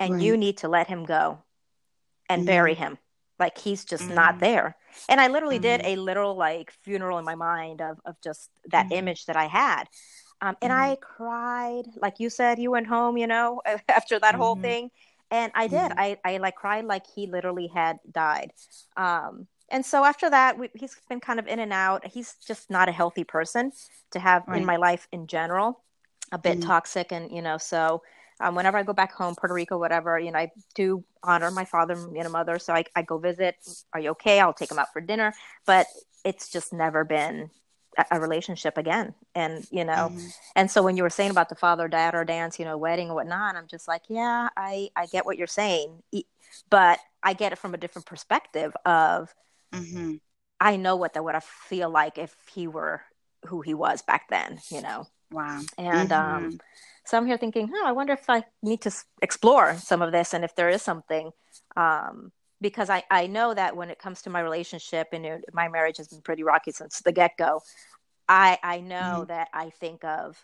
and 0.00 0.14
right. 0.14 0.22
you 0.22 0.36
need 0.36 0.56
to 0.58 0.68
let 0.68 0.88
him 0.88 1.04
go 1.04 1.38
and 2.28 2.40
mm-hmm. 2.40 2.46
bury 2.46 2.74
him. 2.74 2.98
Like 3.38 3.58
he's 3.58 3.84
just 3.84 4.04
mm-hmm. 4.04 4.14
not 4.14 4.40
there. 4.40 4.76
And 5.08 5.20
I 5.20 5.28
literally 5.28 5.58
did 5.58 5.80
mm-hmm. 5.80 5.98
a 5.98 6.02
literal 6.02 6.36
like 6.36 6.72
funeral 6.82 7.18
in 7.18 7.24
my 7.24 7.36
mind 7.36 7.80
of, 7.80 8.00
of 8.04 8.20
just 8.22 8.50
that 8.70 8.86
mm-hmm. 8.86 8.94
image 8.94 9.26
that 9.26 9.36
I 9.36 9.46
had. 9.46 9.84
Um, 10.40 10.56
and 10.62 10.72
I 10.72 10.96
cried, 11.00 11.84
like 12.00 12.20
you 12.20 12.30
said, 12.30 12.58
you 12.58 12.70
went 12.70 12.86
home, 12.86 13.16
you 13.16 13.26
know, 13.26 13.60
after 13.88 14.18
that 14.18 14.34
whole 14.34 14.54
thing. 14.56 14.90
And 15.30 15.52
I 15.54 15.66
did. 15.66 15.92
I, 15.96 16.16
I 16.24 16.38
like 16.38 16.54
cried 16.54 16.84
like 16.84 17.04
he 17.06 17.26
literally 17.26 17.66
had 17.66 17.98
died. 18.10 18.52
Um, 18.96 19.46
and 19.68 19.84
so 19.84 20.04
after 20.04 20.30
that, 20.30 20.58
we, 20.58 20.70
he's 20.74 20.96
been 21.08 21.20
kind 21.20 21.38
of 21.38 21.46
in 21.46 21.58
and 21.58 21.72
out. 21.72 22.06
He's 22.06 22.34
just 22.46 22.70
not 22.70 22.88
a 22.88 22.92
healthy 22.92 23.24
person 23.24 23.72
to 24.12 24.18
have 24.18 24.44
right. 24.46 24.58
in 24.58 24.64
my 24.64 24.76
life 24.76 25.06
in 25.12 25.26
general. 25.26 25.82
a 26.32 26.38
bit 26.38 26.58
mm-hmm. 26.58 26.68
toxic, 26.68 27.12
and 27.12 27.30
you 27.30 27.42
know, 27.42 27.58
so 27.58 28.02
um, 28.40 28.54
whenever 28.54 28.78
I 28.78 28.82
go 28.82 28.92
back 28.92 29.12
home, 29.12 29.34
Puerto 29.34 29.54
Rico, 29.54 29.78
whatever, 29.78 30.18
you 30.18 30.30
know, 30.30 30.38
I 30.38 30.50
do 30.74 31.04
honor 31.22 31.50
my 31.50 31.64
father 31.64 31.94
and 31.94 32.32
mother. 32.32 32.58
So 32.58 32.72
I, 32.72 32.84
I 32.94 33.02
go 33.02 33.18
visit. 33.18 33.56
Are 33.92 34.00
you 34.00 34.10
okay? 34.10 34.40
I'll 34.40 34.52
take 34.52 34.68
them 34.68 34.78
out 34.78 34.92
for 34.92 35.00
dinner. 35.00 35.34
But 35.66 35.86
it's 36.24 36.48
just 36.48 36.72
never 36.72 37.04
been 37.04 37.50
a, 37.96 38.04
a 38.12 38.20
relationship 38.20 38.78
again. 38.78 39.14
And, 39.34 39.66
you 39.70 39.84
know, 39.84 40.10
mm-hmm. 40.12 40.26
and 40.56 40.70
so 40.70 40.82
when 40.82 40.96
you 40.96 41.02
were 41.02 41.10
saying 41.10 41.30
about 41.30 41.48
the 41.48 41.54
father 41.54 41.88
daughter 41.88 42.24
dance, 42.24 42.58
you 42.58 42.64
know, 42.64 42.76
wedding 42.76 43.08
and 43.08 43.14
whatnot, 43.14 43.56
I'm 43.56 43.66
just 43.66 43.88
like, 43.88 44.02
yeah, 44.08 44.48
I, 44.56 44.90
I 44.94 45.06
get 45.06 45.26
what 45.26 45.38
you're 45.38 45.46
saying. 45.46 46.02
But 46.70 46.98
I 47.22 47.32
get 47.32 47.52
it 47.52 47.58
from 47.58 47.74
a 47.74 47.78
different 47.78 48.06
perspective 48.06 48.72
of, 48.84 49.34
mm-hmm. 49.72 50.14
I 50.60 50.76
know 50.76 50.96
what 50.96 51.14
that 51.14 51.24
would 51.24 51.34
I 51.34 51.40
feel 51.40 51.90
like 51.90 52.18
if 52.18 52.34
he 52.52 52.66
were 52.66 53.02
who 53.46 53.60
he 53.60 53.74
was 53.74 54.02
back 54.02 54.28
then, 54.28 54.58
you 54.70 54.82
know. 54.82 55.06
Wow. 55.30 55.60
And 55.76 56.10
mm-hmm. 56.10 56.44
um 56.46 56.60
so 57.08 57.16
I'm 57.16 57.24
here 57.24 57.38
thinking, 57.38 57.70
oh, 57.74 57.86
I 57.86 57.92
wonder 57.92 58.12
if 58.12 58.28
I 58.28 58.44
need 58.62 58.82
to 58.82 58.92
explore 59.22 59.78
some 59.78 60.02
of 60.02 60.12
this 60.12 60.34
and 60.34 60.44
if 60.44 60.54
there 60.54 60.68
is 60.68 60.82
something. 60.82 61.30
Um, 61.74 62.32
because 62.60 62.90
I, 62.90 63.02
I 63.10 63.26
know 63.28 63.54
that 63.54 63.74
when 63.74 63.88
it 63.88 63.98
comes 63.98 64.20
to 64.22 64.30
my 64.30 64.40
relationship 64.40 65.08
and 65.12 65.24
it, 65.24 65.44
my 65.54 65.68
marriage 65.68 65.96
has 65.96 66.08
been 66.08 66.20
pretty 66.20 66.42
rocky 66.42 66.70
since 66.70 67.00
the 67.00 67.10
get 67.10 67.30
go, 67.38 67.62
I, 68.28 68.58
I 68.62 68.80
know 68.80 69.20
mm-hmm. 69.20 69.28
that 69.28 69.48
I 69.54 69.70
think 69.70 70.04
of, 70.04 70.36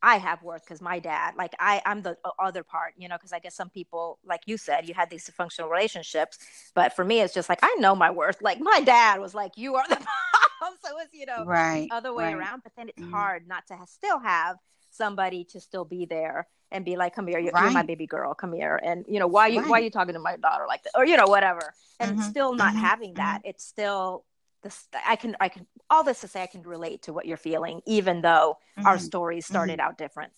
I 0.00 0.18
have 0.18 0.44
worth 0.44 0.64
because 0.64 0.80
my 0.80 1.00
dad, 1.00 1.34
like 1.36 1.54
I, 1.58 1.82
I'm 1.84 2.02
the 2.02 2.16
other 2.38 2.62
part, 2.62 2.94
you 2.96 3.08
know, 3.08 3.16
because 3.16 3.32
I 3.32 3.40
guess 3.40 3.56
some 3.56 3.68
people, 3.68 4.20
like 4.24 4.42
you 4.46 4.58
said, 4.58 4.86
you 4.86 4.94
had 4.94 5.10
these 5.10 5.28
dysfunctional 5.28 5.68
relationships, 5.68 6.38
but 6.72 6.94
for 6.94 7.04
me, 7.04 7.20
it's 7.20 7.34
just 7.34 7.48
like 7.48 7.58
I 7.62 7.76
know 7.80 7.96
my 7.96 8.12
worth. 8.12 8.40
Like 8.40 8.60
my 8.60 8.80
dad 8.80 9.20
was 9.20 9.34
like, 9.34 9.58
"You 9.58 9.74
are 9.74 9.84
the 9.86 9.96
mom," 10.62 10.74
so 10.82 10.98
it's 11.00 11.12
you 11.12 11.26
know, 11.26 11.44
right, 11.44 11.86
other 11.90 12.14
way 12.14 12.32
right. 12.32 12.36
around. 12.36 12.62
But 12.62 12.72
then 12.78 12.88
it's 12.88 12.98
mm-hmm. 12.98 13.12
hard 13.12 13.46
not 13.46 13.66
to 13.66 13.76
still 13.86 14.20
have 14.20 14.56
somebody 14.90 15.44
to 15.44 15.60
still 15.60 15.84
be 15.84 16.04
there 16.04 16.46
and 16.70 16.84
be 16.84 16.96
like, 16.96 17.14
"Come 17.14 17.26
here, 17.26 17.38
you're, 17.38 17.52
right. 17.52 17.64
you're 17.64 17.72
my 17.72 17.82
baby 17.82 18.06
girl. 18.06 18.34
Come 18.34 18.52
here." 18.52 18.80
And 18.82 19.04
you 19.08 19.18
know, 19.18 19.26
why 19.26 19.48
you 19.48 19.60
right. 19.60 19.68
why 19.68 19.78
are 19.80 19.82
you 19.82 19.90
talking 19.90 20.14
to 20.14 20.20
my 20.20 20.36
daughter 20.36 20.64
like 20.66 20.82
that, 20.84 20.92
or 20.96 21.04
you 21.04 21.16
know, 21.16 21.26
whatever. 21.26 21.74
And 21.98 22.12
mm-hmm. 22.12 22.30
still 22.30 22.54
not 22.54 22.72
mm-hmm. 22.72 22.84
having 22.84 23.14
that, 23.14 23.40
mm-hmm. 23.40 23.50
it's 23.50 23.64
still 23.64 24.24
this. 24.62 24.86
I 25.06 25.16
can 25.16 25.36
I 25.40 25.48
can 25.48 25.66
all 25.88 26.04
this 26.04 26.20
to 26.20 26.28
say 26.28 26.42
I 26.42 26.46
can 26.46 26.62
relate 26.62 27.02
to 27.02 27.12
what 27.12 27.26
you're 27.26 27.36
feeling, 27.36 27.80
even 27.86 28.22
though 28.22 28.58
our 28.84 28.96
mm-hmm. 28.96 29.04
stories 29.04 29.46
started 29.46 29.78
mm-hmm. 29.78 29.88
out 29.88 29.98
different. 29.98 30.32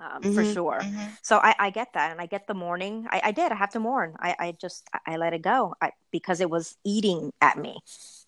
Um, 0.00 0.22
for 0.22 0.28
mm-hmm. 0.28 0.52
sure. 0.52 0.80
So 1.22 1.38
I, 1.38 1.56
I, 1.58 1.70
get 1.70 1.94
that, 1.94 2.12
and 2.12 2.20
I 2.20 2.26
get 2.26 2.46
the 2.46 2.54
mourning. 2.54 3.08
I, 3.10 3.20
I 3.24 3.32
did. 3.32 3.50
I 3.50 3.56
have 3.56 3.70
to 3.70 3.80
mourn. 3.80 4.14
I, 4.20 4.36
I 4.38 4.52
just 4.52 4.88
I 5.04 5.16
let 5.16 5.34
it 5.34 5.42
go 5.42 5.74
I, 5.82 5.90
because 6.12 6.40
it 6.40 6.48
was 6.48 6.76
eating 6.84 7.32
at 7.40 7.58
me, 7.58 7.80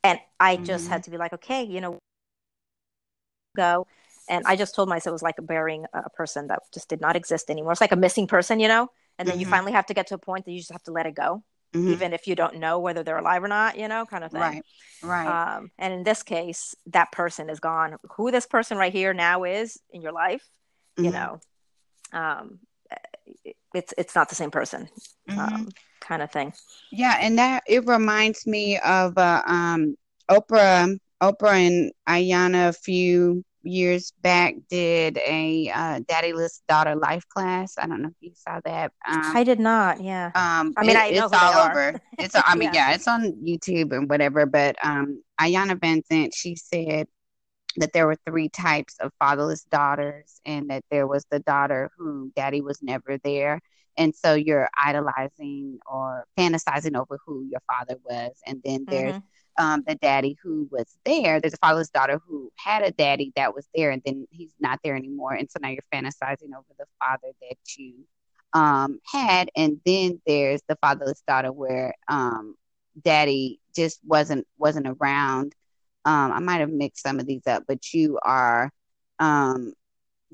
and 0.02 0.18
I 0.40 0.56
just 0.56 0.88
had 0.88 1.04
to 1.04 1.12
be 1.12 1.16
like, 1.16 1.32
okay, 1.34 1.62
you 1.62 1.80
know, 1.80 2.00
go 3.56 3.86
and 4.30 4.44
I 4.46 4.54
just 4.54 4.74
told 4.76 4.88
myself 4.88 5.10
it 5.10 5.14
was 5.14 5.22
like 5.22 5.34
burying 5.42 5.84
a 5.92 6.08
person 6.08 6.46
that 6.46 6.60
just 6.72 6.88
did 6.88 7.00
not 7.00 7.16
exist 7.16 7.50
anymore. 7.50 7.72
It's 7.72 7.80
like 7.80 7.92
a 7.92 7.96
missing 7.96 8.28
person, 8.28 8.60
you 8.60 8.68
know. 8.68 8.88
And 9.18 9.26
then 9.26 9.34
mm-hmm. 9.34 9.40
you 9.40 9.46
finally 9.46 9.72
have 9.72 9.86
to 9.86 9.94
get 9.94 10.06
to 10.06 10.14
a 10.14 10.18
point 10.18 10.44
that 10.44 10.52
you 10.52 10.60
just 10.60 10.70
have 10.70 10.84
to 10.84 10.92
let 10.92 11.04
it 11.04 11.16
go, 11.16 11.42
mm-hmm. 11.74 11.88
even 11.88 12.12
if 12.12 12.28
you 12.28 12.36
don't 12.36 12.58
know 12.58 12.78
whether 12.78 13.02
they're 13.02 13.18
alive 13.18 13.42
or 13.42 13.48
not, 13.48 13.76
you 13.76 13.88
know, 13.88 14.06
kind 14.06 14.22
of 14.22 14.30
thing. 14.30 14.40
Right. 14.40 14.62
Right. 15.02 15.56
Um, 15.56 15.72
and 15.78 15.92
in 15.92 16.04
this 16.04 16.22
case, 16.22 16.76
that 16.86 17.10
person 17.10 17.50
is 17.50 17.58
gone. 17.58 17.96
Who 18.16 18.30
this 18.30 18.46
person 18.46 18.78
right 18.78 18.92
here 18.92 19.12
now 19.12 19.42
is 19.42 19.78
in 19.90 20.00
your 20.00 20.12
life, 20.12 20.48
mm-hmm. 20.96 21.06
you 21.06 21.10
know, 21.10 21.40
um, 22.12 22.60
it's 23.74 23.92
it's 23.98 24.14
not 24.14 24.28
the 24.28 24.36
same 24.36 24.52
person, 24.52 24.88
mm-hmm. 25.28 25.40
um, 25.40 25.68
kind 26.00 26.22
of 26.22 26.30
thing. 26.30 26.52
Yeah, 26.92 27.16
and 27.20 27.36
that 27.38 27.64
it 27.66 27.84
reminds 27.86 28.46
me 28.46 28.78
of 28.78 29.18
uh, 29.18 29.42
um, 29.44 29.96
Oprah. 30.30 30.96
Oprah 31.20 31.66
and 31.66 31.92
Iyanla 32.08 32.70
a 32.70 32.72
few 32.72 33.44
years 33.62 34.12
back 34.22 34.54
did 34.68 35.18
a 35.18 35.70
uh, 35.70 36.00
daddyless 36.00 36.60
daughter 36.68 36.94
life 36.94 37.24
class. 37.28 37.74
I 37.78 37.86
don't 37.86 38.02
know 38.02 38.08
if 38.08 38.14
you 38.20 38.32
saw 38.34 38.60
that. 38.64 38.92
Um, 39.06 39.22
I 39.34 39.44
did 39.44 39.60
not. 39.60 40.00
Yeah. 40.00 40.26
Um, 40.34 40.72
I 40.76 40.82
mean, 40.82 40.90
it, 40.90 40.98
I 40.98 41.10
know 41.10 41.26
it's 41.26 41.34
all 41.34 41.68
over. 41.68 42.00
It's. 42.18 42.34
I 42.44 42.54
mean, 42.54 42.72
yeah. 42.72 42.90
yeah. 42.90 42.94
it's 42.94 43.08
on 43.08 43.32
YouTube 43.44 43.92
and 43.92 44.08
whatever. 44.08 44.46
But 44.46 44.76
um, 44.84 45.22
Iyanla 45.40 45.76
Vanzant, 45.76 46.30
she 46.34 46.56
said 46.56 47.06
that 47.76 47.92
there 47.92 48.06
were 48.06 48.16
three 48.26 48.48
types 48.48 48.96
of 49.00 49.12
fatherless 49.18 49.64
daughters, 49.64 50.40
and 50.44 50.70
that 50.70 50.84
there 50.90 51.06
was 51.06 51.24
the 51.30 51.40
daughter 51.40 51.90
who 51.96 52.32
daddy 52.36 52.60
was 52.60 52.82
never 52.82 53.18
there. 53.18 53.60
And 53.96 54.14
so 54.14 54.34
you're 54.34 54.68
idolizing 54.82 55.78
or 55.84 56.24
fantasizing 56.38 56.98
over 56.98 57.18
who 57.26 57.44
your 57.50 57.60
father 57.68 57.96
was. 58.04 58.32
And 58.46 58.60
then 58.64 58.86
there's 58.88 59.14
mm-hmm 59.14 59.26
um, 59.58 59.84
the 59.86 59.94
daddy 59.96 60.36
who 60.42 60.68
was 60.70 60.96
there. 61.04 61.40
There's 61.40 61.54
a 61.54 61.58
fatherless 61.58 61.90
daughter 61.90 62.20
who 62.26 62.50
had 62.56 62.82
a 62.82 62.90
daddy 62.90 63.32
that 63.36 63.54
was 63.54 63.66
there, 63.74 63.90
and 63.90 64.02
then 64.04 64.26
he's 64.30 64.52
not 64.60 64.80
there 64.82 64.96
anymore. 64.96 65.34
And 65.34 65.50
so 65.50 65.58
now 65.60 65.68
you're 65.68 65.82
fantasizing 65.92 66.52
over 66.56 66.66
the 66.78 66.86
father 66.98 67.32
that 67.42 67.58
you 67.76 67.94
um, 68.52 69.00
had. 69.04 69.50
And 69.56 69.80
then 69.84 70.20
there's 70.26 70.62
the 70.68 70.76
fatherless 70.80 71.22
daughter 71.26 71.52
where 71.52 71.94
um, 72.08 72.56
daddy 73.00 73.60
just 73.74 74.00
wasn't 74.04 74.46
wasn't 74.58 74.86
around. 74.86 75.54
Um, 76.04 76.32
I 76.32 76.40
might 76.40 76.60
have 76.60 76.70
mixed 76.70 77.02
some 77.02 77.20
of 77.20 77.26
these 77.26 77.46
up, 77.46 77.64
but 77.68 77.92
you 77.92 78.18
are 78.22 78.70
um, 79.18 79.74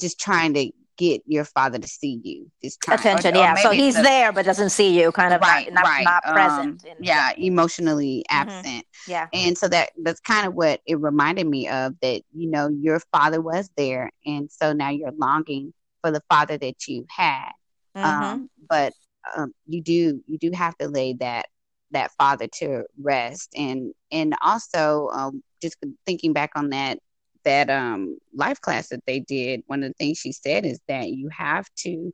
just 0.00 0.20
trying 0.20 0.54
to 0.54 0.70
get 0.96 1.22
your 1.26 1.44
father 1.44 1.78
to 1.78 1.88
see 1.88 2.20
you. 2.22 2.50
Attention, 2.88 3.34
or, 3.36 3.38
or 3.38 3.42
yeah. 3.42 3.54
So 3.56 3.70
he's 3.70 3.94
there 3.94 4.32
but 4.32 4.44
doesn't 4.44 4.70
see 4.70 4.98
you, 4.98 5.12
kind 5.12 5.34
of 5.34 5.40
right, 5.40 5.72
not, 5.72 5.84
right. 5.84 6.04
not 6.04 6.22
present. 6.24 6.84
Um, 6.84 6.96
yeah, 7.00 7.32
emotionally 7.36 8.24
mm-hmm. 8.30 8.48
absent. 8.48 8.84
Mm-hmm. 8.84 9.10
Yeah. 9.10 9.26
And 9.32 9.56
so 9.56 9.68
that 9.68 9.90
that's 10.02 10.20
kind 10.20 10.46
of 10.46 10.54
what 10.54 10.80
it 10.86 11.00
reminded 11.00 11.46
me 11.46 11.68
of 11.68 11.94
that, 12.00 12.22
you 12.34 12.50
know, 12.50 12.68
your 12.68 13.00
father 13.12 13.40
was 13.40 13.70
there. 13.76 14.10
And 14.24 14.50
so 14.50 14.72
now 14.72 14.90
you're 14.90 15.12
longing 15.12 15.72
for 16.02 16.10
the 16.10 16.22
father 16.28 16.56
that 16.58 16.86
you 16.88 17.06
had. 17.08 17.50
Mm-hmm. 17.96 18.04
Um, 18.04 18.50
but 18.68 18.92
um, 19.36 19.52
you 19.66 19.82
do 19.82 20.22
you 20.26 20.38
do 20.38 20.50
have 20.52 20.76
to 20.78 20.88
lay 20.88 21.14
that 21.14 21.46
that 21.92 22.10
father 22.18 22.46
to 22.48 22.84
rest 23.00 23.52
and 23.56 23.92
and 24.10 24.34
also 24.42 25.08
um, 25.12 25.42
just 25.62 25.76
thinking 26.04 26.32
back 26.32 26.50
on 26.56 26.70
that 26.70 26.98
that 27.46 27.70
um, 27.70 28.18
life 28.34 28.60
class 28.60 28.88
that 28.88 29.06
they 29.06 29.20
did, 29.20 29.62
one 29.68 29.82
of 29.82 29.90
the 29.90 29.94
things 29.94 30.18
she 30.18 30.32
said 30.32 30.66
is 30.66 30.80
that 30.88 31.10
you 31.10 31.30
have 31.30 31.66
to 31.78 32.12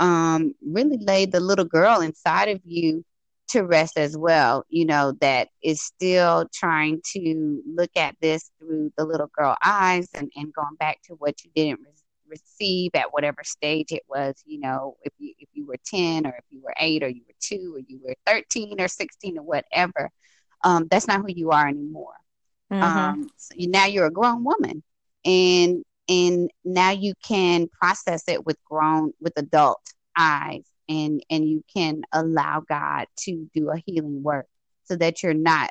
um, 0.00 0.54
really 0.64 0.98
lay 0.98 1.26
the 1.26 1.40
little 1.40 1.64
girl 1.64 2.00
inside 2.00 2.48
of 2.48 2.60
you 2.64 3.04
to 3.48 3.62
rest 3.62 3.98
as 3.98 4.16
well, 4.16 4.64
you 4.68 4.86
know, 4.86 5.12
that 5.20 5.48
is 5.62 5.82
still 5.82 6.46
trying 6.54 7.00
to 7.12 7.62
look 7.66 7.90
at 7.96 8.14
this 8.20 8.50
through 8.58 8.92
the 8.96 9.04
little 9.04 9.30
girl 9.36 9.56
eyes 9.64 10.08
and, 10.14 10.30
and 10.36 10.52
going 10.52 10.76
back 10.78 11.00
to 11.02 11.14
what 11.14 11.42
you 11.42 11.50
didn't 11.56 11.80
re- 11.80 11.92
receive 12.30 12.90
at 12.94 13.12
whatever 13.12 13.42
stage 13.42 13.90
it 13.90 14.02
was, 14.08 14.34
you 14.46 14.60
know, 14.60 14.96
if 15.02 15.12
you 15.18 15.32
if 15.38 15.48
you 15.54 15.66
were 15.66 15.78
10 15.86 16.26
or 16.26 16.30
if 16.30 16.44
you 16.50 16.60
were 16.62 16.74
8 16.78 17.02
or 17.02 17.08
you 17.08 17.22
were 17.26 17.34
2 17.40 17.74
or 17.74 17.80
you 17.80 17.98
were 18.04 18.14
13 18.26 18.80
or 18.80 18.86
16 18.88 19.38
or 19.38 19.42
whatever, 19.42 20.10
um, 20.62 20.86
that's 20.90 21.08
not 21.08 21.22
who 21.22 21.28
you 21.28 21.50
are 21.50 21.66
anymore. 21.66 22.14
Mm-hmm. 22.72 22.98
Um, 22.98 23.30
now 23.58 23.86
you're 23.86 24.06
a 24.06 24.10
grown 24.10 24.44
woman, 24.44 24.82
and 25.24 25.82
and 26.08 26.50
now 26.64 26.90
you 26.90 27.14
can 27.26 27.68
process 27.68 28.24
it 28.28 28.44
with 28.46 28.56
grown 28.64 29.12
with 29.20 29.32
adult 29.36 29.80
eyes, 30.16 30.64
and 30.88 31.22
and 31.30 31.48
you 31.48 31.64
can 31.74 32.02
allow 32.12 32.62
God 32.68 33.06
to 33.20 33.48
do 33.54 33.70
a 33.70 33.82
healing 33.84 34.22
work, 34.22 34.46
so 34.84 34.96
that 34.96 35.22
you're 35.22 35.34
not 35.34 35.70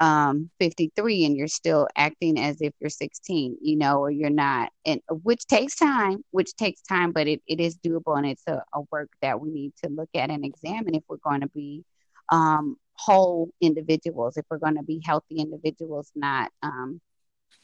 um 0.00 0.50
53 0.58 1.26
and 1.26 1.36
you're 1.36 1.46
still 1.46 1.86
acting 1.96 2.38
as 2.38 2.60
if 2.60 2.72
you're 2.80 2.90
16 2.90 3.56
you 3.60 3.76
know 3.76 3.98
or 3.98 4.10
you're 4.10 4.30
not 4.30 4.70
and 4.84 5.00
which 5.08 5.46
takes 5.46 5.76
time 5.76 6.24
which 6.32 6.56
takes 6.56 6.82
time 6.82 7.12
but 7.12 7.28
it, 7.28 7.40
it 7.46 7.60
is 7.60 7.78
doable 7.78 8.16
and 8.16 8.26
it's 8.26 8.42
a, 8.48 8.62
a 8.74 8.80
work 8.90 9.10
that 9.20 9.40
we 9.40 9.50
need 9.50 9.72
to 9.84 9.90
look 9.90 10.08
at 10.16 10.30
and 10.30 10.44
examine 10.44 10.96
if 10.96 11.04
we're 11.08 11.18
going 11.18 11.42
to 11.42 11.48
be 11.48 11.84
um 12.30 12.76
whole 13.04 13.50
individuals, 13.60 14.36
if 14.36 14.44
we're 14.50 14.58
going 14.58 14.76
to 14.76 14.82
be 14.82 15.02
healthy 15.04 15.36
individuals, 15.36 16.10
not, 16.14 16.50
um, 16.62 17.00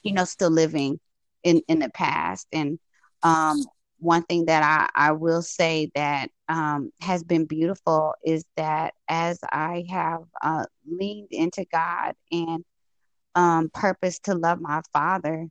you 0.03 0.13
know, 0.13 0.25
still 0.25 0.51
living 0.51 0.99
in, 1.43 1.63
in 1.69 1.79
the 1.79 1.91
past. 1.91 2.47
And 2.53 2.79
um, 3.23 3.65
one 3.99 4.23
thing 4.23 4.47
that 4.47 4.63
I, 4.63 5.09
I 5.09 5.13
will 5.13 5.43
say 5.43 5.91
that 5.95 6.31
um, 6.49 6.91
has 7.01 7.23
been 7.23 7.45
beautiful 7.45 8.15
is 8.25 8.45
that 8.57 8.95
as 9.09 9.39
I 9.51 9.85
have 9.91 10.23
uh, 10.43 10.65
leaned 10.87 11.29
into 11.31 11.65
God 11.71 12.15
and 12.33 12.65
um, 13.35 13.71
purpose 13.73 14.19
to 14.21 14.35
love 14.35 14.61
my 14.61 14.83
Father, 14.93 15.47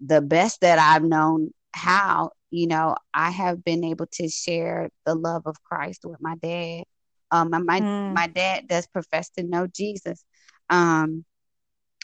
the 0.00 0.20
best 0.20 0.60
that 0.62 0.78
I've 0.78 1.04
known 1.04 1.52
how, 1.72 2.30
you 2.50 2.66
know, 2.66 2.96
I 3.14 3.30
have 3.30 3.64
been 3.64 3.84
able 3.84 4.06
to 4.12 4.28
share 4.28 4.90
the 5.04 5.14
love 5.14 5.42
of 5.46 5.62
Christ 5.62 6.04
with 6.04 6.20
my 6.20 6.34
dad 6.36 6.84
um, 7.30 7.50
my 7.50 7.80
mm. 7.80 8.14
my 8.14 8.26
dad 8.26 8.68
does 8.68 8.86
profess 8.86 9.30
to 9.30 9.42
know 9.42 9.66
Jesus, 9.66 10.24
um, 10.70 11.24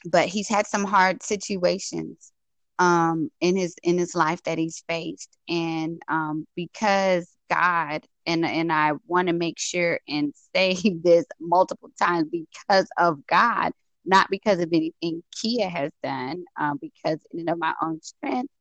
but 0.05 0.29
he's 0.29 0.49
had 0.49 0.67
some 0.67 0.85
hard 0.85 1.23
situations 1.23 2.33
um, 2.79 3.31
in 3.41 3.57
his 3.57 3.75
in 3.83 3.99
his 3.99 4.15
life 4.15 4.43
that 4.45 4.59
he's 4.59 4.83
faced, 4.89 5.37
and 5.49 6.01
um, 6.09 6.47
because 6.57 7.29
God 7.51 8.05
and 8.27 8.45
and 8.45 8.73
I 8.73 8.93
want 9.07 9.29
to 9.29 9.35
make 9.35 9.59
sure 9.59 10.01
and 10.09 10.33
say 10.55 10.75
this 11.03 11.25
multiple 11.41 11.91
times 11.99 12.29
because 12.31 12.87
of 12.99 13.27
God, 13.27 13.73
not 14.05 14.29
because 14.31 14.61
of 14.61 14.69
anything 14.73 15.23
Kia 15.41 15.69
has 15.69 15.91
done, 16.03 16.45
um, 16.59 16.79
because 16.81 17.19
in 17.33 17.41
and 17.41 17.51
of 17.51 17.59
my 17.59 17.75
own 17.83 18.01
strength, 18.03 18.53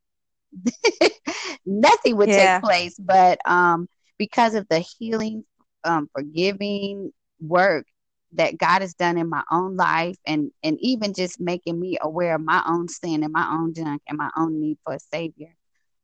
nothing 1.65 2.17
would 2.17 2.29
yeah. 2.29 2.55
take 2.55 2.63
place. 2.63 2.95
But 2.99 3.39
um, 3.45 3.87
because 4.17 4.55
of 4.55 4.67
the 4.69 4.79
healing, 4.79 5.43
um, 5.83 6.09
forgiving 6.13 7.11
work 7.39 7.85
that 8.33 8.57
God 8.57 8.81
has 8.81 8.93
done 8.95 9.17
in 9.17 9.29
my 9.29 9.43
own 9.51 9.75
life, 9.75 10.17
and 10.25 10.51
and 10.63 10.77
even 10.81 11.13
just 11.13 11.39
making 11.39 11.79
me 11.79 11.97
aware 12.01 12.35
of 12.35 12.41
my 12.41 12.63
own 12.67 12.87
sin 12.87 13.23
and 13.23 13.31
my 13.33 13.47
own 13.51 13.73
junk 13.73 14.01
and 14.07 14.17
my 14.17 14.29
own 14.35 14.59
need 14.59 14.77
for 14.83 14.93
a 14.93 14.99
savior, 14.99 15.55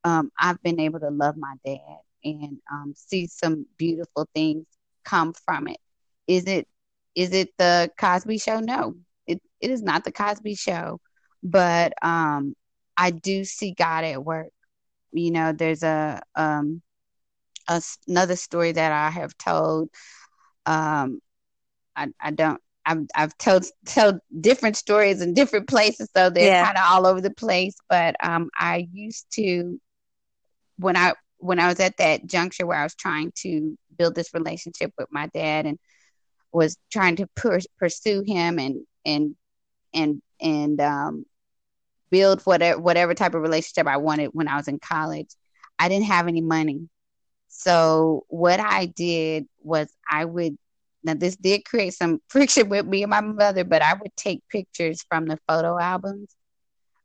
um, 0.04 0.32
I've 0.40 0.62
been 0.62 0.80
able 0.80 1.00
to 1.00 1.10
love 1.10 1.38
my 1.38 1.56
dad 1.66 2.00
and 2.24 2.60
um, 2.72 2.94
see 2.96 3.28
some 3.28 3.66
beautiful 3.78 4.28
things 4.34 4.66
come 5.04 5.34
from 5.34 5.68
it. 5.68 5.78
Is 6.28 6.46
it 6.46 6.68
is 7.16 7.34
it 7.34 7.50
the 7.58 7.92
Cosby 8.00 8.38
Show? 8.38 8.60
No, 8.60 8.96
it 9.28 9.42
it 9.62 9.72
is 9.72 9.82
not 9.82 10.04
the 10.04 10.12
Cosby 10.12 10.56
Show, 10.56 11.00
but 11.44 11.94
um, 12.02 12.56
I 12.96 13.12
do 13.12 13.44
see 13.44 13.74
God 13.74 14.04
at 14.04 14.24
work. 14.24 14.52
You 15.12 15.32
know, 15.32 15.52
there's 15.52 15.84
a 15.84 16.22
um 16.36 16.82
a, 17.70 17.82
another 18.08 18.36
story 18.36 18.74
that 18.74 18.92
I 18.92 19.10
have 19.10 19.38
told. 19.38 19.90
Um, 20.66 21.22
I 21.96 22.08
I 22.20 22.32
don't. 22.32 22.60
I've 22.86 23.06
I've 23.16 23.38
told 23.38 23.66
told 23.86 24.20
different 24.42 24.76
stories 24.76 25.22
in 25.22 25.34
different 25.34 25.68
places, 25.70 26.10
so 26.16 26.30
they're 26.30 26.48
yeah. 26.48 26.66
kind 26.66 26.78
of 26.78 26.84
all 26.88 27.06
over 27.06 27.22
the 27.22 27.30
place. 27.34 27.76
But 27.90 28.16
um, 28.24 28.50
I 28.58 28.88
used 28.92 29.28
to 29.34 29.80
when 30.78 30.98
I 30.98 31.14
when 31.38 31.60
I 31.60 31.68
was 31.68 31.80
at 31.80 31.98
that 31.98 32.26
juncture 32.26 32.66
where 32.66 32.80
I 32.80 32.84
was 32.84 32.96
trying 32.96 33.32
to 33.44 33.78
build 33.98 34.16
this 34.16 34.34
relationship 34.34 34.92
with 34.98 35.08
my 35.12 35.28
dad 35.28 35.66
and 35.66 35.78
was 36.52 36.78
trying 36.92 37.18
to 37.18 37.28
pur- 37.36 37.60
pursue 37.78 38.24
him 38.26 38.60
and 38.60 38.86
and 39.06 39.36
and 39.94 40.22
and 40.42 40.82
um, 40.82 41.26
build 42.10 42.42
whatever 42.42 42.80
whatever 42.80 43.14
type 43.14 43.36
of 43.36 43.42
relationship 43.42 43.88
I 43.88 43.98
wanted 43.98 44.32
when 44.34 44.48
I 44.48 44.58
was 44.58 44.68
in 44.68 44.80
college. 44.80 45.30
I 45.78 45.90
didn't 45.90 46.06
have 46.08 46.28
any 46.28 46.42
money. 46.42 46.90
So 47.50 48.26
what 48.30 48.60
I 48.60 48.86
did 48.86 49.48
was 49.62 49.92
I 50.10 50.26
would 50.26 50.58
now 51.04 51.14
this 51.14 51.36
did 51.36 51.66
create 51.66 51.94
some 51.94 52.22
friction 52.30 52.70
with 52.70 52.86
me 52.86 53.04
and 53.04 53.10
my 53.10 53.22
mother, 53.22 53.64
but 53.64 53.82
I 53.82 53.94
would 53.94 54.16
take 54.16 54.42
pictures 54.50 55.04
from 55.10 55.26
the 55.26 55.38
photo 55.48 55.78
albums 55.78 56.34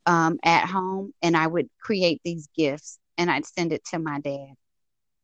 um, 0.06 0.38
at 0.44 0.66
home 0.66 1.12
and 1.22 1.36
I 1.36 1.46
would 1.46 1.68
create 1.80 2.20
these 2.24 2.48
gifts 2.56 2.98
and 3.18 3.30
I'd 3.30 3.46
send 3.46 3.72
it 3.72 3.84
to 3.86 3.98
my 3.98 4.20
dad. 4.20 4.54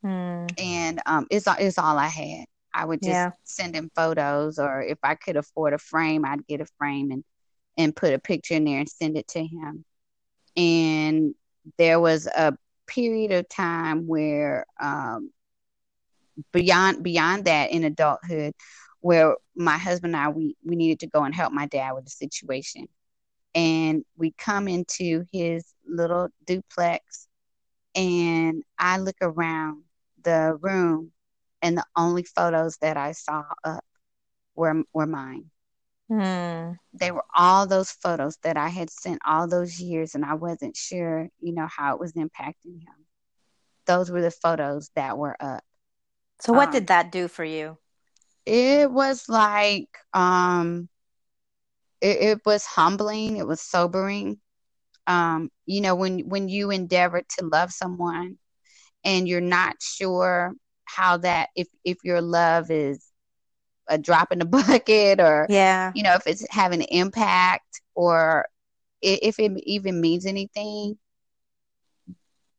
Hmm. 0.02 0.46
And 0.58 1.00
um, 1.06 1.26
it's 1.30 1.46
it's 1.58 1.78
all 1.78 1.98
I 1.98 2.06
had. 2.08 2.46
I 2.72 2.84
would 2.84 3.02
just 3.02 3.10
yeah. 3.10 3.30
send 3.44 3.74
him 3.74 3.90
photos, 3.94 4.58
or 4.58 4.80
if 4.80 4.98
I 5.02 5.16
could 5.16 5.36
afford 5.36 5.72
a 5.72 5.78
frame, 5.78 6.24
I'd 6.24 6.46
get 6.46 6.60
a 6.60 6.66
frame 6.78 7.10
and 7.10 7.24
and 7.76 7.94
put 7.94 8.14
a 8.14 8.18
picture 8.18 8.54
in 8.54 8.64
there 8.64 8.78
and 8.78 8.88
send 8.88 9.16
it 9.16 9.28
to 9.28 9.44
him. 9.44 9.84
And 10.56 11.34
there 11.78 12.00
was 12.00 12.26
a 12.26 12.56
period 12.90 13.32
of 13.32 13.48
time 13.48 14.06
where 14.06 14.66
um, 14.80 15.30
beyond 16.52 17.02
beyond 17.02 17.44
that 17.46 17.70
in 17.70 17.84
adulthood, 17.84 18.54
where 19.00 19.36
my 19.54 19.78
husband 19.78 20.14
and 20.14 20.22
I 20.24 20.28
we 20.28 20.56
we 20.64 20.76
needed 20.76 21.00
to 21.00 21.06
go 21.06 21.24
and 21.24 21.34
help 21.34 21.52
my 21.52 21.66
dad 21.66 21.92
with 21.92 22.04
the 22.04 22.10
situation, 22.10 22.88
and 23.54 24.04
we 24.16 24.32
come 24.32 24.68
into 24.68 25.24
his 25.32 25.64
little 25.86 26.28
duplex 26.46 27.28
and 27.94 28.62
I 28.78 28.98
look 28.98 29.16
around 29.20 29.82
the 30.22 30.56
room, 30.60 31.12
and 31.62 31.76
the 31.76 31.84
only 31.96 32.22
photos 32.22 32.76
that 32.78 32.96
I 32.96 33.12
saw 33.12 33.44
up 33.64 33.84
were 34.54 34.82
were 34.92 35.06
mine. 35.06 35.50
Hmm. 36.10 36.72
They 36.92 37.12
were 37.12 37.24
all 37.34 37.66
those 37.66 37.90
photos 37.90 38.36
that 38.42 38.56
I 38.56 38.68
had 38.68 38.90
sent 38.90 39.20
all 39.24 39.46
those 39.48 39.80
years, 39.80 40.14
and 40.14 40.24
I 40.24 40.34
wasn't 40.34 40.76
sure, 40.76 41.28
you 41.40 41.52
know, 41.54 41.68
how 41.68 41.94
it 41.94 42.00
was 42.00 42.12
impacting 42.14 42.80
him. 42.80 43.06
Those 43.86 44.10
were 44.10 44.20
the 44.20 44.30
photos 44.30 44.90
that 44.96 45.16
were 45.16 45.36
up. 45.40 45.62
So, 46.40 46.52
what 46.52 46.68
um, 46.68 46.72
did 46.72 46.86
that 46.88 47.12
do 47.12 47.28
for 47.28 47.44
you? 47.44 47.78
It 48.44 48.90
was 48.90 49.28
like, 49.28 49.88
um, 50.12 50.88
it, 52.00 52.16
it 52.22 52.40
was 52.44 52.66
humbling. 52.66 53.36
It 53.36 53.46
was 53.46 53.60
sobering 53.60 54.40
um, 55.06 55.50
you 55.66 55.80
know 55.80 55.94
when 55.94 56.20
when 56.28 56.48
you 56.48 56.70
endeavor 56.70 57.22
to 57.38 57.44
love 57.46 57.72
someone 57.72 58.38
and 59.04 59.28
you're 59.28 59.40
not 59.40 59.76
sure 59.80 60.52
how 60.84 61.16
that 61.18 61.48
if 61.56 61.68
if 61.84 61.98
your 62.04 62.20
love 62.20 62.70
is 62.70 63.04
a 63.90 63.98
drop 63.98 64.32
in 64.32 64.38
the 64.38 64.44
bucket 64.46 65.20
or 65.20 65.50
yeah 65.50 65.92
you 65.94 66.02
know 66.02 66.14
if 66.14 66.26
it's 66.26 66.46
having 66.50 66.80
an 66.80 66.88
impact 66.90 67.82
or 67.94 68.46
if 69.02 69.38
it 69.38 69.52
even 69.64 70.00
means 70.00 70.26
anything 70.26 70.98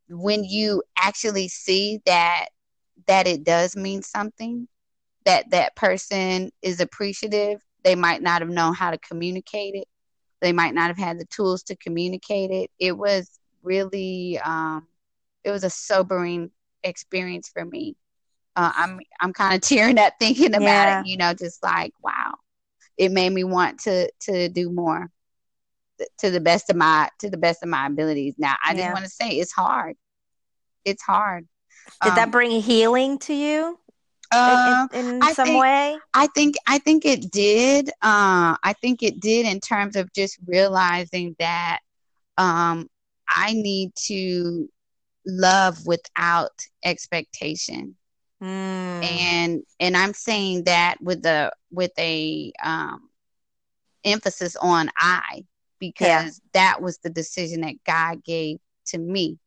when 0.09 0.43
you 0.43 0.84
actually 0.97 1.47
see 1.47 2.01
that 2.05 2.47
that 3.07 3.27
it 3.27 3.43
does 3.43 3.75
mean 3.75 4.01
something 4.01 4.67
that 5.25 5.49
that 5.51 5.75
person 5.75 6.51
is 6.61 6.79
appreciative 6.79 7.61
they 7.84 7.95
might 7.95 8.21
not 8.21 8.41
have 8.41 8.49
known 8.49 8.73
how 8.73 8.91
to 8.91 8.97
communicate 8.99 9.75
it 9.75 9.88
they 10.41 10.51
might 10.51 10.73
not 10.73 10.88
have 10.88 10.97
had 10.97 11.19
the 11.19 11.25
tools 11.25 11.63
to 11.63 11.75
communicate 11.77 12.51
it. 12.51 12.69
It 12.79 12.97
was 12.97 13.39
really, 13.63 14.39
um, 14.39 14.88
it 15.43 15.51
was 15.51 15.63
a 15.63 15.69
sobering 15.69 16.51
experience 16.84 17.49
for 17.49 17.63
me. 17.63 17.95
Uh, 18.56 18.72
I'm 18.76 18.99
I'm 19.20 19.34
kind 19.34 19.56
of 19.56 19.62
tearing 19.62 19.97
up 19.97 20.14
thinking 20.20 20.54
about 20.54 20.62
yeah. 20.62 21.02
it. 21.02 21.08
You 21.08 21.18
know, 21.18 21.34
just 21.34 21.64
like 21.64 21.93
wow, 22.04 22.36
it 22.97 23.12
made 23.12 23.32
me 23.32 23.43
want 23.43 23.80
to 23.82 24.12
to 24.22 24.49
do 24.49 24.72
more 24.72 25.10
to 26.20 26.32
the 26.32 26.39
best 26.39 26.70
of 26.70 26.76
my 26.76 27.10
to 27.20 27.30
the 27.30 27.38
best 27.38 27.64
of 27.64 27.70
my 27.70 27.88
abilities. 27.88 28.36
Now, 28.38 28.56
I 28.64 28.74
yeah. 28.74 28.86
just 28.86 28.93
want 28.93 29.06
to 29.06 29.12
say 29.12 29.30
it's 29.32 29.52
hard. 29.52 29.95
It's 30.86 31.04
hard. 31.04 31.47
Did 32.04 32.10
um, 32.10 32.16
that 32.16 32.32
bring 32.32 32.52
healing 32.62 33.20
to 33.20 33.34
you? 33.34 33.78
uh, 34.32 34.88
in, 34.93 35.16
in, 35.16 35.22
some 35.34 35.45
think, 35.45 35.62
way? 35.62 35.97
I 36.14 36.28
think 36.28 36.56
I 36.68 36.78
think 36.78 37.06
it 37.06 37.32
did. 37.32 37.89
Uh, 38.02 38.56
I 38.64 38.74
think 38.82 39.04
it 39.04 39.20
did 39.20 39.45
in 39.45 39.60
terms 39.60 39.95
of 39.95 40.12
just 40.14 40.38
realizing 40.45 41.36
that 41.39 41.80
um, 42.38 42.89
I 43.28 43.54
need 43.54 43.93
to 44.08 44.70
love 45.26 45.86
without 45.86 46.52
expectation. 46.84 47.95
Mm. 48.41 49.03
And 49.03 49.63
and 49.79 49.95
I'm 49.95 50.13
saying 50.13 50.63
that 50.65 50.97
with 51.01 51.21
the 51.21 51.51
with 51.69 51.91
a 51.99 52.51
um, 52.63 53.09
emphasis 54.03 54.55
on 54.55 54.89
I 54.97 55.45
because 55.79 56.07
yeah. 56.07 56.29
that 56.53 56.81
was 56.81 56.97
the 56.99 57.09
decision 57.09 57.61
that 57.61 57.75
God 57.85 58.23
gave 58.23 58.57
to 58.87 58.97
me 58.97 59.37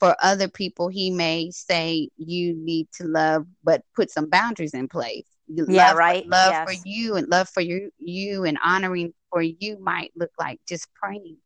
for 0.00 0.16
other 0.22 0.48
people, 0.48 0.88
he 0.88 1.10
may 1.10 1.50
say 1.50 2.08
you 2.16 2.54
need 2.54 2.88
to 2.92 3.04
love, 3.04 3.46
but 3.62 3.82
put 3.94 4.10
some 4.10 4.28
boundaries 4.28 4.74
in 4.74 4.88
place. 4.88 5.24
Yeah, 5.46 5.88
love, 5.88 5.96
right. 5.96 6.26
Love 6.26 6.52
yes. 6.52 6.68
for 6.68 6.88
you 6.88 7.16
and 7.16 7.28
love 7.28 7.48
for 7.48 7.60
you, 7.60 7.90
you 7.98 8.44
and 8.44 8.58
honoring 8.62 9.14
for 9.30 9.40
you 9.40 9.78
might 9.80 10.12
look 10.16 10.30
like 10.38 10.60
just 10.68 10.88
praying 10.94 11.36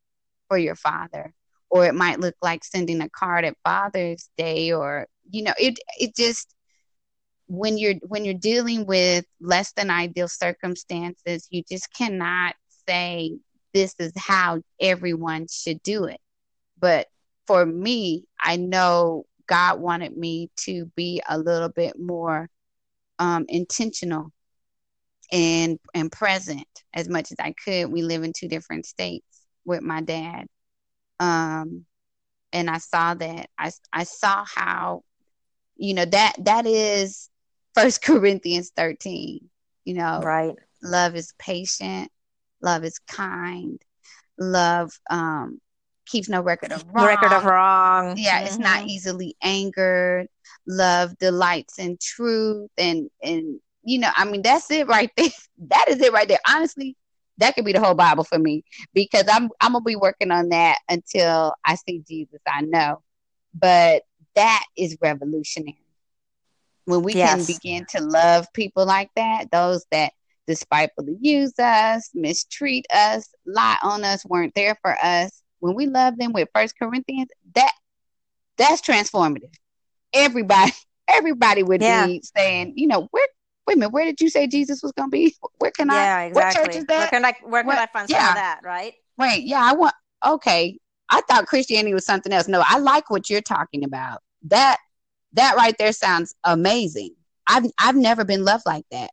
for 0.49 0.59
your 0.59 0.76
father, 0.76 1.32
or 1.70 1.86
it 1.86 1.94
might 1.94 2.20
look 2.20 2.36
like 2.42 2.64
sending 2.64 3.01
a 3.01 3.09
card 3.11 3.44
at 3.44 3.57
Father's 3.64 4.30
Day, 4.36 4.72
or 4.72 5.07
you 5.30 5.42
know, 5.42 5.55
it 5.59 5.78
it 5.99 6.16
just 6.16 6.55
when 7.49 7.78
you're 7.78 7.94
when 8.07 8.24
you're 8.24 8.34
dealing 8.34 8.86
with 8.86 9.24
less 9.40 9.72
than 9.72 9.90
ideal 9.90 10.28
circumstances, 10.28 11.49
you 11.51 11.62
just 11.68 11.92
cannot 11.94 12.55
say 12.86 13.38
this 13.74 13.94
is 13.99 14.12
how 14.16 14.61
everyone 14.80 15.46
should 15.51 15.82
do 15.82 16.05
it. 16.05 16.20
But 16.78 17.09
for 17.46 17.64
me, 17.64 18.24
I 18.40 18.57
know 18.57 19.24
God 19.46 19.80
wanted 19.80 20.16
me 20.16 20.51
to 20.59 20.86
be 20.94 21.22
a 21.28 21.38
little 21.38 21.70
bit 21.70 21.99
more 21.99 22.49
um, 23.18 23.46
intentional 23.49 24.30
and 25.32 25.78
and 25.94 26.12
present 26.12 26.66
as 26.94 27.09
much 27.09 27.32
as 27.32 27.38
I 27.40 27.53
could. 27.64 27.90
We 27.90 28.03
live 28.03 28.22
in 28.22 28.32
two 28.34 28.49
different 28.49 28.84
states 28.86 29.26
with 29.64 29.82
my 29.82 30.03
dad, 30.03 30.46
um, 31.18 31.86
and 32.53 32.68
I 32.68 32.78
saw 32.78 33.14
that. 33.14 33.49
I 33.59 33.72
I 33.90 34.05
saw 34.05 34.44
how, 34.46 35.03
you 35.76 35.94
know 35.94 36.05
that 36.05 36.34
that 36.44 36.66
is 36.66 37.30
First 37.79 38.03
Corinthians 38.03 38.72
thirteen. 38.74 39.49
You 39.85 39.95
know, 39.95 40.20
right? 40.22 40.55
Love 40.83 41.16
is 41.16 41.33
patient. 41.39 42.11
Love 42.61 42.85
is 42.85 42.99
kind. 43.07 43.81
Love 44.39 44.93
um, 45.11 45.61
keeps 46.07 46.29
no 46.29 46.43
record 46.43 46.72
of 46.72 46.85
wrong. 46.93 47.07
Record 47.07 47.33
of 47.33 47.45
wrong. 47.45 48.16
Yeah, 48.18 48.39
mm-hmm. 48.39 48.47
it's 48.47 48.59
not 48.59 48.81
mm-hmm. 48.81 48.89
easily 48.89 49.37
angered. 49.43 50.29
Love 50.66 51.16
delights 51.18 51.79
in 51.79 51.99
truth 52.01 52.70
and 52.76 53.11
and 53.22 53.61
you 53.85 53.99
know, 53.99 54.11
I 54.14 54.24
mean 54.24 54.43
that's 54.43 54.70
it 54.70 54.87
right 54.89 55.11
there. 55.16 55.29
That 55.70 55.87
is 55.89 56.01
it 56.01 56.12
right 56.12 56.29
there. 56.29 56.39
Honestly, 56.49 56.97
that 57.39 57.57
could 57.57 57.64
be 57.64 57.72
the 57.72 57.81
whole 57.81 57.95
Bible 57.95 58.22
for 58.22 58.39
me 58.39 58.64
because 58.95 59.24
I'm 59.29 59.51
I'm 59.61 59.72
gonna 59.72 59.85
be 59.85 59.97
working 59.97 60.31
on 60.31 60.51
that 60.51 60.79
until 60.89 61.55
I 61.64 61.74
see 61.74 62.03
Jesus. 62.07 62.41
I 62.47 62.61
know, 62.61 63.03
but 63.55 64.03
that 64.37 64.64
is 64.76 64.97
revolutionary 65.01 65.88
when 66.89 67.03
we 67.03 67.14
yes. 67.14 67.47
can 67.47 67.55
begin 67.55 67.86
to 67.91 68.03
love 68.03 68.47
people 68.55 68.86
like 68.86 69.11
that. 69.16 69.51
Those 69.51 69.84
that 69.91 70.12
despitefully 70.47 71.16
use 71.20 71.59
us, 71.59 72.11
mistreat 72.14 72.86
us, 72.93 73.28
lie 73.47 73.78
on 73.82 74.05
us, 74.05 74.24
weren't 74.24 74.55
there 74.55 74.76
for 74.82 74.97
us 75.03 75.43
when 75.61 75.74
we 75.74 75.86
love 75.86 76.16
them 76.18 76.32
with 76.32 76.49
First 76.55 76.78
Corinthians, 76.78 77.28
that 77.55 77.72
that's 78.57 78.80
transformative. 78.80 79.55
Everybody, 80.12 80.72
everybody 81.09 81.62
would 81.62 81.82
yeah. 81.82 82.07
be 82.07 82.22
saying, 82.36 82.74
you 82.76 82.86
know, 82.86 83.09
where 83.11 83.26
wait 83.66 83.74
a 83.74 83.78
minute, 83.78 83.93
where 83.93 84.05
did 84.05 84.20
you 84.20 84.30
say 84.30 84.47
Jesus 84.47 84.82
was 84.82 84.93
going 84.93 85.11
to 85.11 85.12
be? 85.12 85.36
Where 85.59 85.70
can 85.70 85.89
yeah, 85.89 86.16
I? 86.16 86.24
Exactly. 86.24 86.61
What 86.61 86.66
church 86.66 86.76
is 86.76 86.86
that? 86.86 86.99
Where 86.99 87.09
can 87.09 87.24
I? 87.24 87.34
Where 87.43 87.62
can 87.62 87.72
I 87.72 87.86
find 87.86 88.09
yeah. 88.09 88.18
some 88.20 88.28
of 88.28 88.34
that? 88.36 88.61
Right. 88.64 88.95
Wait. 89.18 89.45
Yeah, 89.45 89.61
I 89.62 89.74
want. 89.74 89.95
Okay, 90.24 90.78
I 91.11 91.20
thought 91.22 91.47
Christianity 91.47 91.93
was 91.93 92.07
something 92.07 92.32
else. 92.32 92.49
No, 92.49 92.62
I 92.66 92.78
like 92.78 93.11
what 93.11 93.28
you're 93.28 93.41
talking 93.41 93.84
about. 93.84 94.20
That 94.45 94.78
that 95.39 95.57
right 95.57 95.74
there 95.78 95.93
sounds 95.93 96.34
amazing. 96.45 97.14
I've 97.47 97.64
I've 97.78 97.97
never 97.97 98.24
been 98.24 98.45
loved 98.45 98.64
like 98.66 98.84
that. 98.91 99.11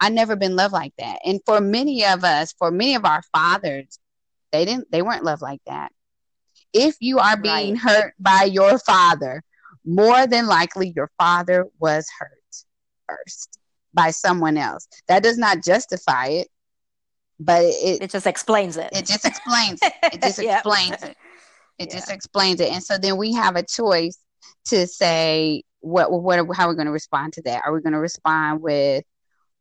I 0.00 0.08
never 0.08 0.34
been 0.34 0.56
loved 0.56 0.72
like 0.72 0.94
that. 0.98 1.20
And 1.24 1.40
for 1.46 1.60
many 1.60 2.04
of 2.04 2.24
us, 2.24 2.52
for 2.58 2.72
many 2.72 2.96
of 2.96 3.04
our 3.04 3.22
fathers, 3.32 3.98
they 4.50 4.64
didn't 4.64 4.90
they 4.90 5.02
weren't 5.02 5.24
loved 5.24 5.42
like 5.42 5.60
that. 5.66 5.92
If 6.72 6.96
you 7.00 7.18
are 7.18 7.36
being 7.36 7.74
right. 7.74 7.82
hurt 7.82 8.14
by 8.18 8.44
your 8.44 8.78
father, 8.78 9.42
more 9.84 10.26
than 10.26 10.46
likely 10.46 10.92
your 10.96 11.10
father 11.18 11.66
was 11.78 12.06
hurt 12.18 12.64
first 13.08 13.58
by 13.94 14.10
someone 14.10 14.56
else. 14.56 14.88
That 15.06 15.22
does 15.22 15.38
not 15.38 15.62
justify 15.62 16.26
it, 16.28 16.48
but 17.38 17.62
it 17.62 18.02
it 18.02 18.10
just 18.10 18.26
explains 18.26 18.76
it. 18.76 18.90
It 18.92 19.06
just 19.06 19.24
explains 19.24 19.80
it. 19.82 19.92
It 20.12 20.22
just 20.22 20.42
yep. 20.42 20.58
explains 20.58 21.02
it. 21.02 21.16
It 21.78 21.88
yeah. 21.88 21.94
just 21.94 22.10
explains 22.10 22.60
it. 22.60 22.72
And 22.72 22.82
so 22.82 22.98
then 22.98 23.16
we 23.16 23.34
have 23.34 23.56
a 23.56 23.62
choice 23.62 24.18
to 24.66 24.86
say 24.86 25.62
what 25.80 26.10
what 26.10 26.46
how 26.56 26.68
we're 26.68 26.74
going 26.74 26.86
to 26.86 26.92
respond 26.92 27.34
to 27.34 27.42
that. 27.42 27.62
Are 27.64 27.72
we 27.72 27.80
going 27.80 27.92
to 27.92 27.98
respond 27.98 28.62
with 28.62 29.04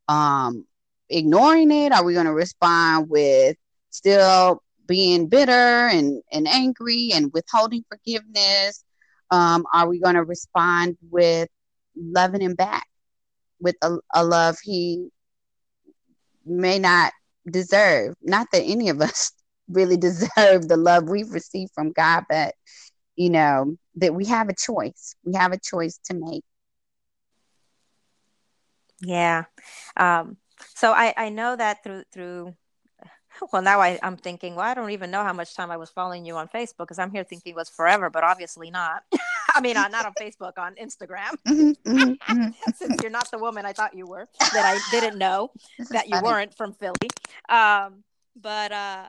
um 0.07 0.65
ignoring 1.09 1.71
it? 1.71 1.91
Are 1.91 2.03
we 2.03 2.13
going 2.13 2.25
to 2.25 2.33
respond 2.33 3.09
with 3.09 3.57
still 3.89 4.61
being 4.87 5.27
bitter 5.27 5.51
and, 5.51 6.21
and 6.31 6.47
angry 6.47 7.11
and 7.13 7.31
withholding 7.33 7.83
forgiveness? 7.89 8.83
Um, 9.29 9.65
are 9.73 9.87
we 9.87 9.99
going 9.99 10.15
to 10.15 10.23
respond 10.23 10.97
with 11.09 11.47
loving 11.95 12.41
him 12.41 12.55
back 12.55 12.85
with 13.59 13.75
a, 13.81 13.97
a 14.13 14.23
love 14.23 14.57
he 14.61 15.07
may 16.45 16.79
not 16.79 17.13
deserve? 17.49 18.15
Not 18.21 18.47
that 18.51 18.63
any 18.63 18.89
of 18.89 19.01
us 19.01 19.31
really 19.69 19.97
deserve 19.97 20.67
the 20.67 20.77
love 20.77 21.07
we've 21.07 21.31
received 21.31 21.71
from 21.73 21.91
God, 21.93 22.25
but 22.29 22.53
you 23.15 23.29
know, 23.29 23.75
that 23.95 24.13
we 24.13 24.25
have 24.25 24.49
a 24.49 24.55
choice. 24.55 25.15
We 25.23 25.33
have 25.35 25.51
a 25.51 25.59
choice 25.59 25.99
to 26.05 26.13
make. 26.13 26.43
Yeah. 29.01 29.45
Um, 29.97 30.37
so 30.75 30.91
I, 30.91 31.13
I 31.17 31.29
know 31.29 31.55
that 31.55 31.83
through 31.83 32.03
through 32.13 32.55
well 33.51 33.61
now 33.61 33.79
I, 33.79 33.99
I'm 34.03 34.17
thinking, 34.17 34.55
well, 34.55 34.65
I 34.65 34.73
don't 34.73 34.91
even 34.91 35.11
know 35.11 35.23
how 35.23 35.33
much 35.33 35.55
time 35.55 35.71
I 35.71 35.77
was 35.77 35.89
following 35.89 36.25
you 36.25 36.35
on 36.35 36.47
Facebook 36.47 36.79
because 36.79 36.99
I'm 36.99 37.11
here 37.11 37.23
thinking 37.23 37.53
it 37.53 37.55
was 37.55 37.69
forever, 37.69 38.09
but 38.09 38.23
obviously 38.23 38.69
not. 38.69 39.03
I 39.53 39.61
mean, 39.61 39.73
not 39.73 40.05
on 40.05 40.13
Facebook, 40.19 40.57
on 40.57 40.75
Instagram. 40.75 41.35
Mm-hmm, 41.47 41.97
mm-hmm, 41.97 42.37
mm-hmm. 42.37 42.71
Since 42.75 43.01
you're 43.01 43.11
not 43.11 43.29
the 43.31 43.37
woman 43.37 43.65
I 43.65 43.73
thought 43.73 43.95
you 43.95 44.05
were, 44.05 44.27
that 44.39 44.65
I 44.65 44.79
didn't 44.91 45.17
know 45.17 45.51
that 45.89 46.07
you 46.07 46.15
funny. 46.15 46.25
weren't 46.25 46.55
from 46.55 46.73
Philly. 46.73 47.09
Um, 47.49 48.03
but 48.39 48.71
uh, 48.71 49.05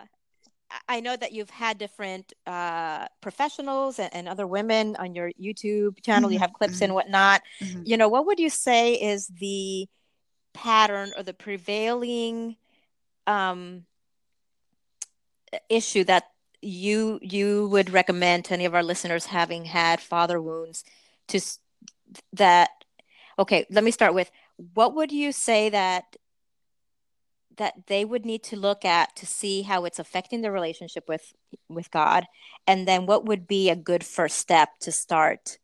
I 0.89 1.01
know 1.01 1.17
that 1.17 1.33
you've 1.33 1.51
had 1.51 1.79
different 1.79 2.33
uh, 2.47 3.07
professionals 3.21 3.99
and, 3.99 4.15
and, 4.15 4.29
other 4.29 4.47
women 4.47 4.97
on 4.97 5.15
your 5.15 5.31
YouTube 5.41 6.03
channel. 6.03 6.29
Mm-hmm. 6.29 6.35
You 6.35 6.39
have 6.41 6.53
clips 6.53 6.75
mm-hmm. 6.75 6.85
and 6.85 6.95
whatnot. 6.95 7.43
Mm-hmm. 7.61 7.83
You 7.85 7.97
know, 7.97 8.09
what 8.09 8.27
would 8.27 8.39
you 8.39 8.51
say 8.51 8.95
is 8.95 9.29
the 9.29 9.89
pattern 10.53 11.13
or 11.17 11.23
the 11.23 11.35
prevailing 11.35 12.57
um, 13.27 13.85
issue 15.69 16.05
that 16.05 16.25
you 16.61 17.19
you 17.23 17.69
would 17.69 17.91
recommend 17.91 18.45
to 18.45 18.55
any 18.55 18.65
of 18.65 18.75
our 18.75 18.83
listeners 18.83 19.27
having 19.27 19.65
had 19.65 20.01
father 20.01 20.41
wounds 20.41 20.85
to 21.29 21.41
that? 22.35 22.71
Okay, 23.39 23.67
let 23.71 23.85
me 23.85 23.91
start 23.91 24.15
with 24.15 24.31
what 24.75 24.95
would 24.95 25.13
you 25.13 25.33
say 25.33 25.71
that 25.71 26.17
that 27.57 27.87
they 27.87 28.05
would 28.05 28.25
need 28.25 28.43
to 28.45 28.57
look 28.57 28.85
at 28.85 29.15
to 29.17 29.27
see 29.27 29.63
how 29.63 29.85
it's 29.85 29.99
affecting 29.99 30.41
their 30.41 30.53
relationship 30.53 31.05
with 31.09 31.33
with 31.69 31.91
God. 31.91 32.27
And 32.67 32.87
then 32.87 33.07
what 33.07 33.25
would 33.27 33.47
be 33.47 33.71
a 33.71 33.77
good 33.77 34.05
first 34.05 34.39
step 34.39 34.71
to 34.81 34.93
start 34.93 35.59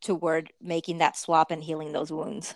toward 0.00 0.52
making 0.60 0.98
that 0.98 1.16
swap 1.16 1.50
and 1.50 1.62
healing 1.62 1.92
those 1.92 2.12
wounds? 2.12 2.54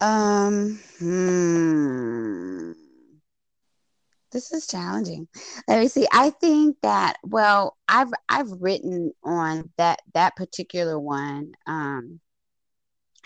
Um 0.00 0.80
hmm. 0.98 2.72
this 4.32 4.52
is 4.52 4.66
challenging. 4.66 5.28
Let 5.68 5.80
me 5.80 5.88
see. 5.88 6.06
I 6.12 6.30
think 6.30 6.76
that 6.82 7.16
well 7.22 7.76
i've 7.88 8.12
i've 8.28 8.50
written 8.60 9.12
on 9.22 9.70
that 9.76 10.00
that 10.14 10.36
particular 10.36 10.98
one 10.98 11.52
um 11.66 12.20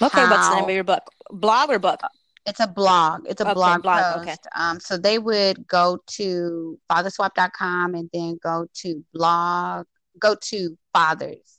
okay 0.02 0.20
how, 0.20 0.30
what's 0.30 0.48
the 0.48 0.56
name 0.56 0.64
of 0.64 0.74
your 0.74 0.84
book? 0.84 1.04
Blog 1.30 1.70
or 1.70 1.78
book 1.78 2.00
it's 2.46 2.60
a 2.60 2.68
blog. 2.68 3.26
It's 3.26 3.40
a 3.40 3.44
okay, 3.44 3.54
blog, 3.54 3.82
blog, 3.82 4.14
post. 4.14 4.28
Okay. 4.28 4.36
Um, 4.54 4.78
so 4.78 4.96
they 4.96 5.18
would 5.18 5.66
go 5.66 5.98
to 6.06 6.78
fatherswap.com 6.90 7.94
and 7.94 8.08
then 8.12 8.38
go 8.42 8.66
to 8.82 9.04
blog, 9.12 9.86
go 10.18 10.36
to 10.42 10.78
fathers. 10.94 11.58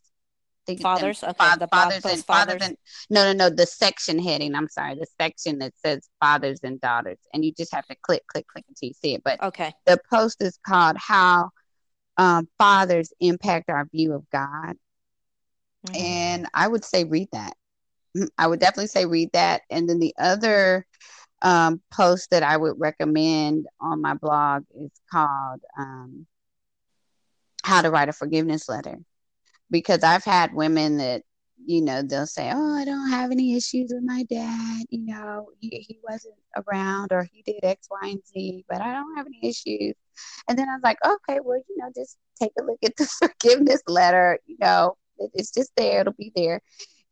They, 0.66 0.78
fathers, 0.78 1.24
okay. 1.24 1.34
Fa- 1.38 1.58
the 1.60 1.68
fathers 1.68 2.06
and 2.06 2.26
fathers. 2.26 2.62
and 2.62 2.78
no, 3.10 3.24
no, 3.26 3.34
no. 3.34 3.50
The 3.50 3.66
section 3.66 4.20
heading. 4.20 4.54
I'm 4.54 4.68
sorry, 4.68 4.96
the 4.96 5.08
section 5.20 5.60
that 5.60 5.74
says 5.78 6.10
fathers 6.20 6.60
and 6.64 6.80
daughters, 6.82 7.20
and 7.34 7.44
you 7.44 7.54
just 7.54 7.74
have 7.74 7.86
to 7.88 7.96
click, 8.02 8.24
click, 8.28 8.48
click 8.48 8.66
until 8.68 8.88
you 8.88 8.94
see 8.94 9.14
it. 9.14 9.24
But 9.24 9.42
okay, 9.42 9.74
the 9.86 10.00
post 10.12 10.42
is 10.42 10.60
called 10.68 10.98
"How 10.98 11.52
um, 12.18 12.50
Fathers 12.58 13.14
Impact 13.22 13.70
Our 13.70 13.88
View 13.94 14.14
of 14.14 14.30
God," 14.30 14.76
mm-hmm. 15.88 15.96
and 15.96 16.48
I 16.54 16.68
would 16.68 16.84
say 16.84 17.06
read 17.06 17.30
that. 17.32 17.54
I 18.38 18.47
would 18.47 18.59
definitely 18.59 18.88
say 18.88 19.05
read 19.05 19.30
that. 19.34 19.61
And 19.70 19.89
then 19.89 19.99
the 19.99 20.13
other 20.18 20.86
um, 21.41 21.82
post 21.91 22.32
that 22.32 22.43
I 22.43 22.57
would 22.57 22.80
recommend 22.80 23.68
on 23.80 24.01
my 24.01 24.13
blog 24.15 24.63
is 24.76 24.91
called 25.11 25.61
um, 25.78 26.26
How 27.63 27.82
to 27.82 27.91
Write 27.91 28.09
a 28.09 28.13
Forgiveness 28.13 28.68
Letter. 28.70 28.97
Because 29.70 30.03
I've 30.03 30.24
had 30.24 30.53
women 30.53 30.97
that, 30.97 31.24
you 31.65 31.82
know, 31.82 32.01
they'll 32.01 32.26
say, 32.26 32.49
Oh, 32.53 32.76
I 32.76 32.86
don't 32.86 33.09
have 33.09 33.32
any 33.32 33.55
issues 33.55 33.91
with 33.93 34.03
my 34.03 34.24
dad. 34.30 34.84
You 34.89 35.05
know, 35.05 35.49
he, 35.59 35.86
he 35.88 35.99
wasn't 36.03 36.36
around 36.55 37.11
or 37.11 37.28
he 37.32 37.43
did 37.43 37.63
X, 37.63 37.88
Y, 37.91 38.09
and 38.09 38.26
Z, 38.26 38.65
but 38.70 38.82
I 38.82 38.93
don't 38.93 39.18
have 39.18 39.26
any 39.26 39.41
issues. 39.43 39.95
And 40.47 40.57
then 40.57 40.70
I 40.70 40.74
was 40.74 40.84
like, 40.84 40.97
Okay, 41.05 41.39
well, 41.43 41.57
you 41.68 41.76
know, 41.78 41.91
just 41.95 42.18
take 42.39 42.53
a 42.59 42.63
look 42.63 42.80
at 42.86 42.95
the 42.95 43.05
forgiveness 43.20 43.82
letter. 43.88 44.39
You 44.45 44.55
know, 44.61 44.95
it's 45.34 45.51
just 45.51 45.72
there, 45.76 46.01
it'll 46.01 46.13
be 46.13 46.32
there 46.36 46.61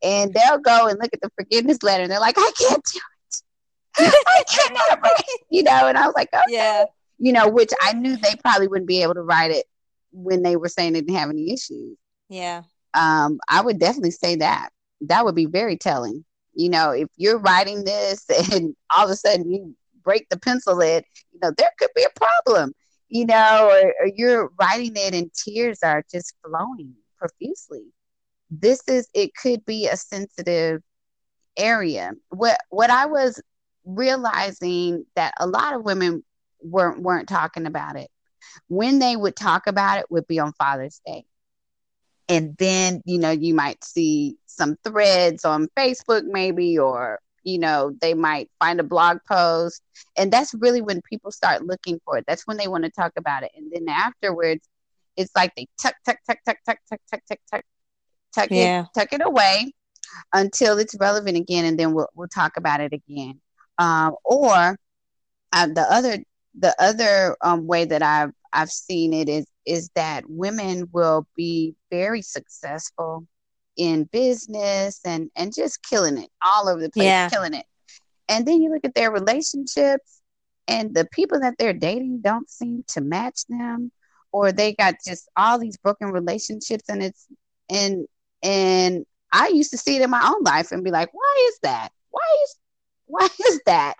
and 0.02 0.32
they'll 0.32 0.58
go 0.58 0.88
and 0.88 0.98
look 1.00 1.10
at 1.12 1.20
the 1.20 1.30
forgiveness 1.36 1.82
letter 1.82 2.02
and 2.02 2.12
they're 2.12 2.20
like, 2.20 2.36
I 2.38 2.50
can't 2.58 2.84
do 2.92 2.98
it. 2.98 4.14
I 4.28 4.44
cannot 4.54 5.02
write, 5.02 5.24
you 5.50 5.62
know, 5.62 5.88
and 5.88 5.96
I 5.96 6.06
was 6.06 6.14
like, 6.14 6.28
okay. 6.32 6.42
Yeah. 6.48 6.84
You 7.18 7.32
know, 7.32 7.48
which 7.48 7.70
I 7.80 7.94
knew 7.94 8.16
they 8.16 8.34
probably 8.42 8.68
wouldn't 8.68 8.88
be 8.88 9.02
able 9.02 9.14
to 9.14 9.22
write 9.22 9.50
it 9.50 9.64
when 10.12 10.42
they 10.42 10.56
were 10.56 10.68
saying 10.68 10.92
they 10.92 11.00
didn't 11.00 11.16
have 11.16 11.30
any 11.30 11.52
issues. 11.52 11.96
Yeah. 12.28 12.62
Um, 12.92 13.38
I 13.48 13.62
would 13.62 13.78
definitely 13.78 14.10
say 14.10 14.36
that. 14.36 14.70
That 15.02 15.24
would 15.24 15.34
be 15.34 15.46
very 15.46 15.76
telling. 15.76 16.24
You 16.52 16.70
know, 16.70 16.90
if 16.90 17.08
you're 17.16 17.38
writing 17.38 17.84
this 17.84 18.24
and 18.52 18.74
all 18.94 19.06
of 19.06 19.10
a 19.10 19.16
sudden 19.16 19.50
you 19.50 19.74
break 20.02 20.28
the 20.28 20.38
pencil 20.38 20.76
lid, 20.76 21.04
you 21.32 21.40
know, 21.42 21.52
there 21.56 21.70
could 21.78 21.90
be 21.94 22.04
a 22.04 22.18
problem, 22.18 22.74
you 23.08 23.24
know, 23.24 23.70
or, 23.70 23.94
or 24.00 24.10
you're 24.14 24.50
writing 24.60 24.92
it 24.96 25.14
and 25.14 25.32
tears 25.32 25.78
are 25.82 26.04
just 26.12 26.34
flowing 26.44 26.94
profusely 27.18 27.86
this 28.50 28.82
is 28.88 29.08
it 29.14 29.34
could 29.34 29.64
be 29.64 29.86
a 29.88 29.96
sensitive 29.96 30.82
area. 31.56 32.12
What 32.30 32.58
what 32.70 32.90
i 32.90 33.06
was 33.06 33.40
realizing 33.84 35.06
that 35.14 35.32
a 35.38 35.46
lot 35.46 35.74
of 35.74 35.84
women 35.84 36.24
weren't 36.62 37.00
weren't 37.02 37.28
talking 37.28 37.66
about 37.66 37.96
it. 37.96 38.08
When 38.68 38.98
they 38.98 39.16
would 39.16 39.36
talk 39.36 39.66
about 39.66 39.98
it 39.98 40.10
would 40.10 40.26
be 40.26 40.38
on 40.38 40.52
father's 40.54 41.00
day. 41.06 41.24
And 42.28 42.56
then 42.58 43.02
you 43.04 43.18
know 43.18 43.30
you 43.30 43.54
might 43.54 43.84
see 43.84 44.36
some 44.46 44.76
threads 44.84 45.44
on 45.44 45.68
facebook 45.78 46.24
maybe 46.24 46.78
or 46.78 47.20
you 47.44 47.58
know 47.58 47.92
they 48.00 48.14
might 48.14 48.50
find 48.58 48.80
a 48.80 48.84
blog 48.84 49.18
post. 49.28 49.82
And 50.16 50.32
that's 50.32 50.54
really 50.54 50.82
when 50.82 51.00
people 51.02 51.30
start 51.30 51.64
looking 51.64 52.00
for 52.04 52.18
it. 52.18 52.24
That's 52.26 52.46
when 52.46 52.56
they 52.56 52.68
want 52.68 52.84
to 52.84 52.90
talk 52.90 53.12
about 53.16 53.42
it. 53.44 53.52
And 53.56 53.70
then 53.72 53.88
afterwards 53.88 54.68
it's 55.16 55.34
like 55.34 55.54
they 55.56 55.66
tuck 55.80 55.94
tuck 56.04 56.18
tuck 56.26 56.38
tuck 56.44 56.58
tuck 56.66 56.78
tuck 56.90 57.00
tuck 57.10 57.22
tuck 57.28 57.38
tuck 57.50 57.64
tuck 58.36 58.50
yeah. 58.50 58.82
it 58.82 58.86
tuck 58.94 59.12
it 59.12 59.24
away 59.24 59.72
until 60.32 60.78
it's 60.78 60.94
relevant 60.98 61.36
again 61.36 61.64
and 61.64 61.78
then 61.78 61.92
we'll 61.92 62.08
we'll 62.14 62.28
talk 62.28 62.56
about 62.56 62.80
it 62.80 62.92
again 62.92 63.40
um, 63.78 64.14
or 64.24 64.78
uh, 65.52 65.66
the 65.66 65.86
other 65.90 66.18
the 66.58 66.74
other 66.78 67.36
um, 67.42 67.66
way 67.66 67.84
that 67.84 68.02
I've 68.02 68.32
I've 68.52 68.70
seen 68.70 69.12
it 69.12 69.28
is 69.28 69.46
is 69.64 69.90
that 69.94 70.24
women 70.28 70.88
will 70.92 71.26
be 71.36 71.74
very 71.90 72.22
successful 72.22 73.26
in 73.76 74.04
business 74.04 75.00
and 75.04 75.30
and 75.36 75.54
just 75.54 75.82
killing 75.82 76.18
it 76.18 76.30
all 76.42 76.68
over 76.68 76.80
the 76.80 76.90
place 76.90 77.04
yeah. 77.04 77.28
killing 77.28 77.54
it 77.54 77.66
and 78.28 78.46
then 78.46 78.62
you 78.62 78.72
look 78.72 78.84
at 78.84 78.94
their 78.94 79.10
relationships 79.10 80.20
and 80.68 80.94
the 80.94 81.06
people 81.12 81.40
that 81.40 81.54
they're 81.58 81.72
dating 81.72 82.20
don't 82.22 82.50
seem 82.50 82.84
to 82.88 83.00
match 83.00 83.44
them 83.48 83.92
or 84.32 84.50
they 84.50 84.74
got 84.74 84.94
just 85.06 85.28
all 85.36 85.58
these 85.58 85.76
broken 85.76 86.10
relationships 86.10 86.84
and 86.88 87.02
it's 87.02 87.26
and 87.68 88.06
and 88.46 89.04
I 89.32 89.48
used 89.48 89.72
to 89.72 89.76
see 89.76 89.96
it 89.96 90.02
in 90.02 90.10
my 90.10 90.24
own 90.24 90.42
life 90.44 90.70
and 90.70 90.84
be 90.84 90.90
like, 90.90 91.12
why 91.12 91.48
is 91.48 91.58
that? 91.62 91.90
Why 92.10 92.22
is 92.44 92.56
why 93.08 93.28
is 93.48 93.60
that? 93.66 93.94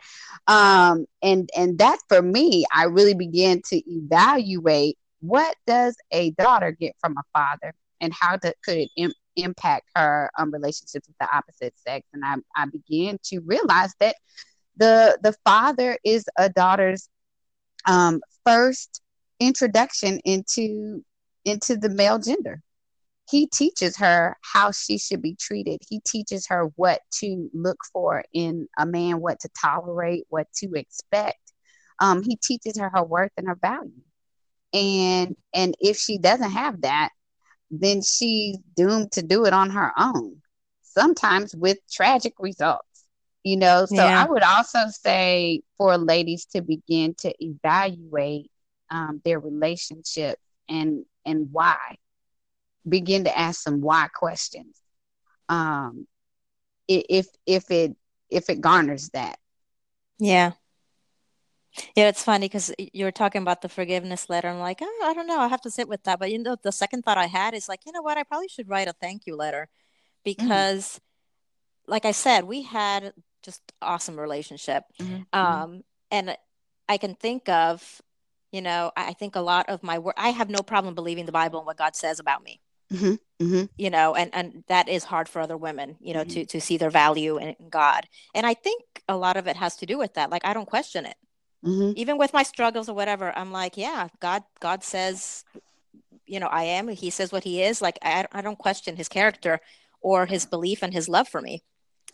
Um, 0.49 1.07
and 1.23 1.49
and 1.57 1.79
that 1.79 1.99
for 2.09 2.23
me, 2.23 2.65
I 2.73 2.85
really 2.85 3.15
began 3.15 3.61
to 3.69 3.83
evaluate 3.91 4.97
what 5.21 5.57
does 5.67 5.97
a 6.13 6.31
daughter 6.33 6.73
get 6.73 6.95
from 7.01 7.17
a 7.17 7.23
father, 7.33 7.73
and 8.01 8.13
how 8.13 8.37
to, 8.37 8.55
could 8.65 8.79
it 8.79 8.91
Im- 8.97 9.13
impact 9.37 9.91
her 9.95 10.31
um, 10.39 10.51
relationships 10.51 11.07
with 11.07 11.17
the 11.21 11.29
opposite 11.35 11.75
sex. 11.79 12.07
And 12.13 12.25
I 12.25 12.35
I 12.57 12.67
began 12.67 13.19
to 13.25 13.41
realize 13.41 13.93
that 14.01 14.17
the 14.77 15.19
the 15.23 15.35
father 15.45 15.99
is 16.05 16.25
a 16.39 16.49
daughter's 16.49 17.09
um, 17.87 18.21
first 18.45 19.01
introduction 19.39 20.21
into 20.25 21.05
into 21.45 21.77
the 21.77 21.91
male 21.91 22.19
gender 22.19 22.61
he 23.29 23.47
teaches 23.49 23.97
her 23.97 24.37
how 24.41 24.71
she 24.71 24.99
should 24.99 25.21
be 25.21 25.35
treated. 25.35 25.81
He 25.89 26.01
teaches 26.01 26.47
her 26.49 26.71
what 26.77 27.01
to 27.17 27.51
look 27.53 27.79
for 27.93 28.25
in 28.33 28.69
a 28.79 28.87
man, 28.87 29.21
what 29.21 29.41
to 29.41 29.49
tolerate, 29.61 30.25
what 30.29 30.47
to 30.59 30.73
expect. 30.75 31.41
Um, 31.99 32.23
he 32.23 32.37
teaches 32.37 32.79
her 32.79 32.91
her 32.91 33.03
worth 33.03 33.33
and 33.37 33.49
her 33.49 33.59
value. 33.61 33.91
And 34.73 35.37
and 35.53 35.75
if 35.81 35.97
she 35.97 36.19
doesn't 36.19 36.51
have 36.51 36.83
that, 36.83 37.11
then 37.71 38.03
she's 38.03 38.59
doomed 38.77 39.13
to 39.13 39.23
do 39.23 39.45
it 39.47 39.53
on 39.53 39.71
her 39.71 39.93
own. 39.99 40.41
Sometimes 40.83 41.55
with 41.55 41.79
tragic 41.91 42.35
results. 42.39 42.83
You 43.43 43.57
know, 43.57 43.87
so 43.87 43.95
yeah. 43.95 44.23
I 44.23 44.29
would 44.29 44.43
also 44.43 44.81
say 44.89 45.63
for 45.79 45.97
ladies 45.99 46.47
to 46.47 46.63
begin 46.63 47.15
to 47.19 47.33
evaluate 47.45 48.51
um, 48.91 49.21
their 49.25 49.41
relationship 49.41 50.39
and 50.69 51.05
and 51.25 51.49
why 51.53 51.97
begin 52.89 53.25
to 53.25 53.39
ask 53.39 53.63
some 53.63 53.81
why 53.81 54.09
questions. 54.15 54.81
Um, 55.49 56.07
if 56.89 57.27
if 57.47 57.71
it 57.71 57.97
if 58.31 58.51
it 58.51 58.61
garners 58.61 59.11
that. 59.11 59.39
Yeah. 60.19 60.53
Yeah, 61.95 62.09
it's 62.09 62.23
funny 62.23 62.47
because 62.47 62.73
you 62.79 63.05
were 63.05 63.13
talking 63.13 63.43
about 63.43 63.61
the 63.61 63.69
forgiveness 63.69 64.31
letter. 64.31 64.49
I'm 64.49 64.59
like, 64.59 64.79
oh, 64.81 65.03
I 65.05 65.13
don't 65.13 65.27
know. 65.27 65.41
I 65.41 65.49
have 65.49 65.61
to 65.63 65.71
sit 65.71 65.89
with 65.89 66.03
that. 66.05 66.19
But 66.19 66.33
you 66.33 66.39
know, 66.39 66.57
the 66.63 66.73
second 66.73 67.03
thought 67.03 67.19
I 67.19 67.27
had 67.27 67.53
is 67.53 67.69
like, 67.69 67.81
you 67.85 67.93
know 67.93 68.03
what? 68.03 68.17
I 68.17 68.23
probably 68.23 68.49
should 68.49 68.69
write 68.69 68.89
a 68.89 68.95
thank 68.95 69.27
you 69.27 69.37
letter 69.37 69.69
mm-hmm. 69.69 70.47
because, 70.47 70.87
mm-hmm. 70.87 71.93
like 71.93 72.07
I 72.07 72.13
said, 72.13 72.45
we 72.45 72.63
had 72.63 73.13
just 73.43 73.61
awesome 73.83 74.19
relationship. 74.19 74.85
Mm-hmm. 75.01 75.39
Um, 75.39 75.83
and 76.11 76.37
I 76.89 76.97
can 76.97 77.15
think 77.15 77.49
of, 77.49 78.01
you 78.53 78.63
know, 78.63 78.91
I 78.97 79.13
think 79.13 79.37
a 79.37 79.41
lot 79.41 79.69
of 79.69 79.83
my 79.83 79.99
work. 79.99 80.15
I 80.17 80.31
have 80.31 80.49
no 80.49 80.61
problem 80.61 80.95
believing 80.95 81.27
the 81.27 81.33
Bible 81.33 81.59
and 81.59 81.67
what 81.67 81.77
God 81.77 81.95
says 81.95 82.21
about 82.21 82.43
me. 82.43 82.61
Mm-hmm, 82.93 83.45
mm-hmm. 83.45 83.65
You 83.77 83.91
know, 83.91 84.15
and 84.15 84.31
and 84.33 84.65
that 84.69 84.89
is 84.89 85.05
hard 85.05 85.29
for 85.29 85.41
other 85.41 85.57
women, 85.57 85.97
you 86.01 86.15
know, 86.15 86.21
mm-hmm. 86.21 86.31
to 86.31 86.47
to 86.47 86.61
see 86.61 86.77
their 86.77 86.91
value 86.91 87.39
in, 87.39 87.57
God. 87.69 88.07
And 88.35 88.47
I 88.47 88.55
think 88.55 88.83
a 89.09 89.17
lot 89.17 89.37
of 89.37 89.47
it 89.47 89.57
has 89.57 89.77
to 89.77 89.87
do 89.87 89.99
with 89.99 90.15
that. 90.15 90.31
Like 90.31 90.45
I 90.45 90.55
don't 90.55 90.69
question 90.69 91.05
it, 91.07 91.17
mm-hmm. 91.65 91.93
even 91.97 92.19
with 92.19 92.33
my 92.33 92.45
struggles 92.45 92.89
or 92.89 92.95
whatever. 92.95 93.37
I'm 93.37 93.51
like, 93.51 93.77
yeah, 93.77 94.09
God, 94.21 94.45
God 94.61 94.85
says, 94.85 95.45
you 96.27 96.39
know, 96.39 96.47
I 96.47 96.65
am. 96.65 96.89
He 96.89 97.11
says 97.11 97.33
what 97.33 97.45
He 97.45 97.63
is. 97.63 97.83
Like 97.83 97.99
I, 98.03 98.27
I 98.31 98.41
don't 98.41 98.59
question 98.59 98.97
His 98.97 99.09
character 99.09 99.61
or 100.01 100.27
His 100.27 100.47
belief 100.47 100.83
and 100.83 100.93
His 100.93 101.09
love 101.09 101.29
for 101.29 101.41
me. 101.41 101.65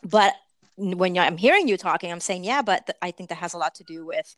But 0.03 0.35
when 0.77 1.17
I'm 1.19 1.37
hearing 1.37 1.69
you 1.69 1.77
talking, 1.77 2.11
I'm 2.11 2.21
saying, 2.21 2.45
yeah, 2.45 2.63
but 2.63 2.87
th- 2.87 2.97
I 3.03 3.11
think 3.11 3.29
that 3.29 3.37
has 3.37 3.53
a 3.53 3.59
lot 3.59 3.75
to 3.77 3.85
do 3.85 4.07
with 4.07 4.35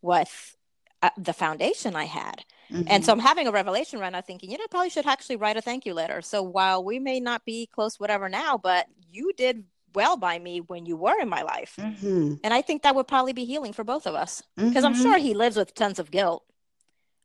with 0.00 0.56
uh, 1.02 1.10
the 1.18 1.32
foundation 1.32 1.94
I 1.94 2.04
had. 2.04 2.44
Mm-hmm. 2.72 2.82
And 2.88 3.04
so 3.04 3.12
mm-hmm. 3.12 3.20
I'm 3.20 3.26
having 3.26 3.46
a 3.46 3.52
revelation 3.52 4.00
right 4.00 4.12
now 4.12 4.20
thinking, 4.20 4.50
you 4.50 4.58
know, 4.58 4.64
I 4.64 4.68
probably 4.70 4.90
should 4.90 5.06
actually 5.06 5.36
write 5.36 5.56
a 5.56 5.62
thank 5.62 5.86
you 5.86 5.94
letter. 5.94 6.22
So 6.22 6.42
while 6.42 6.84
we 6.84 6.98
may 6.98 7.20
not 7.20 7.44
be 7.44 7.66
close, 7.66 8.00
whatever 8.00 8.28
now, 8.28 8.58
but 8.58 8.86
you 9.10 9.32
did 9.36 9.64
well 9.94 10.16
by 10.16 10.38
me 10.38 10.60
when 10.60 10.84
you 10.84 10.96
were 10.96 11.18
in 11.20 11.28
my 11.28 11.42
life. 11.42 11.76
Mm-hmm. 11.78 12.34
And 12.44 12.52
I 12.54 12.62
think 12.62 12.82
that 12.82 12.94
would 12.94 13.08
probably 13.08 13.32
be 13.32 13.44
healing 13.44 13.72
for 13.72 13.84
both 13.84 14.06
of 14.06 14.14
us 14.14 14.42
because 14.56 14.74
mm-hmm. 14.74 14.86
I'm 14.86 14.94
sure 14.94 15.18
he 15.18 15.34
lives 15.34 15.56
with 15.56 15.74
tons 15.74 15.98
of 15.98 16.10
guilt 16.10 16.44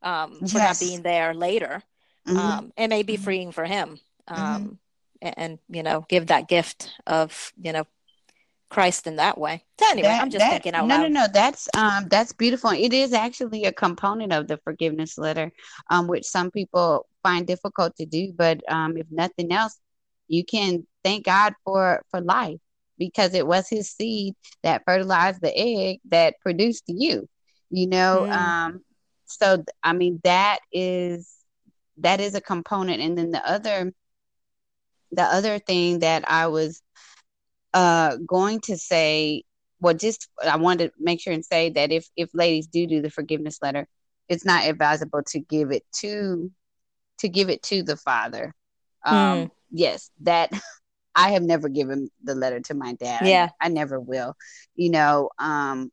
um, 0.02 0.38
for 0.40 0.58
yes. 0.58 0.80
not 0.80 0.80
being 0.80 1.02
there 1.02 1.34
later. 1.34 1.82
Mm-hmm. 2.26 2.38
Um, 2.38 2.72
it 2.76 2.88
may 2.88 3.02
be 3.02 3.14
mm-hmm. 3.14 3.22
freeing 3.24 3.52
for 3.52 3.64
him. 3.64 3.98
Um, 4.28 4.78
and, 5.20 5.34
and, 5.36 5.58
you 5.68 5.82
know, 5.82 6.06
give 6.08 6.28
that 6.28 6.48
gift 6.48 6.94
of, 7.06 7.52
you 7.60 7.72
know, 7.72 7.84
Christ 8.72 9.06
in 9.06 9.16
that 9.16 9.36
way. 9.36 9.62
So 9.78 9.86
anyway, 9.90 10.08
that, 10.08 10.22
I'm 10.22 10.30
just 10.30 10.38
that, 10.38 10.50
thinking 10.50 10.74
out 10.74 10.86
no, 10.86 10.96
loud. 10.96 11.02
No, 11.02 11.08
no, 11.08 11.20
no. 11.20 11.26
That's 11.30 11.68
um 11.76 12.08
that's 12.08 12.32
beautiful. 12.32 12.70
It 12.70 12.94
is 12.94 13.12
actually 13.12 13.64
a 13.64 13.72
component 13.72 14.32
of 14.32 14.48
the 14.48 14.56
forgiveness 14.64 15.18
letter, 15.18 15.52
um, 15.90 16.08
which 16.08 16.24
some 16.24 16.50
people 16.50 17.06
find 17.22 17.46
difficult 17.46 17.94
to 17.96 18.06
do. 18.06 18.32
But 18.34 18.62
um, 18.72 18.96
if 18.96 19.06
nothing 19.10 19.52
else, 19.52 19.78
you 20.26 20.42
can 20.42 20.86
thank 21.04 21.26
God 21.26 21.52
for 21.64 22.02
for 22.10 22.22
life 22.22 22.60
because 22.98 23.34
it 23.34 23.46
was 23.46 23.68
His 23.68 23.90
seed 23.90 24.34
that 24.62 24.84
fertilized 24.86 25.42
the 25.42 25.52
egg 25.54 26.00
that 26.10 26.40
produced 26.40 26.84
you. 26.86 27.28
You 27.68 27.88
know, 27.88 28.26
mm. 28.26 28.32
um, 28.32 28.80
so 29.26 29.62
I 29.82 29.92
mean 29.92 30.18
that 30.24 30.60
is 30.72 31.30
that 31.98 32.20
is 32.20 32.34
a 32.34 32.40
component, 32.40 33.02
and 33.02 33.18
then 33.18 33.32
the 33.32 33.46
other 33.46 33.92
the 35.10 35.24
other 35.24 35.58
thing 35.58 35.98
that 35.98 36.24
I 36.26 36.46
was 36.46 36.80
uh, 37.74 38.16
going 38.26 38.60
to 38.60 38.76
say, 38.76 39.44
well, 39.80 39.94
just 39.94 40.28
I 40.42 40.56
wanted 40.56 40.88
to 40.88 40.92
make 40.98 41.20
sure 41.20 41.32
and 41.32 41.44
say 41.44 41.70
that 41.70 41.90
if 41.92 42.06
if 42.16 42.30
ladies 42.34 42.66
do 42.66 42.86
do 42.86 43.02
the 43.02 43.10
forgiveness 43.10 43.58
letter, 43.62 43.86
it's 44.28 44.44
not 44.44 44.64
advisable 44.64 45.22
to 45.28 45.40
give 45.40 45.72
it 45.72 45.84
to 46.00 46.50
to 47.18 47.28
give 47.28 47.48
it 47.48 47.62
to 47.64 47.82
the 47.82 47.96
father. 47.96 48.54
Um, 49.04 49.14
mm. 49.14 49.50
Yes, 49.70 50.10
that 50.22 50.50
I 51.14 51.32
have 51.32 51.42
never 51.42 51.68
given 51.68 52.10
the 52.22 52.34
letter 52.34 52.60
to 52.60 52.74
my 52.74 52.94
dad. 52.94 53.26
Yeah, 53.26 53.48
I, 53.60 53.66
I 53.66 53.68
never 53.68 54.00
will. 54.00 54.34
You 54.74 54.90
know, 54.90 55.30
um, 55.38 55.90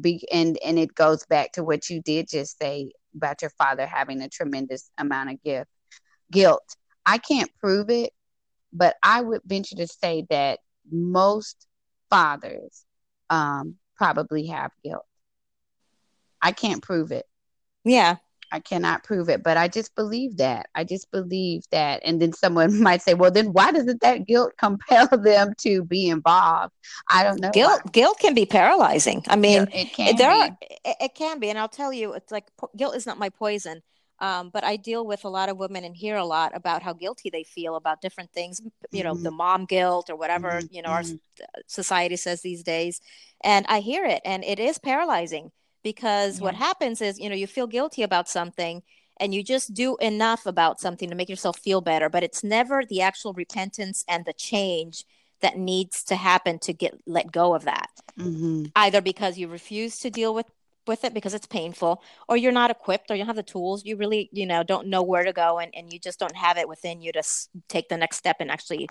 be 0.00 0.26
and 0.32 0.58
and 0.64 0.78
it 0.78 0.94
goes 0.94 1.24
back 1.26 1.52
to 1.52 1.64
what 1.64 1.90
you 1.90 2.00
did 2.00 2.28
just 2.28 2.58
say 2.58 2.92
about 3.14 3.42
your 3.42 3.50
father 3.50 3.86
having 3.86 4.20
a 4.22 4.28
tremendous 4.28 4.90
amount 4.98 5.30
of 5.30 5.42
gift 5.42 5.70
guilt. 6.30 6.76
I 7.04 7.18
can't 7.18 7.50
prove 7.58 7.90
it, 7.90 8.12
but 8.72 8.96
I 9.02 9.20
would 9.20 9.42
venture 9.44 9.76
to 9.76 9.86
say 9.86 10.26
that 10.30 10.60
most 10.92 11.66
fathers 12.10 12.84
um, 13.28 13.76
probably 13.96 14.46
have 14.46 14.72
guilt. 14.82 15.06
I 16.42 16.52
can't 16.52 16.82
prove 16.82 17.12
it. 17.12 17.26
Yeah. 17.84 18.16
I 18.52 18.58
cannot 18.58 19.04
prove 19.04 19.28
it, 19.28 19.44
but 19.44 19.56
I 19.56 19.68
just 19.68 19.94
believe 19.94 20.38
that. 20.38 20.66
I 20.74 20.82
just 20.82 21.10
believe 21.12 21.62
that. 21.70 22.00
And 22.04 22.20
then 22.20 22.32
someone 22.32 22.82
might 22.82 23.02
say, 23.02 23.14
well, 23.14 23.30
then 23.30 23.52
why 23.52 23.70
doesn't 23.70 24.00
that 24.00 24.26
guilt 24.26 24.54
compel 24.58 25.06
them 25.12 25.54
to 25.58 25.84
be 25.84 26.08
involved? 26.08 26.74
I 27.08 27.22
don't 27.22 27.40
know. 27.40 27.50
Guilt, 27.50 27.80
why. 27.84 27.90
guilt 27.92 28.18
can 28.18 28.34
be 28.34 28.46
paralyzing. 28.46 29.22
I 29.28 29.36
mean, 29.36 29.68
it 29.72 29.92
can 29.92 30.16
there 30.16 30.32
be. 30.32 30.40
Are, 30.40 30.58
it, 30.84 30.96
it 31.00 31.14
can 31.14 31.38
be. 31.38 31.50
And 31.50 31.58
I'll 31.58 31.68
tell 31.68 31.92
you, 31.92 32.14
it's 32.14 32.32
like 32.32 32.46
guilt 32.76 32.96
is 32.96 33.06
not 33.06 33.18
my 33.18 33.28
poison. 33.28 33.82
Um, 34.20 34.50
but 34.50 34.64
I 34.64 34.76
deal 34.76 35.06
with 35.06 35.24
a 35.24 35.28
lot 35.28 35.48
of 35.48 35.56
women 35.56 35.84
and 35.84 35.96
hear 35.96 36.16
a 36.16 36.24
lot 36.24 36.54
about 36.54 36.82
how 36.82 36.92
guilty 36.92 37.30
they 37.30 37.42
feel 37.42 37.76
about 37.76 38.02
different 38.02 38.30
things, 38.32 38.60
you 38.90 39.02
know, 39.02 39.14
mm-hmm. 39.14 39.22
the 39.22 39.30
mom 39.30 39.64
guilt 39.64 40.10
or 40.10 40.16
whatever, 40.16 40.50
mm-hmm. 40.50 40.74
you 40.74 40.82
know, 40.82 40.90
our 40.90 41.02
mm-hmm. 41.02 41.44
society 41.66 42.16
says 42.16 42.42
these 42.42 42.62
days. 42.62 43.00
And 43.42 43.64
I 43.68 43.80
hear 43.80 44.04
it 44.04 44.20
and 44.24 44.44
it 44.44 44.58
is 44.58 44.78
paralyzing 44.78 45.52
because 45.82 46.38
yeah. 46.38 46.44
what 46.44 46.54
happens 46.54 47.00
is, 47.00 47.18
you 47.18 47.30
know, 47.30 47.34
you 47.34 47.46
feel 47.46 47.66
guilty 47.66 48.02
about 48.02 48.28
something 48.28 48.82
and 49.18 49.34
you 49.34 49.42
just 49.42 49.72
do 49.72 49.96
enough 49.98 50.44
about 50.44 50.80
something 50.80 51.08
to 51.08 51.14
make 51.14 51.28
yourself 51.30 51.58
feel 51.58 51.80
better, 51.80 52.10
but 52.10 52.22
it's 52.22 52.44
never 52.44 52.84
the 52.84 53.00
actual 53.00 53.32
repentance 53.32 54.04
and 54.06 54.26
the 54.26 54.34
change 54.34 55.04
that 55.40 55.56
needs 55.56 56.04
to 56.04 56.16
happen 56.16 56.58
to 56.58 56.74
get 56.74 56.94
let 57.06 57.32
go 57.32 57.54
of 57.54 57.64
that. 57.64 57.88
Mm-hmm. 58.18 58.66
Either 58.76 59.00
because 59.00 59.38
you 59.38 59.48
refuse 59.48 59.98
to 60.00 60.10
deal 60.10 60.34
with 60.34 60.46
with 60.86 61.04
it 61.04 61.14
because 61.14 61.34
it's 61.34 61.46
painful 61.46 62.02
or 62.28 62.36
you're 62.36 62.52
not 62.52 62.70
equipped 62.70 63.10
or 63.10 63.14
you 63.14 63.20
don't 63.20 63.26
have 63.28 63.36
the 63.36 63.42
tools 63.42 63.84
you 63.84 63.96
really 63.96 64.28
you 64.32 64.46
know 64.46 64.62
don't 64.62 64.86
know 64.86 65.02
where 65.02 65.24
to 65.24 65.32
go 65.32 65.58
and, 65.58 65.72
and 65.74 65.92
you 65.92 65.98
just 65.98 66.18
don't 66.18 66.34
have 66.36 66.56
it 66.56 66.68
within 66.68 67.00
you 67.02 67.12
to 67.12 67.18
s- 67.20 67.48
take 67.68 67.88
the 67.88 67.96
next 67.96 68.16
step 68.16 68.36
and 68.40 68.50
actually 68.50 68.88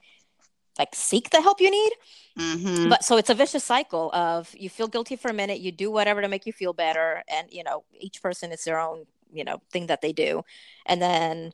like 0.78 0.90
seek 0.94 1.30
the 1.30 1.42
help 1.42 1.60
you 1.60 1.70
need. 1.70 1.92
Mm-hmm. 2.38 2.90
but 2.90 3.04
so 3.04 3.18
it's 3.18 3.30
a 3.30 3.34
vicious 3.34 3.64
cycle 3.66 4.12
of 4.14 4.54
you 4.58 4.70
feel 4.70 4.88
guilty 4.88 5.18
for 5.18 5.30
a 5.30 5.34
minute 5.34 5.60
you 5.60 5.72
do 5.74 5.92
whatever 5.92 6.22
to 6.22 6.30
make 6.30 6.46
you 6.46 6.54
feel 6.54 6.72
better 6.72 7.22
and 7.28 7.52
you 7.52 7.64
know 7.64 7.84
each 8.00 8.22
person 8.22 8.52
is 8.52 8.64
their 8.64 8.80
own 8.80 9.06
you 9.34 9.44
know 9.44 9.62
thing 9.72 9.88
that 9.88 10.02
they 10.02 10.14
do 10.14 10.42
and 10.86 11.02
then 11.02 11.52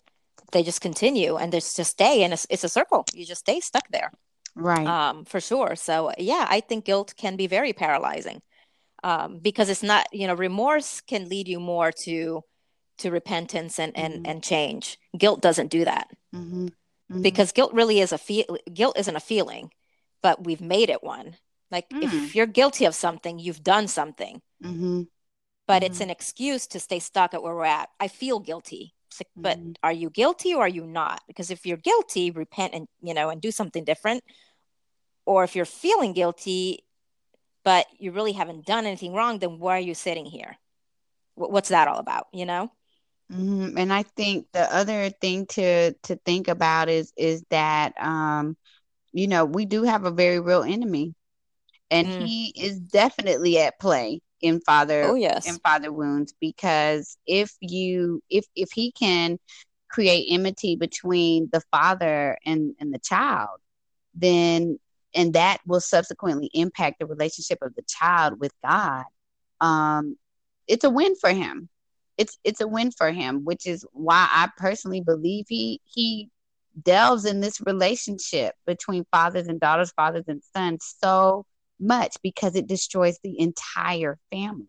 they 0.52 0.62
just 0.62 0.82
continue 0.82 1.38
and 1.38 1.52
they 1.52 1.58
just 1.58 1.84
stay 1.86 2.24
and 2.24 2.34
it's, 2.34 2.46
it's 2.50 2.64
a 2.64 2.70
circle. 2.70 3.04
You 3.14 3.26
just 3.26 3.42
stay 3.42 3.60
stuck 3.60 3.88
there. 3.90 4.12
Right. 4.54 4.86
Um 4.86 5.26
for 5.26 5.40
sure. 5.42 5.76
So 5.76 6.12
yeah 6.20 6.46
i 6.50 6.60
think 6.60 6.86
guilt 6.86 7.16
can 7.18 7.36
be 7.36 7.48
very 7.48 7.74
paralyzing 7.74 8.42
um, 9.06 9.38
because 9.38 9.70
it's 9.70 9.84
not 9.84 10.08
you 10.12 10.28
know 10.28 10.34
remorse 10.34 11.00
can 11.00 11.30
lead 11.30 11.48
you 11.48 11.60
more 11.60 11.92
to 11.92 12.44
to 12.98 13.12
repentance 13.12 13.80
and 13.80 13.96
and 13.96 14.14
mm-hmm. 14.16 14.26
and 14.26 14.44
change 14.44 14.98
guilt 15.18 15.42
doesn't 15.42 15.70
do 15.70 15.86
that 15.86 16.10
mm-hmm. 16.34 16.66
Mm-hmm. 16.66 17.22
because 17.22 17.52
guilt 17.52 17.72
really 17.72 18.00
is 18.00 18.12
a 18.12 18.18
feel 18.18 18.58
guilt 18.74 18.98
isn't 18.98 19.16
a 19.16 19.22
feeling 19.22 19.70
but 20.24 20.44
we've 20.44 20.60
made 20.60 20.90
it 20.90 21.04
one 21.04 21.36
like 21.72 21.86
if 21.92 22.12
mm. 22.12 22.34
you're 22.34 22.48
guilty 22.48 22.86
of 22.86 22.96
something 22.96 23.38
you've 23.38 23.64
done 23.64 23.88
something 23.88 24.42
mm-hmm. 24.64 25.04
but 25.68 25.84
mm-hmm. 25.84 25.92
it's 25.92 26.02
an 26.02 26.10
excuse 26.10 26.66
to 26.68 26.80
stay 26.80 27.00
stuck 27.00 27.34
at 27.34 27.44
where 27.44 27.56
we're 27.56 27.66
at. 27.66 27.90
I 28.00 28.08
feel 28.08 28.40
guilty. 28.40 28.94
Like, 29.20 29.28
but 29.36 29.58
mm-hmm. 29.58 29.72
are 29.82 29.94
you 29.94 30.10
guilty 30.10 30.54
or 30.54 30.64
are 30.64 30.68
you 30.68 30.86
not? 30.86 31.22
Because 31.26 31.50
if 31.50 31.66
you're 31.66 31.78
guilty, 31.78 32.32
repent 32.32 32.74
and 32.74 32.88
you 33.02 33.14
know 33.14 33.30
and 33.30 33.40
do 33.42 33.50
something 33.50 33.86
different. 33.86 34.24
Or 35.26 35.44
if 35.44 35.56
you're 35.56 35.66
feeling 35.66 36.12
guilty, 36.12 36.86
but 37.66 37.88
you 37.98 38.12
really 38.12 38.32
haven't 38.32 38.66
done 38.66 38.86
anything 38.86 39.14
wrong, 39.14 39.40
then 39.40 39.60
why 39.60 39.78
are 39.78 39.82
you 39.82 39.96
sitting 39.96 40.26
here? 40.26 40.56
What's 41.34 41.70
that 41.70 41.90
all 41.90 41.98
about? 41.98 42.28
You 42.32 42.46
know. 42.46 42.72
Mm-hmm. 43.30 43.78
And 43.78 43.92
I 43.92 44.04
think 44.04 44.46
the 44.54 44.74
other 44.74 45.10
thing 45.10 45.48
to 45.48 45.94
to 45.94 46.16
think 46.26 46.48
about 46.48 46.88
is 46.88 47.12
is 47.18 47.44
that 47.50 47.94
um, 48.00 48.56
you 49.12 49.28
know 49.28 49.44
we 49.44 49.66
do 49.66 49.84
have 49.84 50.06
a 50.06 50.12
very 50.12 50.40
real 50.40 50.64
enemy, 50.64 51.16
and 51.90 52.08
mm. 52.08 52.26
he 52.26 52.54
is 52.56 52.80
definitely 52.80 53.60
at 53.60 53.80
play 53.80 54.22
in 54.42 54.62
father 54.62 55.04
oh, 55.04 55.16
yes. 55.16 55.48
in 55.48 55.56
father 55.60 55.92
wounds 55.92 56.36
because 56.40 57.18
if 57.26 57.52
you 57.62 58.22
if 58.30 58.46
if 58.56 58.72
he 58.72 58.92
can 58.92 59.40
create 59.90 60.28
enmity 60.30 60.76
between 60.76 61.50
the 61.52 61.62
father 61.72 62.38
and 62.46 62.76
and 62.80 62.94
the 62.94 63.00
child 63.00 63.60
then 64.14 64.78
and 65.16 65.34
that 65.34 65.60
will 65.66 65.82
subsequently 65.82 66.50
impact 66.54 67.00
the 67.00 67.06
relationship 67.06 67.58
of 67.62 67.74
the 67.76 67.84
child 67.88 68.40
with 68.40 68.52
god 68.64 69.04
um 69.62 70.18
it's 70.68 70.84
a 70.84 70.90
win 70.90 71.16
for 71.16 71.32
him 71.32 71.70
it's 72.18 72.38
it's 72.44 72.62
a 72.62 72.68
win 72.68 72.92
for 72.92 73.12
him 73.12 73.44
which 73.44 73.66
is 73.66 73.86
why 73.92 74.28
i 74.32 74.50
personally 74.58 75.02
believe 75.02 75.46
he 75.48 75.82
he 75.86 76.30
delves 76.84 77.26
in 77.26 77.40
this 77.40 77.62
relationship 77.62 78.54
between 78.66 79.06
fathers 79.12 79.48
and 79.48 79.60
daughters 79.60 79.92
fathers 79.92 80.26
and 80.28 80.42
sons 80.54 80.96
so 81.02 81.46
much 81.80 82.18
because 82.24 82.56
it 82.56 82.68
destroys 82.68 83.20
the 83.24 83.40
entire 83.40 84.18
family. 84.32 84.68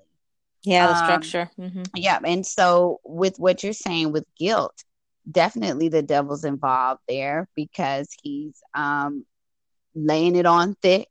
Yeah, 0.62 0.86
the 0.88 0.98
um, 0.98 1.04
structure. 1.04 1.50
Mm-hmm. 1.58 1.82
Yeah. 1.94 2.18
And 2.24 2.44
so, 2.44 3.00
with 3.04 3.38
what 3.38 3.62
you're 3.62 3.72
saying 3.72 4.12
with 4.12 4.24
guilt, 4.38 4.74
definitely 5.30 5.88
the 5.88 6.02
devil's 6.02 6.44
involved 6.44 7.02
there 7.08 7.48
because 7.54 8.08
he's 8.22 8.60
um, 8.74 9.24
laying 9.96 10.36
it 10.36 10.46
on 10.46 10.76
thick. 10.82 11.08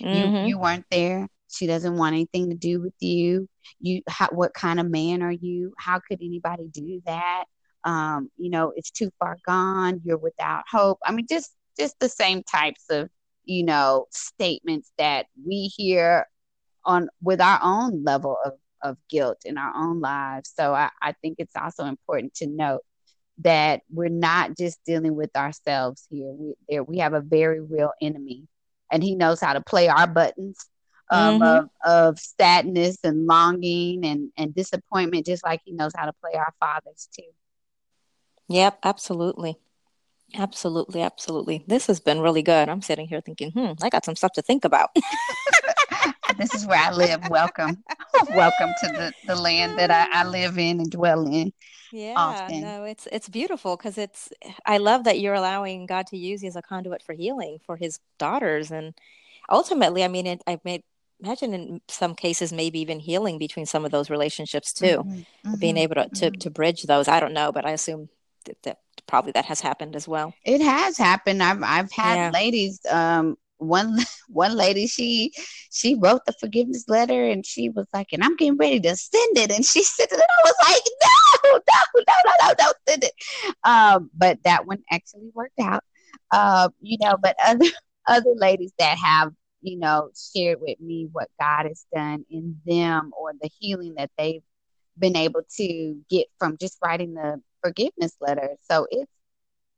Mm-hmm. 0.00 0.36
You, 0.36 0.46
you 0.46 0.58
weren't 0.58 0.86
there. 0.90 1.28
She 1.50 1.66
doesn't 1.66 1.96
want 1.96 2.14
anything 2.14 2.50
to 2.50 2.56
do 2.56 2.80
with 2.80 2.94
you. 3.00 3.48
You, 3.80 4.02
how, 4.08 4.28
what 4.28 4.54
kind 4.54 4.78
of 4.78 4.90
man 4.90 5.22
are 5.22 5.32
you? 5.32 5.72
How 5.78 5.98
could 5.98 6.18
anybody 6.20 6.68
do 6.70 7.02
that? 7.06 7.44
Um, 7.84 8.30
you 8.36 8.50
know, 8.50 8.72
it's 8.76 8.90
too 8.90 9.10
far 9.18 9.38
gone. 9.46 10.02
You're 10.04 10.18
without 10.18 10.64
hope. 10.70 10.98
I 11.04 11.12
mean, 11.12 11.26
just 11.28 11.52
just 11.78 11.98
the 12.00 12.08
same 12.08 12.42
types 12.42 12.84
of 12.90 13.08
you 13.48 13.64
know, 13.64 14.06
statements 14.10 14.92
that 14.98 15.26
we 15.44 15.72
hear 15.74 16.26
on 16.84 17.08
with 17.22 17.40
our 17.40 17.58
own 17.62 18.04
level 18.04 18.36
of, 18.44 18.52
of 18.82 18.98
guilt 19.08 19.38
in 19.46 19.56
our 19.56 19.74
own 19.74 20.00
lives. 20.00 20.52
So 20.54 20.74
I, 20.74 20.90
I 21.00 21.12
think 21.22 21.36
it's 21.38 21.56
also 21.56 21.86
important 21.86 22.34
to 22.34 22.46
note 22.46 22.82
that 23.40 23.82
we're 23.90 24.08
not 24.08 24.56
just 24.56 24.78
dealing 24.84 25.14
with 25.14 25.34
ourselves 25.36 26.06
here. 26.10 26.32
We 26.32 26.54
there 26.68 26.82
we 26.82 26.98
have 26.98 27.14
a 27.14 27.20
very 27.20 27.60
real 27.60 27.92
enemy 28.00 28.48
and 28.90 29.02
he 29.02 29.14
knows 29.14 29.40
how 29.40 29.52
to 29.52 29.60
play 29.60 29.88
our 29.88 30.06
buttons 30.06 30.58
um, 31.10 31.40
mm-hmm. 31.40 31.42
of, 31.42 31.68
of 31.84 32.18
sadness 32.18 32.98
and 33.04 33.26
longing 33.26 34.04
and, 34.04 34.30
and 34.36 34.54
disappointment, 34.54 35.26
just 35.26 35.44
like 35.44 35.60
he 35.64 35.72
knows 35.72 35.92
how 35.96 36.06
to 36.06 36.12
play 36.22 36.32
our 36.34 36.52
fathers 36.60 37.08
too. 37.14 37.24
Yep, 38.48 38.78
absolutely. 38.82 39.58
Absolutely, 40.34 41.00
absolutely. 41.00 41.64
This 41.66 41.86
has 41.86 42.00
been 42.00 42.20
really 42.20 42.42
good. 42.42 42.68
I'm 42.68 42.82
sitting 42.82 43.08
here 43.08 43.22
thinking, 43.22 43.50
hmm, 43.50 43.72
I 43.82 43.88
got 43.88 44.04
some 44.04 44.16
stuff 44.16 44.32
to 44.32 44.42
think 44.42 44.64
about. 44.64 44.90
this 46.38 46.54
is 46.54 46.66
where 46.66 46.78
I 46.78 46.92
live. 46.92 47.28
Welcome. 47.28 47.82
Welcome 48.34 48.70
to 48.82 48.88
the, 48.88 49.12
the 49.26 49.36
land 49.36 49.78
that 49.78 49.90
I, 49.90 50.20
I 50.20 50.24
live 50.24 50.58
in 50.58 50.80
and 50.80 50.90
dwell 50.90 51.26
in. 51.26 51.52
Yeah, 51.92 52.14
often. 52.16 52.60
no, 52.60 52.84
it's 52.84 53.08
it's 53.10 53.28
beautiful 53.28 53.76
because 53.76 53.98
it's 53.98 54.30
I 54.66 54.78
love 54.78 55.04
that 55.04 55.20
you're 55.20 55.34
allowing 55.34 55.86
God 55.86 56.06
to 56.08 56.18
use 56.18 56.42
you 56.42 56.48
as 56.48 56.56
a 56.56 56.62
conduit 56.62 57.02
for 57.02 57.14
healing 57.14 57.58
for 57.64 57.76
his 57.76 57.98
daughters. 58.18 58.70
And 58.70 58.94
ultimately, 59.50 60.04
I 60.04 60.08
mean 60.08 60.26
it 60.26 60.42
I've 60.46 60.64
made 60.64 60.82
imagine 61.20 61.54
in 61.54 61.80
some 61.88 62.14
cases 62.14 62.52
maybe 62.52 62.78
even 62.80 63.00
healing 63.00 63.38
between 63.38 63.66
some 63.66 63.84
of 63.84 63.90
those 63.90 64.10
relationships 64.10 64.72
too. 64.72 64.98
Mm-hmm, 64.98 65.10
mm-hmm, 65.12 65.54
being 65.58 65.76
able 65.76 65.96
to, 65.96 66.08
to 66.08 66.26
mm-hmm. 66.26 66.38
to 66.38 66.50
bridge 66.50 66.82
those. 66.82 67.08
I 67.08 67.20
don't 67.20 67.32
know, 67.32 67.52
but 67.52 67.64
I 67.64 67.70
assume 67.70 68.08
that, 68.44 68.62
that 68.64 68.78
probably 69.06 69.32
that 69.32 69.46
has 69.46 69.60
happened 69.60 69.96
as 69.96 70.06
well. 70.06 70.34
It 70.44 70.60
has 70.60 70.98
happened. 70.98 71.42
I've 71.42 71.62
I've 71.62 71.92
had 71.92 72.16
yeah. 72.16 72.30
ladies. 72.32 72.80
Um, 72.88 73.36
one 73.58 73.98
one 74.28 74.56
lady 74.56 74.86
she 74.86 75.32
she 75.70 75.94
wrote 75.94 76.24
the 76.26 76.34
forgiveness 76.40 76.84
letter 76.88 77.24
and 77.24 77.44
she 77.44 77.68
was 77.68 77.86
like, 77.92 78.08
and 78.12 78.24
I'm 78.24 78.36
getting 78.36 78.56
ready 78.56 78.80
to 78.80 78.96
send 78.96 79.38
it, 79.38 79.50
and 79.50 79.64
she 79.64 79.82
sent 79.84 80.10
it, 80.10 80.14
and 80.14 80.22
I 80.22 80.42
was 80.44 80.54
like, 80.68 80.82
no, 81.02 81.58
no, 81.58 82.02
no, 82.06 82.14
no, 82.26 82.48
no, 82.48 82.54
don't 82.58 82.76
send 82.88 83.04
it. 83.04 83.12
Um, 83.64 84.10
but 84.16 84.42
that 84.44 84.66
one 84.66 84.82
actually 84.90 85.30
worked 85.34 85.58
out. 85.60 85.84
Uh, 86.30 86.68
you 86.80 86.98
know, 87.00 87.16
but 87.20 87.36
other 87.44 87.66
other 88.06 88.34
ladies 88.36 88.72
that 88.78 88.98
have 88.98 89.32
you 89.60 89.78
know 89.78 90.10
shared 90.34 90.60
with 90.60 90.80
me 90.80 91.08
what 91.12 91.28
God 91.40 91.66
has 91.66 91.84
done 91.94 92.24
in 92.30 92.60
them 92.66 93.12
or 93.18 93.32
the 93.40 93.50
healing 93.58 93.94
that 93.96 94.10
they've 94.18 94.42
been 94.98 95.16
able 95.16 95.42
to 95.56 95.96
get 96.10 96.26
from 96.38 96.56
just 96.58 96.78
writing 96.82 97.14
the 97.14 97.40
forgiveness 97.62 98.16
letter. 98.20 98.50
So 98.70 98.86
it's 98.90 99.10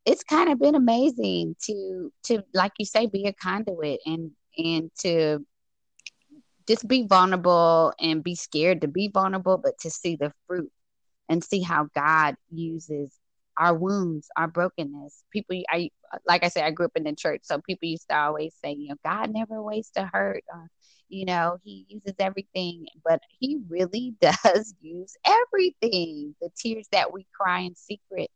it's 0.05 0.23
kind 0.23 0.49
of 0.49 0.59
been 0.59 0.75
amazing 0.75 1.55
to 1.63 2.11
to 2.23 2.43
like 2.53 2.73
you 2.79 2.85
say 2.85 3.05
be 3.05 3.25
a 3.25 3.33
conduit 3.33 3.99
and 4.05 4.31
and 4.57 4.91
to 4.99 5.45
just 6.67 6.87
be 6.87 7.05
vulnerable 7.07 7.93
and 7.99 8.23
be 8.23 8.35
scared 8.35 8.81
to 8.81 8.87
be 8.87 9.07
vulnerable 9.07 9.57
but 9.57 9.77
to 9.79 9.89
see 9.89 10.15
the 10.15 10.31
fruit 10.47 10.71
and 11.29 11.43
see 11.43 11.61
how 11.61 11.87
God 11.95 12.35
uses 12.51 13.17
our 13.57 13.73
wounds, 13.73 14.27
our 14.35 14.47
brokenness. 14.47 15.23
People, 15.31 15.61
I 15.69 15.89
like 16.27 16.43
I 16.43 16.49
said, 16.49 16.65
I 16.65 16.71
grew 16.71 16.87
up 16.87 16.91
in 16.95 17.03
the 17.03 17.15
church, 17.15 17.41
so 17.43 17.59
people 17.59 17.87
used 17.87 18.09
to 18.09 18.17
always 18.17 18.53
say, 18.63 18.73
you 18.73 18.89
know, 18.89 18.95
God 19.05 19.31
never 19.31 19.61
wastes 19.61 19.95
a 19.95 20.05
hurt. 20.05 20.43
Or, 20.53 20.67
you 21.09 21.25
know, 21.25 21.57
He 21.63 21.85
uses 21.87 22.15
everything, 22.19 22.87
but 23.05 23.21
He 23.39 23.59
really 23.69 24.15
does 24.21 24.73
use 24.81 25.15
everything. 25.25 26.35
The 26.41 26.49
tears 26.57 26.87
that 26.91 27.13
we 27.13 27.25
cry 27.39 27.61
in 27.61 27.75
secret, 27.75 28.29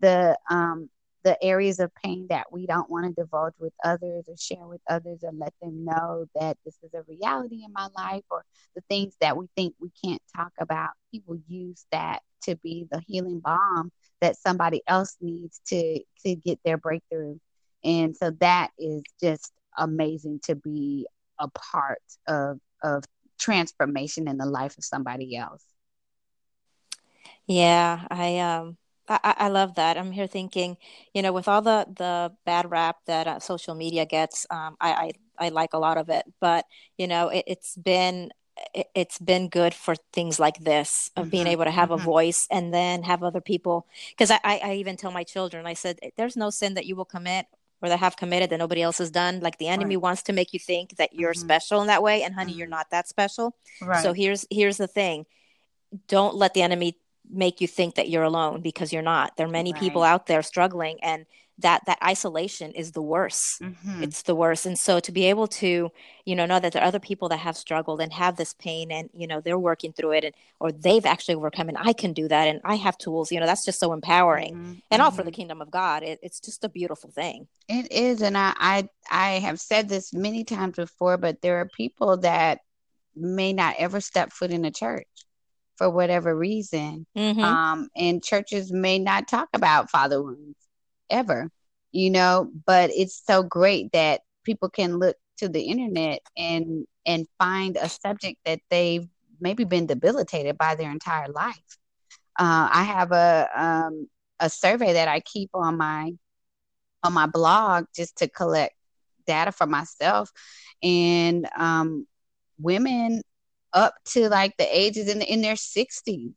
the 0.00 0.36
um, 0.50 0.88
the 1.24 1.42
areas 1.42 1.78
of 1.80 1.94
pain 1.94 2.26
that 2.30 2.52
we 2.52 2.66
don't 2.66 2.90
want 2.90 3.06
to 3.06 3.12
divulge 3.12 3.54
with 3.58 3.72
others 3.84 4.24
or 4.28 4.36
share 4.36 4.66
with 4.66 4.80
others 4.88 5.20
or 5.22 5.32
let 5.32 5.52
them 5.62 5.84
know 5.84 6.26
that 6.34 6.56
this 6.64 6.76
is 6.82 6.92
a 6.94 7.02
reality 7.08 7.62
in 7.64 7.72
my 7.72 7.88
life 7.96 8.24
or 8.30 8.44
the 8.74 8.82
things 8.88 9.14
that 9.20 9.36
we 9.36 9.46
think 9.56 9.74
we 9.80 9.90
can't 10.04 10.22
talk 10.36 10.52
about. 10.60 10.90
Will 11.26 11.38
use 11.46 11.84
that 11.92 12.20
to 12.44 12.56
be 12.56 12.86
the 12.90 13.00
healing 13.06 13.40
balm 13.40 13.92
that 14.20 14.36
somebody 14.36 14.82
else 14.86 15.16
needs 15.20 15.60
to 15.66 16.00
to 16.24 16.34
get 16.36 16.58
their 16.64 16.78
breakthrough. 16.78 17.38
And 17.84 18.16
so 18.16 18.30
that 18.40 18.70
is 18.78 19.02
just 19.22 19.52
amazing 19.76 20.40
to 20.44 20.54
be 20.54 21.06
a 21.38 21.48
part 21.48 22.02
of 22.26 22.58
of 22.82 23.04
transformation 23.38 24.28
in 24.28 24.38
the 24.38 24.46
life 24.46 24.76
of 24.78 24.84
somebody 24.84 25.36
else. 25.36 25.64
Yeah, 27.46 28.06
I 28.10 28.38
um 28.38 28.76
I, 29.08 29.34
I 29.36 29.48
love 29.48 29.74
that. 29.74 29.98
I'm 29.98 30.12
here 30.12 30.26
thinking, 30.26 30.76
you 31.12 31.22
know, 31.22 31.32
with 31.32 31.48
all 31.48 31.62
the 31.62 31.86
the 31.96 32.32
bad 32.44 32.70
rap 32.70 32.96
that 33.06 33.26
uh, 33.26 33.40
social 33.40 33.74
media 33.74 34.06
gets, 34.06 34.46
um, 34.50 34.76
I, 34.80 34.92
I 35.38 35.46
I 35.46 35.48
like 35.48 35.74
a 35.74 35.78
lot 35.78 35.98
of 35.98 36.08
it, 36.08 36.24
but 36.40 36.66
you 36.96 37.06
know, 37.06 37.28
it, 37.28 37.44
has 37.48 37.74
been 37.82 38.30
it, 38.74 38.86
has 38.94 39.18
been 39.18 39.48
good 39.48 39.74
for 39.74 39.96
things 40.12 40.38
like 40.38 40.58
this 40.58 41.10
of 41.16 41.24
mm-hmm. 41.24 41.30
being 41.30 41.46
able 41.48 41.64
to 41.64 41.70
have 41.70 41.88
mm-hmm. 41.88 42.00
a 42.00 42.04
voice 42.04 42.46
and 42.50 42.72
then 42.72 43.02
have 43.02 43.22
other 43.22 43.40
people. 43.40 43.86
Because 44.10 44.30
I, 44.30 44.40
I 44.44 44.60
I 44.64 44.74
even 44.74 44.96
tell 44.96 45.10
my 45.10 45.24
children, 45.24 45.66
I 45.66 45.74
said, 45.74 45.98
there's 46.16 46.36
no 46.36 46.50
sin 46.50 46.74
that 46.74 46.86
you 46.86 46.94
will 46.94 47.04
commit 47.04 47.46
or 47.82 47.88
that 47.88 47.98
have 47.98 48.16
committed 48.16 48.50
that 48.50 48.58
nobody 48.58 48.82
else 48.82 48.98
has 48.98 49.10
done. 49.10 49.40
Like 49.40 49.58
the 49.58 49.68
enemy 49.68 49.96
right. 49.96 50.02
wants 50.02 50.22
to 50.24 50.32
make 50.32 50.52
you 50.52 50.60
think 50.60 50.96
that 50.96 51.12
you're 51.12 51.32
mm-hmm. 51.32 51.40
special 51.40 51.80
in 51.80 51.88
that 51.88 52.02
way, 52.02 52.22
and 52.22 52.34
honey, 52.34 52.52
mm-hmm. 52.52 52.60
you're 52.60 52.68
not 52.68 52.90
that 52.90 53.08
special. 53.08 53.56
Right. 53.80 54.02
So 54.02 54.12
here's 54.12 54.46
here's 54.50 54.76
the 54.76 54.86
thing: 54.86 55.26
don't 56.08 56.36
let 56.36 56.54
the 56.54 56.62
enemy 56.62 56.96
make 57.32 57.60
you 57.60 57.66
think 57.66 57.94
that 57.94 58.08
you're 58.08 58.22
alone 58.22 58.60
because 58.60 58.92
you're 58.92 59.02
not. 59.02 59.36
There 59.36 59.46
are 59.46 59.50
many 59.50 59.72
right. 59.72 59.80
people 59.80 60.02
out 60.02 60.26
there 60.26 60.42
struggling, 60.42 60.98
and 61.02 61.26
that 61.58 61.82
that 61.86 61.98
isolation 62.02 62.72
is 62.72 62.92
the 62.92 63.02
worst. 63.02 63.60
Mm-hmm. 63.60 64.02
It's 64.02 64.22
the 64.22 64.34
worst. 64.34 64.66
And 64.66 64.78
so 64.78 65.00
to 65.00 65.12
be 65.12 65.26
able 65.26 65.46
to, 65.48 65.90
you 66.24 66.36
know, 66.36 66.46
know 66.46 66.60
that 66.60 66.72
there 66.72 66.82
are 66.82 66.88
other 66.88 66.98
people 66.98 67.28
that 67.28 67.38
have 67.38 67.56
struggled 67.56 68.00
and 68.00 68.12
have 68.12 68.36
this 68.36 68.54
pain, 68.54 68.90
and 68.90 69.10
you 69.12 69.26
know 69.26 69.40
they're 69.40 69.58
working 69.58 69.92
through 69.92 70.12
it, 70.12 70.24
and 70.24 70.34
or 70.60 70.72
they've 70.72 71.06
actually 71.06 71.34
overcome, 71.34 71.68
and 71.68 71.78
I 71.80 71.92
can 71.92 72.12
do 72.12 72.28
that, 72.28 72.48
and 72.48 72.60
I 72.64 72.76
have 72.76 72.98
tools. 72.98 73.32
You 73.32 73.40
know, 73.40 73.46
that's 73.46 73.64
just 73.64 73.80
so 73.80 73.92
empowering, 73.92 74.54
mm-hmm. 74.54 74.72
and 74.90 75.02
all 75.02 75.10
for 75.10 75.22
the 75.22 75.30
mm-hmm. 75.30 75.36
kingdom 75.36 75.62
of 75.62 75.70
God. 75.70 76.02
It, 76.02 76.18
it's 76.22 76.40
just 76.40 76.64
a 76.64 76.68
beautiful 76.68 77.10
thing. 77.10 77.48
It 77.68 77.90
is, 77.92 78.22
and 78.22 78.36
I, 78.36 78.52
I 78.58 78.88
I 79.10 79.30
have 79.40 79.60
said 79.60 79.88
this 79.88 80.12
many 80.12 80.44
times 80.44 80.76
before, 80.76 81.16
but 81.16 81.40
there 81.42 81.60
are 81.60 81.68
people 81.68 82.18
that 82.18 82.60
may 83.14 83.52
not 83.52 83.76
ever 83.78 84.00
step 84.00 84.32
foot 84.32 84.50
in 84.50 84.64
a 84.64 84.70
church 84.70 85.06
for 85.76 85.90
whatever 85.90 86.36
reason. 86.36 87.06
Mm-hmm. 87.16 87.40
Um, 87.40 87.88
and 87.96 88.22
churches 88.22 88.72
may 88.72 88.98
not 88.98 89.28
talk 89.28 89.48
about 89.54 89.90
father 89.90 90.22
wounds 90.22 90.58
ever, 91.10 91.50
you 91.92 92.10
know, 92.10 92.50
but 92.66 92.90
it's 92.90 93.22
so 93.26 93.42
great 93.42 93.92
that 93.92 94.20
people 94.44 94.68
can 94.68 94.98
look 94.98 95.16
to 95.38 95.48
the 95.48 95.62
internet 95.62 96.20
and 96.36 96.86
and 97.04 97.26
find 97.38 97.76
a 97.76 97.88
subject 97.88 98.38
that 98.44 98.60
they've 98.70 99.08
maybe 99.40 99.64
been 99.64 99.86
debilitated 99.86 100.56
by 100.56 100.74
their 100.74 100.90
entire 100.90 101.28
life. 101.28 101.78
Uh, 102.38 102.68
I 102.72 102.84
have 102.84 103.12
a 103.12 103.48
um, 103.54 104.08
a 104.40 104.48
survey 104.48 104.94
that 104.94 105.08
I 105.08 105.20
keep 105.20 105.50
on 105.54 105.76
my 105.76 106.12
on 107.02 107.12
my 107.12 107.26
blog 107.26 107.86
just 107.94 108.18
to 108.18 108.28
collect 108.28 108.74
data 109.26 109.52
for 109.52 109.66
myself, 109.66 110.30
and 110.82 111.48
um, 111.56 112.06
women 112.58 113.22
up 113.74 113.94
to 114.04 114.28
like 114.28 114.56
the 114.56 114.78
ages 114.78 115.08
in 115.08 115.22
in 115.22 115.40
their 115.42 115.56
sixties 115.56 116.32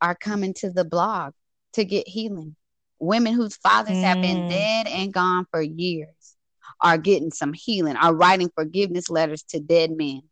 are 0.00 0.14
coming 0.14 0.54
to 0.54 0.70
the 0.70 0.84
blog 0.84 1.32
to 1.74 1.84
get 1.84 2.08
healing. 2.08 2.56
Women 3.00 3.34
whose 3.34 3.56
fathers 3.56 3.96
mm. 3.96 4.02
have 4.02 4.20
been 4.20 4.36
mm. 4.36 4.50
dead 4.50 4.86
and 4.88 5.12
gone 5.12 5.46
for 5.50 5.62
years 5.62 6.08
are 6.80 6.98
getting 6.98 7.30
some 7.30 7.52
healing, 7.52 7.96
are 7.96 8.14
writing 8.14 8.50
forgiveness 8.54 9.10
letters 9.10 9.42
to 9.44 9.60
dead 9.60 9.90
men. 9.90 10.22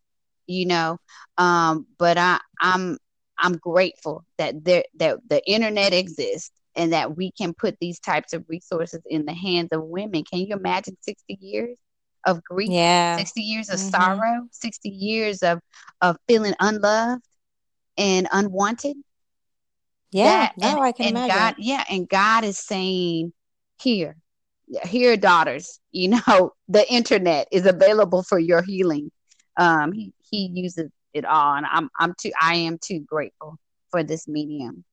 You 0.47 0.66
know, 0.66 0.99
um, 1.39 1.87
but 1.99 2.18
I, 2.18 2.39
I'm 2.61 2.99
I'm 3.39 3.57
grateful 3.57 4.24
that 4.39 4.64
there 4.64 4.84
that 4.97 5.18
the 5.28 5.45
internet 5.49 5.93
exists 5.93 6.53
and 6.76 6.93
that 6.93 7.16
we 7.16 7.32
can 7.32 7.55
put 7.55 7.76
these 7.80 7.99
types 7.99 8.32
of 8.32 8.45
resources 8.49 9.01
in 9.07 9.24
the 9.24 9.32
hands 9.32 9.70
of 9.72 9.82
women. 9.82 10.24
Can 10.24 10.41
you 10.41 10.55
imagine 10.55 10.97
60 11.01 11.39
years 11.41 11.76
of 12.26 12.44
grief? 12.44 12.70
Yeah. 12.70 13.16
60 13.16 13.40
years 13.40 13.70
of 13.70 13.78
mm-hmm. 13.78 13.88
sorrow, 13.88 14.48
60 14.50 14.88
years 14.88 15.42
of 15.42 15.60
of 16.02 16.16
feeling 16.28 16.54
unloved 16.60 17.22
and 17.96 18.28
unwanted. 18.32 18.96
Yeah, 20.12 20.24
that, 20.46 20.58
no, 20.58 20.68
and, 20.68 20.80
I 20.80 20.92
can 20.92 21.06
and 21.06 21.16
imagine. 21.16 21.36
God, 21.36 21.54
yeah, 21.58 21.84
and 21.90 22.08
God 22.08 22.44
is 22.44 22.58
saying, 22.58 23.32
here, 23.80 24.16
here, 24.84 25.16
daughters, 25.16 25.80
you 25.90 26.08
know, 26.08 26.52
the 26.68 26.90
internet 26.92 27.48
is 27.50 27.66
available 27.66 28.22
for 28.22 28.38
your 28.38 28.62
healing. 28.62 29.10
Um, 29.56 29.92
he 29.92 30.12
he 30.30 30.50
uses 30.52 30.90
it 31.12 31.24
all, 31.24 31.54
and 31.54 31.66
I'm 31.68 31.88
I'm 31.98 32.14
too 32.18 32.32
I 32.40 32.56
am 32.56 32.78
too 32.78 33.00
grateful 33.00 33.58
for 33.90 34.02
this 34.02 34.28
medium. 34.28 34.84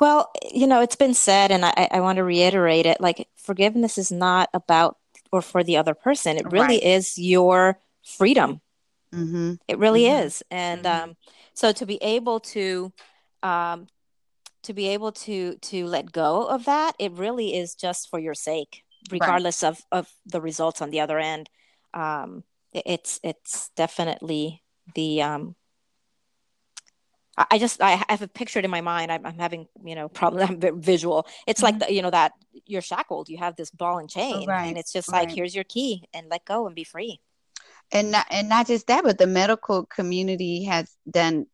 Well, 0.00 0.30
you 0.52 0.66
know, 0.66 0.80
it's 0.80 0.96
been 0.96 1.14
said, 1.14 1.50
and 1.50 1.64
I, 1.64 1.88
I 1.90 2.00
want 2.00 2.16
to 2.16 2.24
reiterate 2.24 2.86
it. 2.86 3.00
Like 3.00 3.28
forgiveness 3.36 3.98
is 3.98 4.12
not 4.12 4.48
about 4.54 4.98
or 5.34 5.42
for 5.42 5.64
the 5.64 5.76
other 5.76 5.94
person. 5.94 6.36
It 6.36 6.52
really 6.52 6.78
right. 6.78 6.82
is 6.82 7.18
your 7.18 7.80
freedom. 8.04 8.60
Mm-hmm. 9.12 9.54
It 9.66 9.78
really 9.78 10.04
mm-hmm. 10.04 10.26
is, 10.26 10.42
and 10.50 10.84
mm-hmm. 10.84 11.10
um, 11.10 11.16
so 11.54 11.72
to 11.72 11.86
be 11.86 11.98
able 12.02 12.40
to 12.40 12.92
um, 13.42 13.86
to 14.64 14.72
be 14.72 14.88
able 14.88 15.12
to 15.12 15.56
to 15.56 15.86
let 15.86 16.10
go 16.10 16.46
of 16.46 16.64
that 16.64 16.94
it 16.98 17.12
really 17.12 17.54
is 17.54 17.74
just 17.74 18.08
for 18.10 18.18
your 18.18 18.34
sake 18.34 18.82
regardless 19.10 19.62
right. 19.62 19.68
of 19.68 19.82
of 19.92 20.08
the 20.26 20.40
results 20.40 20.80
on 20.80 20.90
the 20.90 21.00
other 21.00 21.18
end 21.18 21.50
um 21.92 22.42
it's 22.72 23.20
it's 23.22 23.70
definitely 23.76 24.62
the 24.94 25.22
um 25.22 25.54
I 27.36 27.58
just 27.58 27.82
I 27.82 28.02
have 28.08 28.22
a 28.22 28.28
picture 28.28 28.60
in 28.60 28.70
my 28.70 28.80
mind. 28.80 29.10
I'm, 29.10 29.26
I'm 29.26 29.38
having 29.38 29.66
you 29.84 29.94
know 29.94 30.08
problem. 30.08 30.60
I'm 30.64 30.80
visual. 30.80 31.26
It's 31.46 31.60
mm-hmm. 31.60 31.64
like 31.64 31.88
the, 31.88 31.94
you 31.94 32.02
know 32.02 32.10
that 32.10 32.32
you're 32.66 32.82
shackled. 32.82 33.28
You 33.28 33.38
have 33.38 33.56
this 33.56 33.70
ball 33.70 33.98
and 33.98 34.08
chain, 34.08 34.46
right. 34.48 34.66
and 34.66 34.78
it's 34.78 34.92
just 34.92 35.10
right. 35.10 35.26
like 35.26 35.34
here's 35.34 35.54
your 35.54 35.64
key 35.64 36.04
and 36.12 36.28
let 36.30 36.44
go 36.44 36.66
and 36.66 36.74
be 36.74 36.84
free. 36.84 37.20
And 37.92 38.12
not, 38.12 38.26
and 38.30 38.48
not 38.48 38.66
just 38.66 38.86
that, 38.86 39.04
but 39.04 39.18
the 39.18 39.26
medical 39.26 39.86
community 39.86 40.64
has 40.64 40.90
done 41.08 41.46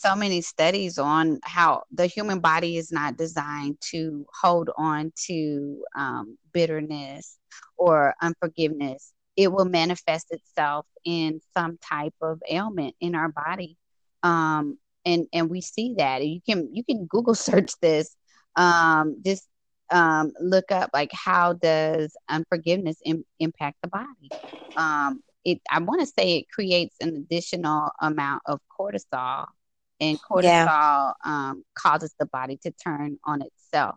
so 0.00 0.16
many 0.16 0.40
studies 0.40 0.98
on 0.98 1.40
how 1.42 1.84
the 1.92 2.06
human 2.06 2.40
body 2.40 2.76
is 2.76 2.90
not 2.90 3.16
designed 3.16 3.76
to 3.80 4.26
hold 4.40 4.70
on 4.76 5.12
to 5.26 5.84
um, 5.94 6.38
bitterness 6.52 7.38
or 7.76 8.14
unforgiveness. 8.20 9.12
It 9.36 9.52
will 9.52 9.66
manifest 9.66 10.28
itself 10.30 10.86
in 11.04 11.40
some 11.54 11.78
type 11.78 12.14
of 12.22 12.42
ailment 12.50 12.94
in 13.00 13.14
our 13.14 13.28
body, 13.28 13.76
um, 14.22 14.78
and 15.04 15.26
and 15.32 15.50
we 15.50 15.60
see 15.60 15.94
that. 15.98 16.24
You 16.24 16.40
can 16.40 16.74
you 16.74 16.84
can 16.84 17.06
Google 17.06 17.34
search 17.48 17.72
this. 17.80 18.14
Um, 18.56 19.22
just 19.24 19.46
um, 19.90 20.32
look 20.40 20.70
up 20.70 20.90
like 20.92 21.10
how 21.12 21.54
does 21.54 22.16
unforgiveness 22.28 22.96
Im- 23.04 23.24
impact 23.38 23.78
the 23.82 23.88
body. 23.88 24.30
Um, 24.76 25.22
it 25.44 25.60
I 25.70 25.80
want 25.80 26.00
to 26.00 26.06
say 26.06 26.38
it 26.38 26.46
creates 26.52 26.96
an 27.00 27.16
additional 27.16 27.90
amount 28.00 28.42
of 28.46 28.60
cortisol 28.78 29.46
and 30.00 30.18
cortisol 30.20 30.44
yeah. 30.44 31.12
um, 31.24 31.64
causes 31.74 32.14
the 32.18 32.26
body 32.26 32.58
to 32.62 32.70
turn 32.70 33.18
on 33.24 33.42
itself. 33.42 33.96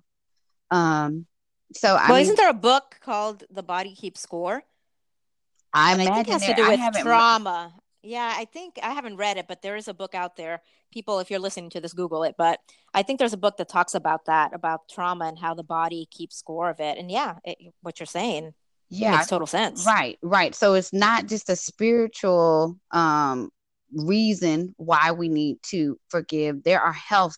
Um, 0.72 1.26
so, 1.76 1.96
I 1.96 2.08
well, 2.08 2.18
mean, 2.18 2.24
isn't 2.24 2.38
there 2.38 2.50
a 2.50 2.54
book 2.54 3.00
called 3.02 3.44
"The 3.50 3.64
Body 3.64 3.96
Keeps 3.96 4.22
Score"? 4.22 4.64
I 5.74 5.94
imagine 5.94 6.14
I 6.14 6.16
think 6.16 6.28
it 6.28 6.32
has 6.32 6.46
to 6.46 6.54
do 6.54 6.68
with 6.68 7.04
trauma. 7.04 7.74
Yeah, 8.04 8.34
I 8.36 8.44
think 8.46 8.78
I 8.84 8.92
haven't 8.92 9.16
read 9.16 9.38
it, 9.38 9.48
but 9.48 9.62
there 9.62 9.78
is 9.78 9.88
a 9.88 9.94
book 9.94 10.14
out 10.14 10.36
there. 10.36 10.62
People, 10.92 11.20
if 11.20 11.32
you're 11.32 11.40
listening 11.40 11.70
to 11.72 11.80
this, 11.80 11.94
Google 11.94 12.24
it. 12.24 12.36
But 12.38 12.60
I 12.94 13.02
think 13.02 13.18
there's 13.18 13.34
a 13.34 13.38
book 13.38 13.56
that 13.58 13.70
talks 13.70 13.96
about 13.96 14.26
that, 14.26 14.54
about 14.54 14.90
trauma 14.90 15.26
and 15.26 15.40
how 15.40 15.54
the 15.54 15.64
body 15.64 16.08
keeps 16.12 16.36
score 16.36 16.70
of 16.70 16.82
it. 16.82 16.98
And 16.98 17.10
yeah, 17.10 17.36
it, 17.46 17.58
what 17.82 18.00
you're 18.02 18.06
saying, 18.08 18.54
yeah, 18.90 19.12
makes 19.12 19.28
total 19.28 19.48
sense. 19.48 19.86
Right, 19.86 20.20
right. 20.22 20.54
So 20.54 20.74
it's 20.74 20.92
not 20.92 21.28
just 21.28 21.50
a 21.50 21.56
spiritual 21.56 22.78
um 22.92 23.50
reason 23.94 24.74
why 24.78 25.12
we 25.12 25.30
need 25.30 25.58
to 25.68 25.98
forgive. 26.10 26.64
There 26.64 26.82
are 26.82 26.94
health 26.94 27.38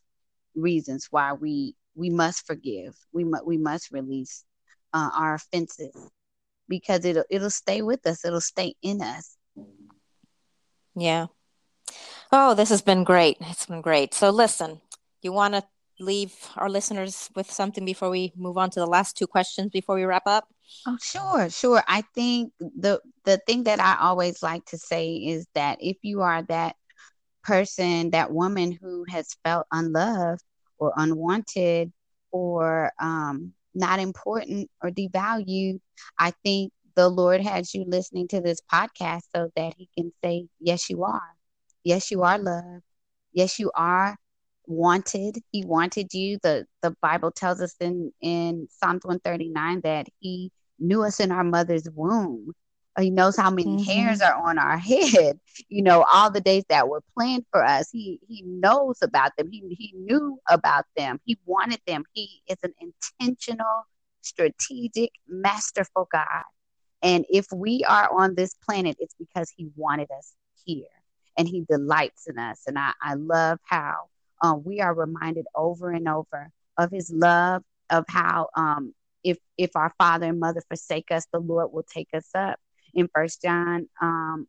reasons 0.55 1.07
why 1.11 1.34
we 1.34 1.76
we 1.93 2.09
must 2.09 2.47
forgive. 2.47 2.95
We 3.13 3.24
must 3.24 3.45
we 3.45 3.57
must 3.57 3.91
release 3.91 4.43
uh, 4.93 5.11
our 5.16 5.36
offenses 5.36 5.95
because 6.68 7.05
it'll 7.05 7.26
it'll 7.30 7.49
stay 7.51 7.84
with 7.84 8.05
us. 8.07 8.26
It'll 8.26 8.41
stay 8.41 8.76
in 8.82 9.01
us. 9.01 9.38
Yeah. 10.96 11.28
Oh, 12.32 12.54
this 12.54 12.70
has 12.70 12.82
been 12.82 13.04
great. 13.04 13.38
It's 13.41 13.66
been 13.66 13.82
great. 13.82 14.14
So 14.14 14.30
listen, 14.30 14.82
you 15.22 15.32
want 15.32 15.54
to 15.54 15.64
leave 16.00 16.34
our 16.58 16.70
listeners 16.70 17.30
with 17.36 17.50
something 17.52 17.86
before 17.86 18.10
we 18.10 18.34
move 18.36 18.58
on 18.58 18.70
to 18.72 18.80
the 18.80 18.86
last 18.86 19.18
two 19.18 19.28
questions 19.28 19.70
before 19.72 19.96
we 19.96 20.04
wrap 20.04 20.24
up? 20.26 20.48
Oh, 20.88 20.98
sure, 21.02 21.50
sure. 21.50 21.84
I 21.88 22.02
think 22.14 22.52
the 22.60 23.00
the 23.24 23.39
thing 23.46 23.64
that 23.64 23.80
I 23.80 23.98
always 24.02 24.41
like 24.41 24.66
to 24.66 24.78
say 24.78 25.14
is 25.14 25.48
that 25.56 25.78
if 25.82 25.98
you 26.02 26.22
are 26.22 26.41
that 26.43 26.76
person, 27.43 28.12
that 28.12 28.32
woman 28.32 28.72
who 28.72 29.06
has 29.10 29.36
felt 29.43 29.68
unloved 29.72 30.43
or 30.78 30.93
unwanted 30.98 31.93
or 32.32 32.91
um, 33.00 33.54
not 33.74 34.00
important 34.00 34.70
or 34.82 34.89
devalued, 34.89 35.80
I 36.18 36.34
think 36.43 36.74
the 36.96 37.10
Lord 37.10 37.41
has 37.41 37.74
you 37.74 37.86
listening 37.88 38.28
to 38.30 38.41
this 38.41 38.62
podcast 38.72 39.24
so 39.36 39.50
that 39.56 39.74
He 39.78 39.89
can 39.98 40.12
say, 40.24 40.48
Yes, 40.60 40.89
you 40.89 41.04
are. 41.04 41.36
Yes, 41.84 42.12
you 42.12 42.24
are 42.24 42.38
loved. 42.38 42.84
Yes, 43.34 43.60
you 43.60 43.72
are 43.76 44.18
wanted. 44.68 45.38
He 45.52 45.64
wanted 45.66 46.14
you. 46.14 46.38
The 46.41 46.66
the 46.82 46.96
Bible 47.02 47.32
tells 47.32 47.62
us 47.62 47.76
in 47.80 48.12
in 48.22 48.68
Psalms 48.72 49.04
139 49.04 49.82
that 49.82 50.08
he 50.20 50.52
knew 50.80 51.04
us 51.04 51.20
in 51.20 51.32
our 51.32 51.43
mother's 51.43 51.88
womb. 51.93 52.54
He 52.98 53.10
knows 53.10 53.36
how 53.36 53.50
many 53.50 53.78
mm-hmm. 53.78 53.84
hairs 53.84 54.22
are 54.22 54.36
on 54.36 54.58
our 54.58 54.78
head. 54.78 55.39
You 55.70 55.84
know, 55.84 56.06
all 56.14 56.30
the 56.30 56.41
days 56.41 56.66
that 56.68 56.89
were 56.89 57.02
planned 57.18 57.46
for 57.50 57.64
us. 57.64 57.89
He 57.89 58.20
he 58.28 58.43
knows 58.46 58.98
about 59.02 59.32
them. 59.38 59.50
He 59.50 59.64
he 59.70 59.93
knew 59.98 60.38
about 60.50 60.86
them. 60.98 61.20
He 61.24 61.38
wanted 61.46 61.80
them. 61.88 62.04
He 62.14 62.41
is 62.48 62.58
an 62.62 62.74
intentional, 62.82 63.86
strategic, 64.22 65.12
masterful 65.28 66.10
God. 66.12 66.43
And 67.02 67.26
if 67.30 67.46
we 67.54 67.84
are 67.88 68.10
on 68.12 68.36
this 68.36 68.56
planet, 68.56 68.98
it's 69.00 69.16
because 69.20 69.52
he 69.56 69.70
wanted 69.76 70.10
us 70.12 70.34
here 70.66 70.86
and 71.38 71.48
he 71.48 71.66
delights 71.70 72.28
in 72.28 72.38
us. 72.38 72.64
And 72.68 72.80
I, 72.80 72.93
I 73.02 73.16
love 73.16 73.60
how 73.64 74.10
uh, 74.41 74.56
we 74.56 74.82
are 74.82 74.93
reminded 74.93 75.46
over 75.56 75.91
and 75.91 76.08
over 76.08 76.50
of 76.78 76.91
his 76.91 77.12
love, 77.12 77.64
of 77.89 78.06
how 78.08 78.50
um, 78.56 78.93
if 79.24 79.38
if 79.58 79.76
our 79.76 79.93
father 79.98 80.28
and 80.28 80.39
mother 80.39 80.62
forsake 80.68 81.12
us, 81.12 81.26
the 81.32 81.39
Lord 81.39 81.72
will 81.72 81.86
take 81.91 82.10
us 82.14 82.30
up. 82.36 82.60
In 82.93 83.10
First 83.14 83.41
John 83.41 83.88
um, 84.02 84.48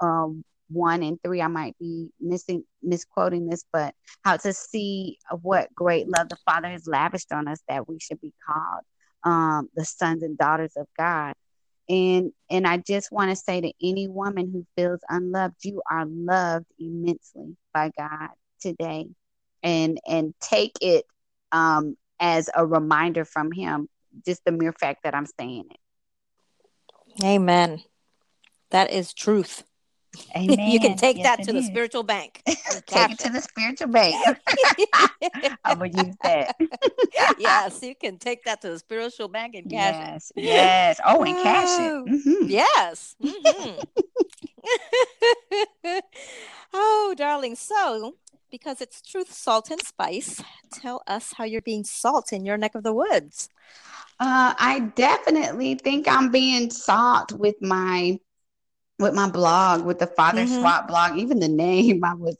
um, 0.00 0.44
one 0.68 1.02
and 1.02 1.18
three, 1.22 1.42
I 1.42 1.48
might 1.48 1.76
be 1.78 2.08
missing 2.20 2.64
misquoting 2.82 3.48
this, 3.48 3.64
but 3.72 3.94
how 4.24 4.36
to 4.38 4.52
see 4.52 5.18
what 5.42 5.74
great 5.74 6.08
love 6.08 6.28
the 6.28 6.36
Father 6.44 6.68
has 6.68 6.86
lavished 6.86 7.32
on 7.32 7.48
us 7.48 7.60
that 7.68 7.88
we 7.88 7.98
should 7.98 8.20
be 8.20 8.32
called 8.46 8.82
um, 9.24 9.68
the 9.74 9.84
sons 9.84 10.22
and 10.22 10.38
daughters 10.38 10.72
of 10.76 10.86
God. 10.96 11.34
And 11.88 12.32
and 12.50 12.66
I 12.66 12.78
just 12.78 13.10
want 13.12 13.30
to 13.30 13.36
say 13.36 13.60
to 13.60 13.72
any 13.82 14.08
woman 14.08 14.50
who 14.52 14.66
feels 14.76 15.00
unloved, 15.08 15.64
you 15.64 15.82
are 15.90 16.06
loved 16.06 16.66
immensely 16.78 17.56
by 17.74 17.90
God 17.96 18.30
today. 18.60 19.08
And 19.62 19.98
and 20.06 20.34
take 20.40 20.72
it 20.80 21.04
um, 21.50 21.96
as 22.20 22.48
a 22.54 22.64
reminder 22.64 23.24
from 23.24 23.52
him 23.52 23.88
just 24.24 24.44
the 24.44 24.52
mere 24.52 24.72
fact 24.72 25.02
that 25.04 25.14
i'm 25.14 25.26
saying 25.38 25.64
it. 25.70 27.24
Amen. 27.24 27.82
That 28.70 28.90
is 28.90 29.12
truth 29.12 29.64
Amen. 30.36 30.70
you 30.70 30.80
can 30.80 30.96
take 30.96 31.18
yes, 31.18 31.24
that 31.24 31.44
to 31.44 31.52
the 31.52 31.58
is. 31.58 31.66
spiritual 31.66 32.02
bank. 32.02 32.42
take 32.86 33.12
it 33.12 33.18
to 33.20 33.30
the 33.30 33.40
spiritual 33.40 33.88
bank. 33.88 34.14
I'm 35.64 35.78
gonna 35.78 36.04
use 36.06 36.16
that. 36.22 36.56
yes, 37.38 37.82
you 37.82 37.94
can 37.94 38.18
take 38.18 38.44
that 38.44 38.60
to 38.62 38.70
the 38.70 38.78
spiritual 38.78 39.28
bank 39.28 39.54
and 39.54 39.70
cash 39.70 39.94
yes, 39.94 40.32
it. 40.36 40.44
Yes. 40.44 41.00
Oh, 41.06 41.22
and 41.22 41.42
cash 41.42 41.80
it. 41.80 42.26
Mm-hmm. 42.26 42.46
Yes. 42.48 43.16
Mm-hmm. 44.64 45.98
oh, 46.72 47.14
darling. 47.16 47.56
So, 47.56 48.14
because 48.48 48.80
it's 48.80 49.02
truth, 49.02 49.32
salt, 49.32 49.70
and 49.70 49.82
spice, 49.82 50.40
tell 50.72 51.02
us 51.08 51.32
how 51.36 51.42
you're 51.42 51.62
being 51.62 51.82
salt 51.82 52.32
in 52.32 52.44
your 52.44 52.56
neck 52.56 52.76
of 52.76 52.84
the 52.84 52.92
woods. 52.92 53.48
Uh, 54.20 54.54
I 54.56 54.92
definitely 54.94 55.74
think 55.74 56.06
I'm 56.06 56.30
being 56.30 56.70
salt 56.70 57.32
with 57.32 57.56
my 57.60 58.20
with 59.02 59.14
my 59.14 59.28
blog, 59.28 59.84
with 59.84 59.98
the 59.98 60.06
Father 60.06 60.44
mm-hmm. 60.44 60.60
Swap 60.60 60.88
blog. 60.88 61.18
Even 61.18 61.40
the 61.40 61.48
name, 61.48 62.04
I 62.04 62.14
was 62.14 62.36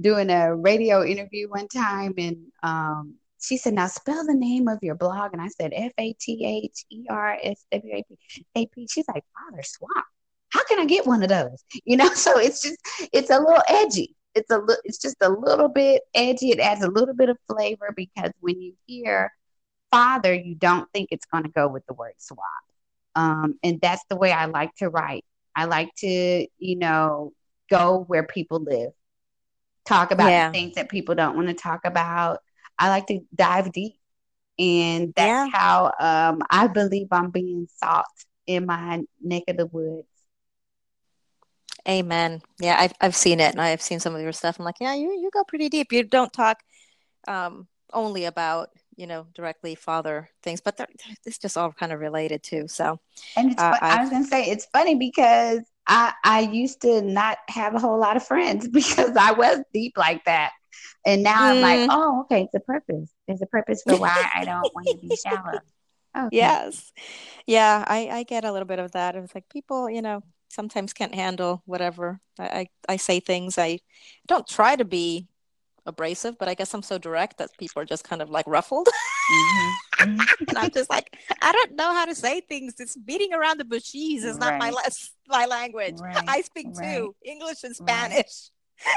doing 0.00 0.30
a 0.30 0.54
radio 0.54 1.04
interview 1.04 1.48
one 1.48 1.68
time, 1.68 2.14
and 2.18 2.36
um, 2.62 3.14
she 3.40 3.56
said, 3.56 3.74
"Now 3.74 3.88
spell 3.88 4.24
the 4.26 4.34
name 4.34 4.68
of 4.68 4.78
your 4.82 4.94
blog," 4.94 5.32
and 5.32 5.42
I 5.42 5.48
said, 5.48 5.72
"F 5.74 5.92
A 5.98 6.12
T 6.14 6.44
H 6.66 6.84
E 6.90 7.06
R 7.08 7.38
S 7.42 7.64
W 7.72 7.94
A 7.94 8.04
P 8.04 8.46
A 8.54 8.66
P." 8.66 8.86
She's 8.88 9.06
like, 9.08 9.24
"Father 9.34 9.62
Swap." 9.62 10.04
How 10.50 10.62
can 10.64 10.78
I 10.78 10.84
get 10.84 11.06
one 11.06 11.22
of 11.22 11.28
those? 11.28 11.64
You 11.84 11.96
know, 11.96 12.12
so 12.14 12.38
it's 12.38 12.62
just 12.62 12.78
it's 13.12 13.30
a 13.30 13.38
little 13.38 13.62
edgy. 13.68 14.14
It's 14.34 14.50
a 14.50 14.58
little, 14.58 14.82
it's 14.84 14.98
just 14.98 15.16
a 15.20 15.28
little 15.28 15.68
bit 15.68 16.02
edgy. 16.14 16.50
It 16.50 16.60
adds 16.60 16.82
a 16.82 16.88
little 16.88 17.14
bit 17.14 17.28
of 17.28 17.36
flavor 17.48 17.92
because 17.94 18.30
when 18.40 18.60
you 18.60 18.74
hear 18.86 19.32
father, 19.90 20.32
you 20.32 20.54
don't 20.54 20.90
think 20.92 21.08
it's 21.10 21.26
going 21.26 21.44
to 21.44 21.50
go 21.50 21.68
with 21.68 21.84
the 21.86 21.94
word 21.94 22.14
swap. 22.18 22.38
Um, 23.14 23.58
and 23.62 23.78
that's 23.80 24.02
the 24.08 24.16
way 24.16 24.32
I 24.32 24.46
like 24.46 24.74
to 24.76 24.88
write. 24.88 25.24
I 25.54 25.64
like 25.66 25.94
to, 25.96 26.46
you 26.58 26.76
know, 26.76 27.32
go 27.70 28.04
where 28.06 28.22
people 28.24 28.60
live, 28.60 28.92
talk 29.84 30.10
about 30.10 30.30
yeah. 30.30 30.50
things 30.50 30.74
that 30.74 30.88
people 30.88 31.14
don't 31.14 31.36
want 31.36 31.48
to 31.48 31.54
talk 31.54 31.84
about. 31.84 32.40
I 32.78 32.88
like 32.88 33.06
to 33.08 33.20
dive 33.34 33.72
deep. 33.72 33.94
And 34.58 35.12
that's 35.16 35.50
yeah. 35.52 35.58
how 35.58 35.92
um, 35.98 36.42
I 36.50 36.66
believe 36.66 37.08
I'm 37.10 37.30
being 37.30 37.68
salt 37.76 38.06
in 38.46 38.66
my 38.66 39.02
neck 39.20 39.44
of 39.48 39.56
the 39.56 39.66
woods. 39.66 40.06
Amen. 41.88 42.42
Yeah, 42.60 42.76
I've 42.78 42.92
I've 43.00 43.16
seen 43.16 43.40
it, 43.40 43.52
and 43.52 43.60
I've 43.60 43.82
seen 43.82 43.98
some 43.98 44.14
of 44.14 44.20
your 44.20 44.32
stuff. 44.32 44.58
I'm 44.58 44.64
like, 44.64 44.76
yeah, 44.80 44.94
you 44.94 45.10
you 45.12 45.30
go 45.32 45.42
pretty 45.42 45.68
deep. 45.68 45.90
You 45.90 46.04
don't 46.04 46.32
talk 46.32 46.62
um, 47.26 47.66
only 47.92 48.24
about 48.24 48.70
you 48.96 49.06
know 49.06 49.26
directly 49.34 49.74
father 49.74 50.28
things 50.42 50.60
but 50.60 50.78
it's 51.24 51.38
just 51.38 51.56
all 51.56 51.72
kind 51.72 51.92
of 51.92 52.00
related 52.00 52.42
too 52.42 52.66
so 52.68 52.98
and 53.36 53.58
uh, 53.58 53.78
i 53.80 54.00
was 54.00 54.10
gonna 54.10 54.24
say 54.24 54.44
it's 54.44 54.66
funny 54.66 54.94
because 54.94 55.60
i 55.86 56.12
i 56.24 56.40
used 56.40 56.80
to 56.82 57.02
not 57.02 57.38
have 57.48 57.74
a 57.74 57.78
whole 57.78 57.98
lot 57.98 58.16
of 58.16 58.24
friends 58.24 58.68
because 58.72 59.16
i 59.16 59.32
was 59.32 59.60
deep 59.72 59.96
like 59.96 60.24
that 60.24 60.52
and 61.06 61.22
now 61.22 61.38
mm. 61.38 61.50
i'm 61.50 61.60
like 61.60 61.80
mm. 61.80 61.88
oh 61.90 62.20
okay 62.22 62.42
it's 62.42 62.54
a 62.54 62.60
purpose 62.60 63.10
there's 63.26 63.42
a 63.42 63.46
purpose 63.46 63.82
for 63.86 63.96
why 63.96 64.30
i 64.34 64.44
don't 64.44 64.74
want 64.74 64.86
to 64.88 65.06
be 65.06 65.16
shallow 65.26 65.58
okay. 66.16 66.36
yes 66.36 66.92
yeah 67.46 67.84
i 67.86 68.08
i 68.08 68.22
get 68.22 68.44
a 68.44 68.52
little 68.52 68.66
bit 68.66 68.78
of 68.78 68.92
that 68.92 69.16
it's 69.16 69.34
like 69.34 69.48
people 69.48 69.88
you 69.88 70.02
know 70.02 70.22
sometimes 70.48 70.92
can't 70.92 71.14
handle 71.14 71.62
whatever 71.64 72.20
I, 72.38 72.44
I, 72.44 72.66
I 72.90 72.96
say 72.96 73.20
things 73.20 73.56
i 73.56 73.78
don't 74.26 74.46
try 74.46 74.76
to 74.76 74.84
be 74.84 75.28
abrasive, 75.86 76.38
but 76.38 76.48
I 76.48 76.54
guess 76.54 76.74
I'm 76.74 76.82
so 76.82 76.98
direct 76.98 77.38
that 77.38 77.50
people 77.58 77.82
are 77.82 77.84
just 77.84 78.04
kind 78.04 78.22
of 78.22 78.30
like 78.30 78.46
ruffled. 78.46 78.88
Mm-hmm. 78.88 80.02
mm-hmm. 80.02 80.44
and 80.48 80.58
I'm 80.58 80.70
just 80.70 80.90
like, 80.90 81.16
I 81.40 81.52
don't 81.52 81.74
know 81.76 81.92
how 81.92 82.04
to 82.04 82.14
say 82.14 82.40
things. 82.40 82.74
It's 82.78 82.96
beating 82.96 83.32
around 83.32 83.58
the 83.58 83.64
bushes 83.64 84.24
is 84.24 84.38
not 84.38 84.58
my 84.58 84.70
la- 84.70 84.82
my 85.28 85.46
language. 85.46 85.96
Right. 86.00 86.24
I 86.28 86.42
speak 86.42 86.68
right. 86.74 86.96
two 86.96 87.14
English 87.24 87.64
and 87.64 87.74
Spanish. 87.74 88.16
Right. 88.16 88.52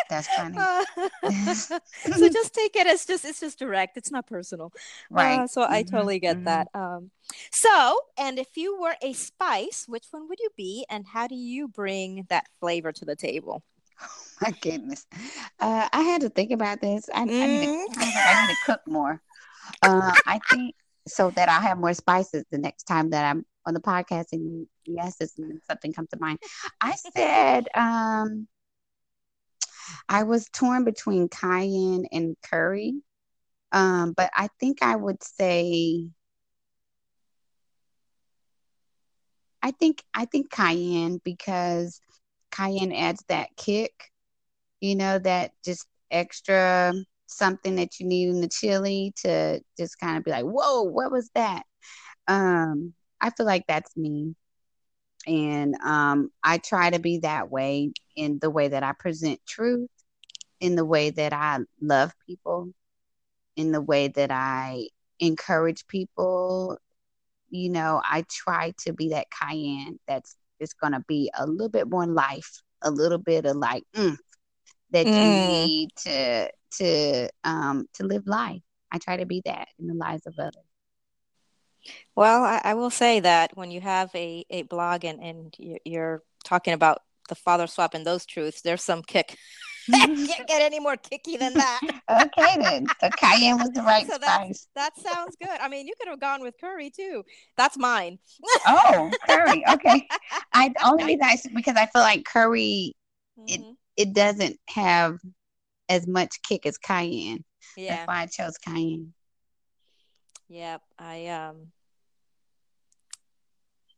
That's 0.10 0.28
funny. 0.36 0.58
so 1.54 2.30
just 2.30 2.54
take 2.54 2.76
it 2.76 2.88
as 2.88 3.06
just 3.06 3.26
it's 3.26 3.40
just 3.40 3.60
direct. 3.60 3.98
It's 3.98 4.12
not 4.12 4.28
personal. 4.28 4.72
Right. 5.10 5.42
Uh, 5.42 5.48
so 5.48 5.62
mm-hmm. 5.62 5.74
I 5.74 5.84
totally 5.84 6.20
get 6.20 6.38
mm-hmm. 6.38 6.46
that. 6.46 6.68
Um, 6.74 7.12
so 7.52 8.00
and 8.18 8.40
if 8.40 8.56
you 8.56 8.80
were 8.80 8.96
a 9.02 9.14
spice, 9.14 9.86
which 9.88 10.06
one 10.12 10.28
would 10.30 10.40
you 10.40 10.50
be, 10.58 10.86
and 10.90 11.06
how 11.06 11.28
do 11.28 11.36
you 11.36 11.68
bring 11.68 12.26
that 12.30 12.46
flavor 12.60 12.92
to 12.94 13.06
the 13.06 13.16
table? 13.16 13.64
my 14.42 14.52
goodness. 14.62 15.06
Uh, 15.60 15.88
I 15.92 16.02
had 16.02 16.22
to 16.22 16.30
think 16.30 16.52
about 16.52 16.82
this. 16.82 17.10
I, 17.14 17.26
mm. 17.26 17.42
I, 17.42 17.48
need, 17.48 17.66
to, 17.66 18.00
mm. 18.00 18.14
I 18.16 18.48
need 18.48 18.54
to 18.54 18.62
cook 18.66 18.82
more. 18.88 19.22
Uh, 19.82 20.14
I 20.26 20.40
think 20.50 20.76
so 21.08 21.32
that 21.32 21.50
I 21.50 21.60
have 21.62 21.78
more 21.78 21.94
spices 21.94 22.46
the 22.52 22.58
next 22.58 22.84
time 22.84 23.12
that 23.12 23.26
I'm 23.26 23.46
on 23.66 23.74
the 23.74 23.80
podcast 23.80 24.28
and 24.32 24.68
yes, 24.86 25.18
something 25.68 25.94
comes 25.94 26.10
to 26.10 26.20
mind. 26.20 26.40
I 26.82 26.96
said 26.96 27.68
um, 27.76 28.48
I 30.08 30.24
was 30.24 30.50
torn 30.50 30.84
between 30.84 31.30
cayenne 31.30 32.06
and 32.12 32.36
curry, 32.44 33.02
um, 33.72 34.14
but 34.14 34.30
I 34.34 34.50
think 34.60 34.82
I 34.82 34.96
would 34.96 35.24
say 35.24 36.08
I 39.62 39.72
think 39.72 40.04
I 40.14 40.26
think 40.26 40.52
cayenne 40.52 41.20
because 41.24 42.00
cayenne 42.56 42.94
adds 42.94 43.24
that 43.28 43.50
kick 43.58 44.12
you 44.82 44.96
know, 44.96 45.20
that 45.20 45.52
just 45.64 45.88
extra 46.12 46.94
something 47.28 47.76
that 47.76 48.00
you 48.00 48.06
need 48.06 48.30
in 48.30 48.42
the 48.42 48.48
chili 48.48 49.14
to 49.18 49.60
just 49.78 50.00
kind 50.00 50.18
of 50.18 50.24
be 50.24 50.32
like, 50.32 50.46
whoa, 50.46 50.84
what 50.84 51.12
was 51.12 51.30
that? 51.36 51.64
Um, 52.28 52.94
I 53.20 53.32
feel 53.32 53.46
like 53.46 53.66
that's 53.68 53.96
me. 53.98 54.36
And 55.28 55.76
um, 55.84 56.30
I 56.44 56.60
try 56.60 56.92
to 56.92 57.00
be 57.00 57.20
that 57.20 57.50
way 57.50 57.92
in 58.16 58.38
the 58.40 58.52
way 58.52 58.68
that 58.68 58.84
I 58.84 58.94
present 58.94 59.40
truth, 59.48 59.90
in 60.60 60.76
the 60.76 60.86
way 60.86 61.10
that 61.10 61.34
I 61.34 61.60
love 61.82 62.14
people, 62.28 62.72
in 63.56 63.72
the 63.72 63.82
way 63.82 64.10
that 64.10 64.30
I 64.30 64.90
encourage 65.20 65.88
people. 65.88 66.78
You 67.50 67.70
know, 67.70 68.02
I 68.04 68.24
try 68.30 68.74
to 68.86 68.94
be 68.94 69.10
that 69.10 69.28
cayenne 69.32 70.00
that's 70.08 70.36
going 70.74 70.94
to 70.94 71.04
be 71.08 71.32
a 71.38 71.46
little 71.46 71.70
bit 71.70 71.90
more 71.90 72.06
life, 72.06 72.62
a 72.82 72.92
little 72.92 73.18
bit 73.18 73.46
of 73.46 73.58
like, 73.58 73.84
mm, 73.96 74.16
that 74.92 75.06
mm. 75.06 75.14
you 75.14 75.66
need 75.68 75.90
to 75.98 76.50
to 76.78 77.30
um 77.44 77.86
to 77.94 78.04
live 78.06 78.28
life. 78.28 78.62
I 78.92 78.98
try 78.98 79.18
to 79.18 79.26
be 79.26 79.42
that 79.46 79.68
in 79.80 79.88
the 79.88 79.94
lives 79.94 80.26
of 80.26 80.34
others. 80.40 80.64
Well, 82.16 82.44
I, 82.44 82.62
I 82.64 82.74
will 82.74 82.90
say 82.90 83.20
that 83.20 83.56
when 83.56 83.72
you 83.72 83.82
have 83.82 84.10
a, 84.16 84.46
a 84.50 84.64
blog 84.64 85.04
and, 85.04 85.22
and 85.22 85.56
you're 85.86 86.24
talking 86.44 86.74
about 86.74 87.02
the 87.30 87.36
father 87.36 87.68
swap 87.68 87.94
and 87.94 88.06
those 88.06 88.26
truths, 88.26 88.62
there's 88.62 88.84
some 88.84 89.04
kick. 89.04 89.38
can't 89.92 90.48
get 90.48 90.62
any 90.62 90.80
more 90.80 90.98
kicky 90.98 91.38
than 91.38 91.54
that. 91.54 91.80
okay, 92.10 92.62
then. 92.62 92.86
So 93.02 93.10
cayenne 93.18 93.58
was 93.58 93.70
the 93.72 93.82
right 93.84 94.08
so 94.08 94.16
spice. 94.16 94.68
That 94.76 94.98
sounds 95.00 95.36
good. 95.42 95.58
I 95.60 95.68
mean, 95.68 95.88
you 95.88 95.94
could 96.00 96.10
have 96.10 96.20
gone 96.20 96.42
with 96.42 96.56
curry 96.60 96.90
too. 96.90 97.24
That's 97.58 97.78
mine. 97.78 98.20
oh, 98.68 99.12
curry. 99.28 99.64
Okay. 99.70 100.08
I 100.54 100.74
only 100.84 101.06
reason 101.06 101.24
I 101.24 101.38
because 101.54 101.76
I 101.76 101.86
feel 101.88 102.02
like 102.02 102.26
curry 102.26 102.96
mm-hmm. 103.40 103.46
it 103.48 103.76
it 103.98 104.14
doesn't 104.14 104.58
have 104.70 105.20
as 105.90 106.08
much 106.08 106.42
kick 106.44 106.66
as 106.66 106.78
cayenne. 106.78 107.44
Yeah. 107.78 107.98
That's 107.98 108.08
why 108.08 108.22
I 108.22 108.26
chose 108.26 108.58
cayenne. 108.58 109.14
Yep. 110.50 110.82
I 111.00 111.28
um 111.28 111.72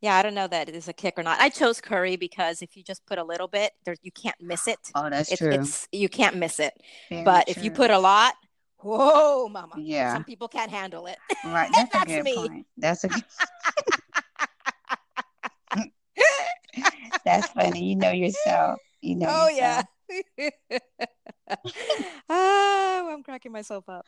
yeah, 0.01 0.15
I 0.15 0.21
don't 0.21 0.35
know 0.35 0.47
that 0.47 0.69
it 0.69 0.75
is 0.75 0.87
a 0.87 0.93
kick 0.93 1.15
or 1.17 1.23
not. 1.23 1.39
I 1.39 1.49
chose 1.49 1.81
curry 1.81 2.15
because 2.15 2.61
if 2.61 2.77
you 2.77 2.83
just 2.83 3.05
put 3.05 3.17
a 3.17 3.23
little 3.23 3.47
bit, 3.47 3.71
there 3.85 3.95
you 4.01 4.11
can't 4.11 4.39
miss 4.39 4.67
it. 4.67 4.77
Oh, 4.93 5.09
that's 5.09 5.31
it, 5.31 5.37
true. 5.37 5.51
It's 5.51 5.87
you 5.91 6.09
can't 6.09 6.35
miss 6.35 6.59
it. 6.59 6.73
Very 7.09 7.23
but 7.23 7.47
true. 7.47 7.53
if 7.57 7.63
you 7.63 7.71
put 7.71 7.89
a 7.89 7.97
lot, 7.97 8.35
whoa, 8.77 9.49
mama. 9.49 9.73
Yeah. 9.77 10.13
Some 10.13 10.23
people 10.23 10.47
can't 10.47 10.71
handle 10.71 11.07
it. 11.07 11.17
Right. 11.43 11.69
That's, 11.73 11.91
that's 11.93 12.11
a 12.11 12.15
good 12.15 12.23
me. 12.23 12.35
point. 12.35 12.67
That's 12.77 13.03
a 13.03 13.07
good 13.07 13.23
That's 17.25 17.47
funny. 17.49 17.83
You 17.83 17.95
know 17.95 18.11
yourself. 18.11 18.79
You 19.01 19.15
know. 19.17 19.27
Oh 19.29 19.49
yourself. 19.49 19.85
yeah. 20.37 21.09
Oh, 22.29 23.09
I'm 23.13 23.23
cracking 23.23 23.51
myself 23.51 23.87
up. 23.89 24.05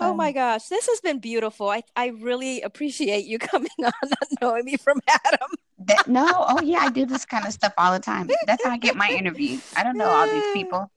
oh 0.00 0.14
my 0.14 0.32
gosh, 0.32 0.66
this 0.66 0.86
has 0.86 1.00
been 1.00 1.18
beautiful. 1.18 1.68
I, 1.68 1.82
I 1.94 2.08
really 2.08 2.62
appreciate 2.62 3.24
you 3.24 3.38
coming 3.40 3.70
on, 3.82 3.92
not 4.02 4.28
knowing 4.40 4.64
me 4.64 4.76
from 4.76 5.00
Adam. 5.08 5.48
that, 5.80 6.08
no, 6.08 6.26
oh 6.30 6.60
yeah, 6.62 6.78
I 6.80 6.90
do 6.90 7.06
this 7.06 7.24
kind 7.24 7.46
of 7.46 7.52
stuff 7.52 7.72
all 7.78 7.92
the 7.92 8.00
time. 8.00 8.28
That's 8.46 8.64
how 8.64 8.70
I 8.70 8.78
get 8.78 8.96
my 8.96 9.08
interviews. 9.18 9.62
I 9.76 9.82
don't 9.82 9.96
know 9.96 10.08
all 10.08 10.26
these 10.26 10.52
people. 10.52 10.90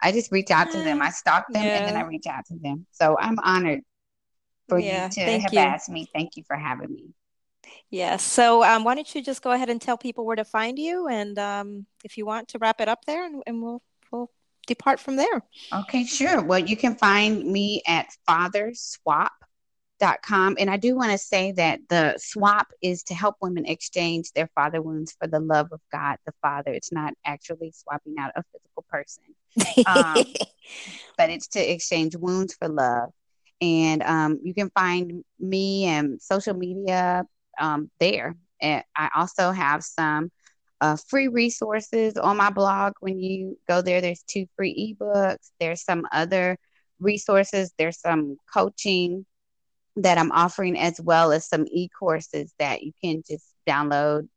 I 0.00 0.12
just 0.12 0.32
reach 0.32 0.50
out 0.50 0.70
to 0.72 0.78
them. 0.78 1.00
I 1.02 1.10
stalk 1.10 1.46
them 1.50 1.64
yeah. 1.64 1.78
and 1.78 1.88
then 1.88 1.96
I 1.96 2.06
reach 2.06 2.26
out 2.26 2.46
to 2.46 2.56
them. 2.56 2.86
So 2.92 3.16
I'm 3.18 3.38
honored 3.38 3.80
for 4.68 4.78
yeah, 4.78 5.06
you 5.06 5.10
to 5.12 5.40
have 5.40 5.52
you. 5.52 5.58
asked 5.58 5.88
me. 5.88 6.08
Thank 6.12 6.36
you 6.36 6.42
for 6.46 6.56
having 6.56 6.92
me. 6.92 7.14
Yes. 7.90 8.22
So 8.22 8.64
um, 8.64 8.84
why 8.84 8.94
don't 8.94 9.14
you 9.14 9.22
just 9.22 9.42
go 9.42 9.52
ahead 9.52 9.70
and 9.70 9.80
tell 9.80 9.96
people 9.96 10.26
where 10.26 10.36
to 10.36 10.44
find 10.44 10.78
you, 10.78 11.08
and 11.08 11.38
um, 11.38 11.86
if 12.02 12.16
you 12.16 12.26
want 12.26 12.48
to 12.48 12.58
wrap 12.58 12.80
it 12.80 12.88
up 12.88 13.04
there, 13.04 13.24
and, 13.24 13.42
and 13.46 13.62
we'll 13.62 13.82
we'll 14.10 14.30
depart 14.66 15.00
from 15.00 15.16
there. 15.16 15.42
Okay, 15.72 16.04
sure. 16.04 16.42
Well, 16.42 16.60
you 16.60 16.76
can 16.76 16.96
find 16.96 17.44
me 17.44 17.82
at 17.86 18.08
fatherswap.com. 18.28 20.56
And 20.58 20.70
I 20.70 20.76
do 20.76 20.96
want 20.96 21.12
to 21.12 21.18
say 21.18 21.52
that 21.52 21.80
the 21.88 22.16
swap 22.18 22.72
is 22.82 23.04
to 23.04 23.14
help 23.14 23.36
women 23.40 23.64
exchange 23.66 24.32
their 24.32 24.50
father 24.54 24.82
wounds 24.82 25.16
for 25.18 25.26
the 25.26 25.40
love 25.40 25.68
of 25.72 25.80
God 25.90 26.18
the 26.26 26.34
Father. 26.42 26.72
It's 26.72 26.92
not 26.92 27.14
actually 27.24 27.72
swapping 27.72 28.16
out 28.18 28.32
a 28.36 28.42
physical 28.52 28.84
person, 28.88 29.24
um, 29.86 30.26
but 31.16 31.30
it's 31.30 31.48
to 31.48 31.72
exchange 31.72 32.16
wounds 32.16 32.54
for 32.54 32.68
love. 32.68 33.10
And 33.60 34.02
um, 34.02 34.40
you 34.42 34.52
can 34.52 34.68
find 34.70 35.24
me 35.38 35.84
and 35.86 36.20
social 36.20 36.54
media 36.54 37.24
um, 37.58 37.90
there. 38.00 38.34
And 38.60 38.82
I 38.96 39.10
also 39.16 39.52
have 39.52 39.84
some 39.84 40.30
uh, 40.80 40.96
free 41.08 41.28
resources 41.28 42.16
on 42.16 42.36
my 42.36 42.50
blog. 42.50 42.94
When 43.00 43.18
you 43.18 43.58
go 43.68 43.82
there, 43.82 44.00
there's 44.00 44.22
two 44.22 44.46
free 44.56 44.96
ebooks. 45.00 45.50
There's 45.60 45.82
some 45.82 46.06
other 46.12 46.58
resources. 47.00 47.72
There's 47.78 48.00
some 48.00 48.36
coaching 48.52 49.26
that 49.96 50.18
I'm 50.18 50.32
offering, 50.32 50.78
as 50.78 51.00
well 51.00 51.32
as 51.32 51.48
some 51.48 51.66
e 51.70 51.88
courses 51.88 52.52
that 52.58 52.82
you 52.82 52.92
can 53.02 53.22
just 53.28 53.44
download 53.66 54.28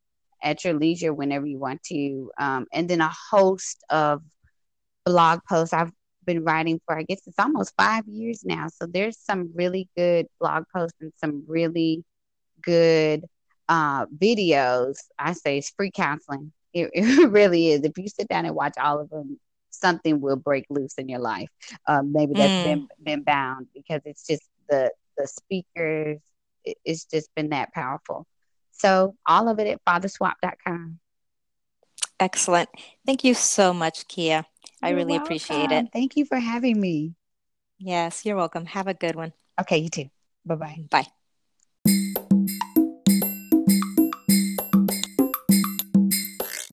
at 0.44 0.64
your 0.64 0.74
leisure 0.74 1.14
whenever 1.14 1.46
you 1.46 1.58
want 1.58 1.82
to. 1.84 2.32
Um, 2.38 2.68
and 2.72 2.90
then 2.90 3.02
a 3.02 3.12
host 3.32 3.84
of 3.90 4.22
blog 5.06 5.40
posts 5.50 5.74
I've 5.74 5.92
been 6.26 6.44
writing 6.44 6.80
for, 6.86 6.98
I 6.98 7.04
guess 7.04 7.22
it's 7.26 7.40
almost 7.40 7.74
five 7.78 8.08
years 8.08 8.44
now. 8.46 8.68
So 8.68 8.86
there's 8.86 9.18
some 9.18 9.52
really 9.56 9.90
good 9.96 10.28
blog 10.40 10.66
posts 10.76 10.98
and 11.02 11.12
some 11.18 11.44
really 11.48 12.04
good 12.62 13.26
uh, 13.70 14.06
videos. 14.08 14.98
I 15.18 15.34
say 15.34 15.58
it's 15.58 15.72
free 15.72 15.92
counseling. 15.92 16.52
It, 16.74 16.90
it, 16.94 17.32
really 17.32 17.72
is. 17.72 17.82
If 17.84 17.98
you 17.98 18.08
sit 18.08 18.28
down 18.28 18.46
and 18.46 18.56
watch 18.56 18.76
all 18.78 19.00
of 19.00 19.10
them, 19.10 19.40
something 19.70 20.22
will 20.22 20.36
break 20.36 20.66
loose 20.70 20.96
in 20.96 21.10
your 21.10 21.20
life. 21.20 21.50
Um, 21.88 22.12
maybe 22.12 22.34
that's 22.34 22.54
mm. 22.54 22.64
been 22.64 22.88
been 23.04 23.24
bound 23.24 23.68
because 23.74 24.02
it's 24.06 24.26
just 24.26 24.44
the 24.70 24.92
the 25.18 25.28
speakers. 25.28 26.20
It, 26.64 26.78
it's 26.86 27.06
just 27.06 27.34
been 27.36 27.50
that 27.50 27.74
powerful. 27.74 28.26
So 28.72 29.16
all 29.26 29.50
of 29.50 29.60
it 29.60 29.68
at 29.68 29.84
fatherswap.com. 29.86 31.00
Excellent. 32.20 32.70
Thank 33.06 33.24
you 33.24 33.34
so 33.34 33.74
much, 33.74 34.08
Kia. 34.08 34.46
I 34.82 34.90
really 34.92 35.12
welcome. 35.12 35.26
appreciate 35.26 35.72
it. 35.72 35.88
Thank 35.94 36.16
you 36.16 36.26
for 36.26 36.38
having 36.38 36.80
me. 36.80 37.14
Yes, 37.80 38.26
you're 38.26 38.36
welcome. 38.36 38.66
Have 38.66 38.88
a 38.88 38.94
good 38.94 39.16
one. 39.16 39.34
Okay, 39.60 39.78
you 39.78 39.90
too. 39.90 40.10
Bye-bye. 40.46 40.86
Bye. 40.90 41.08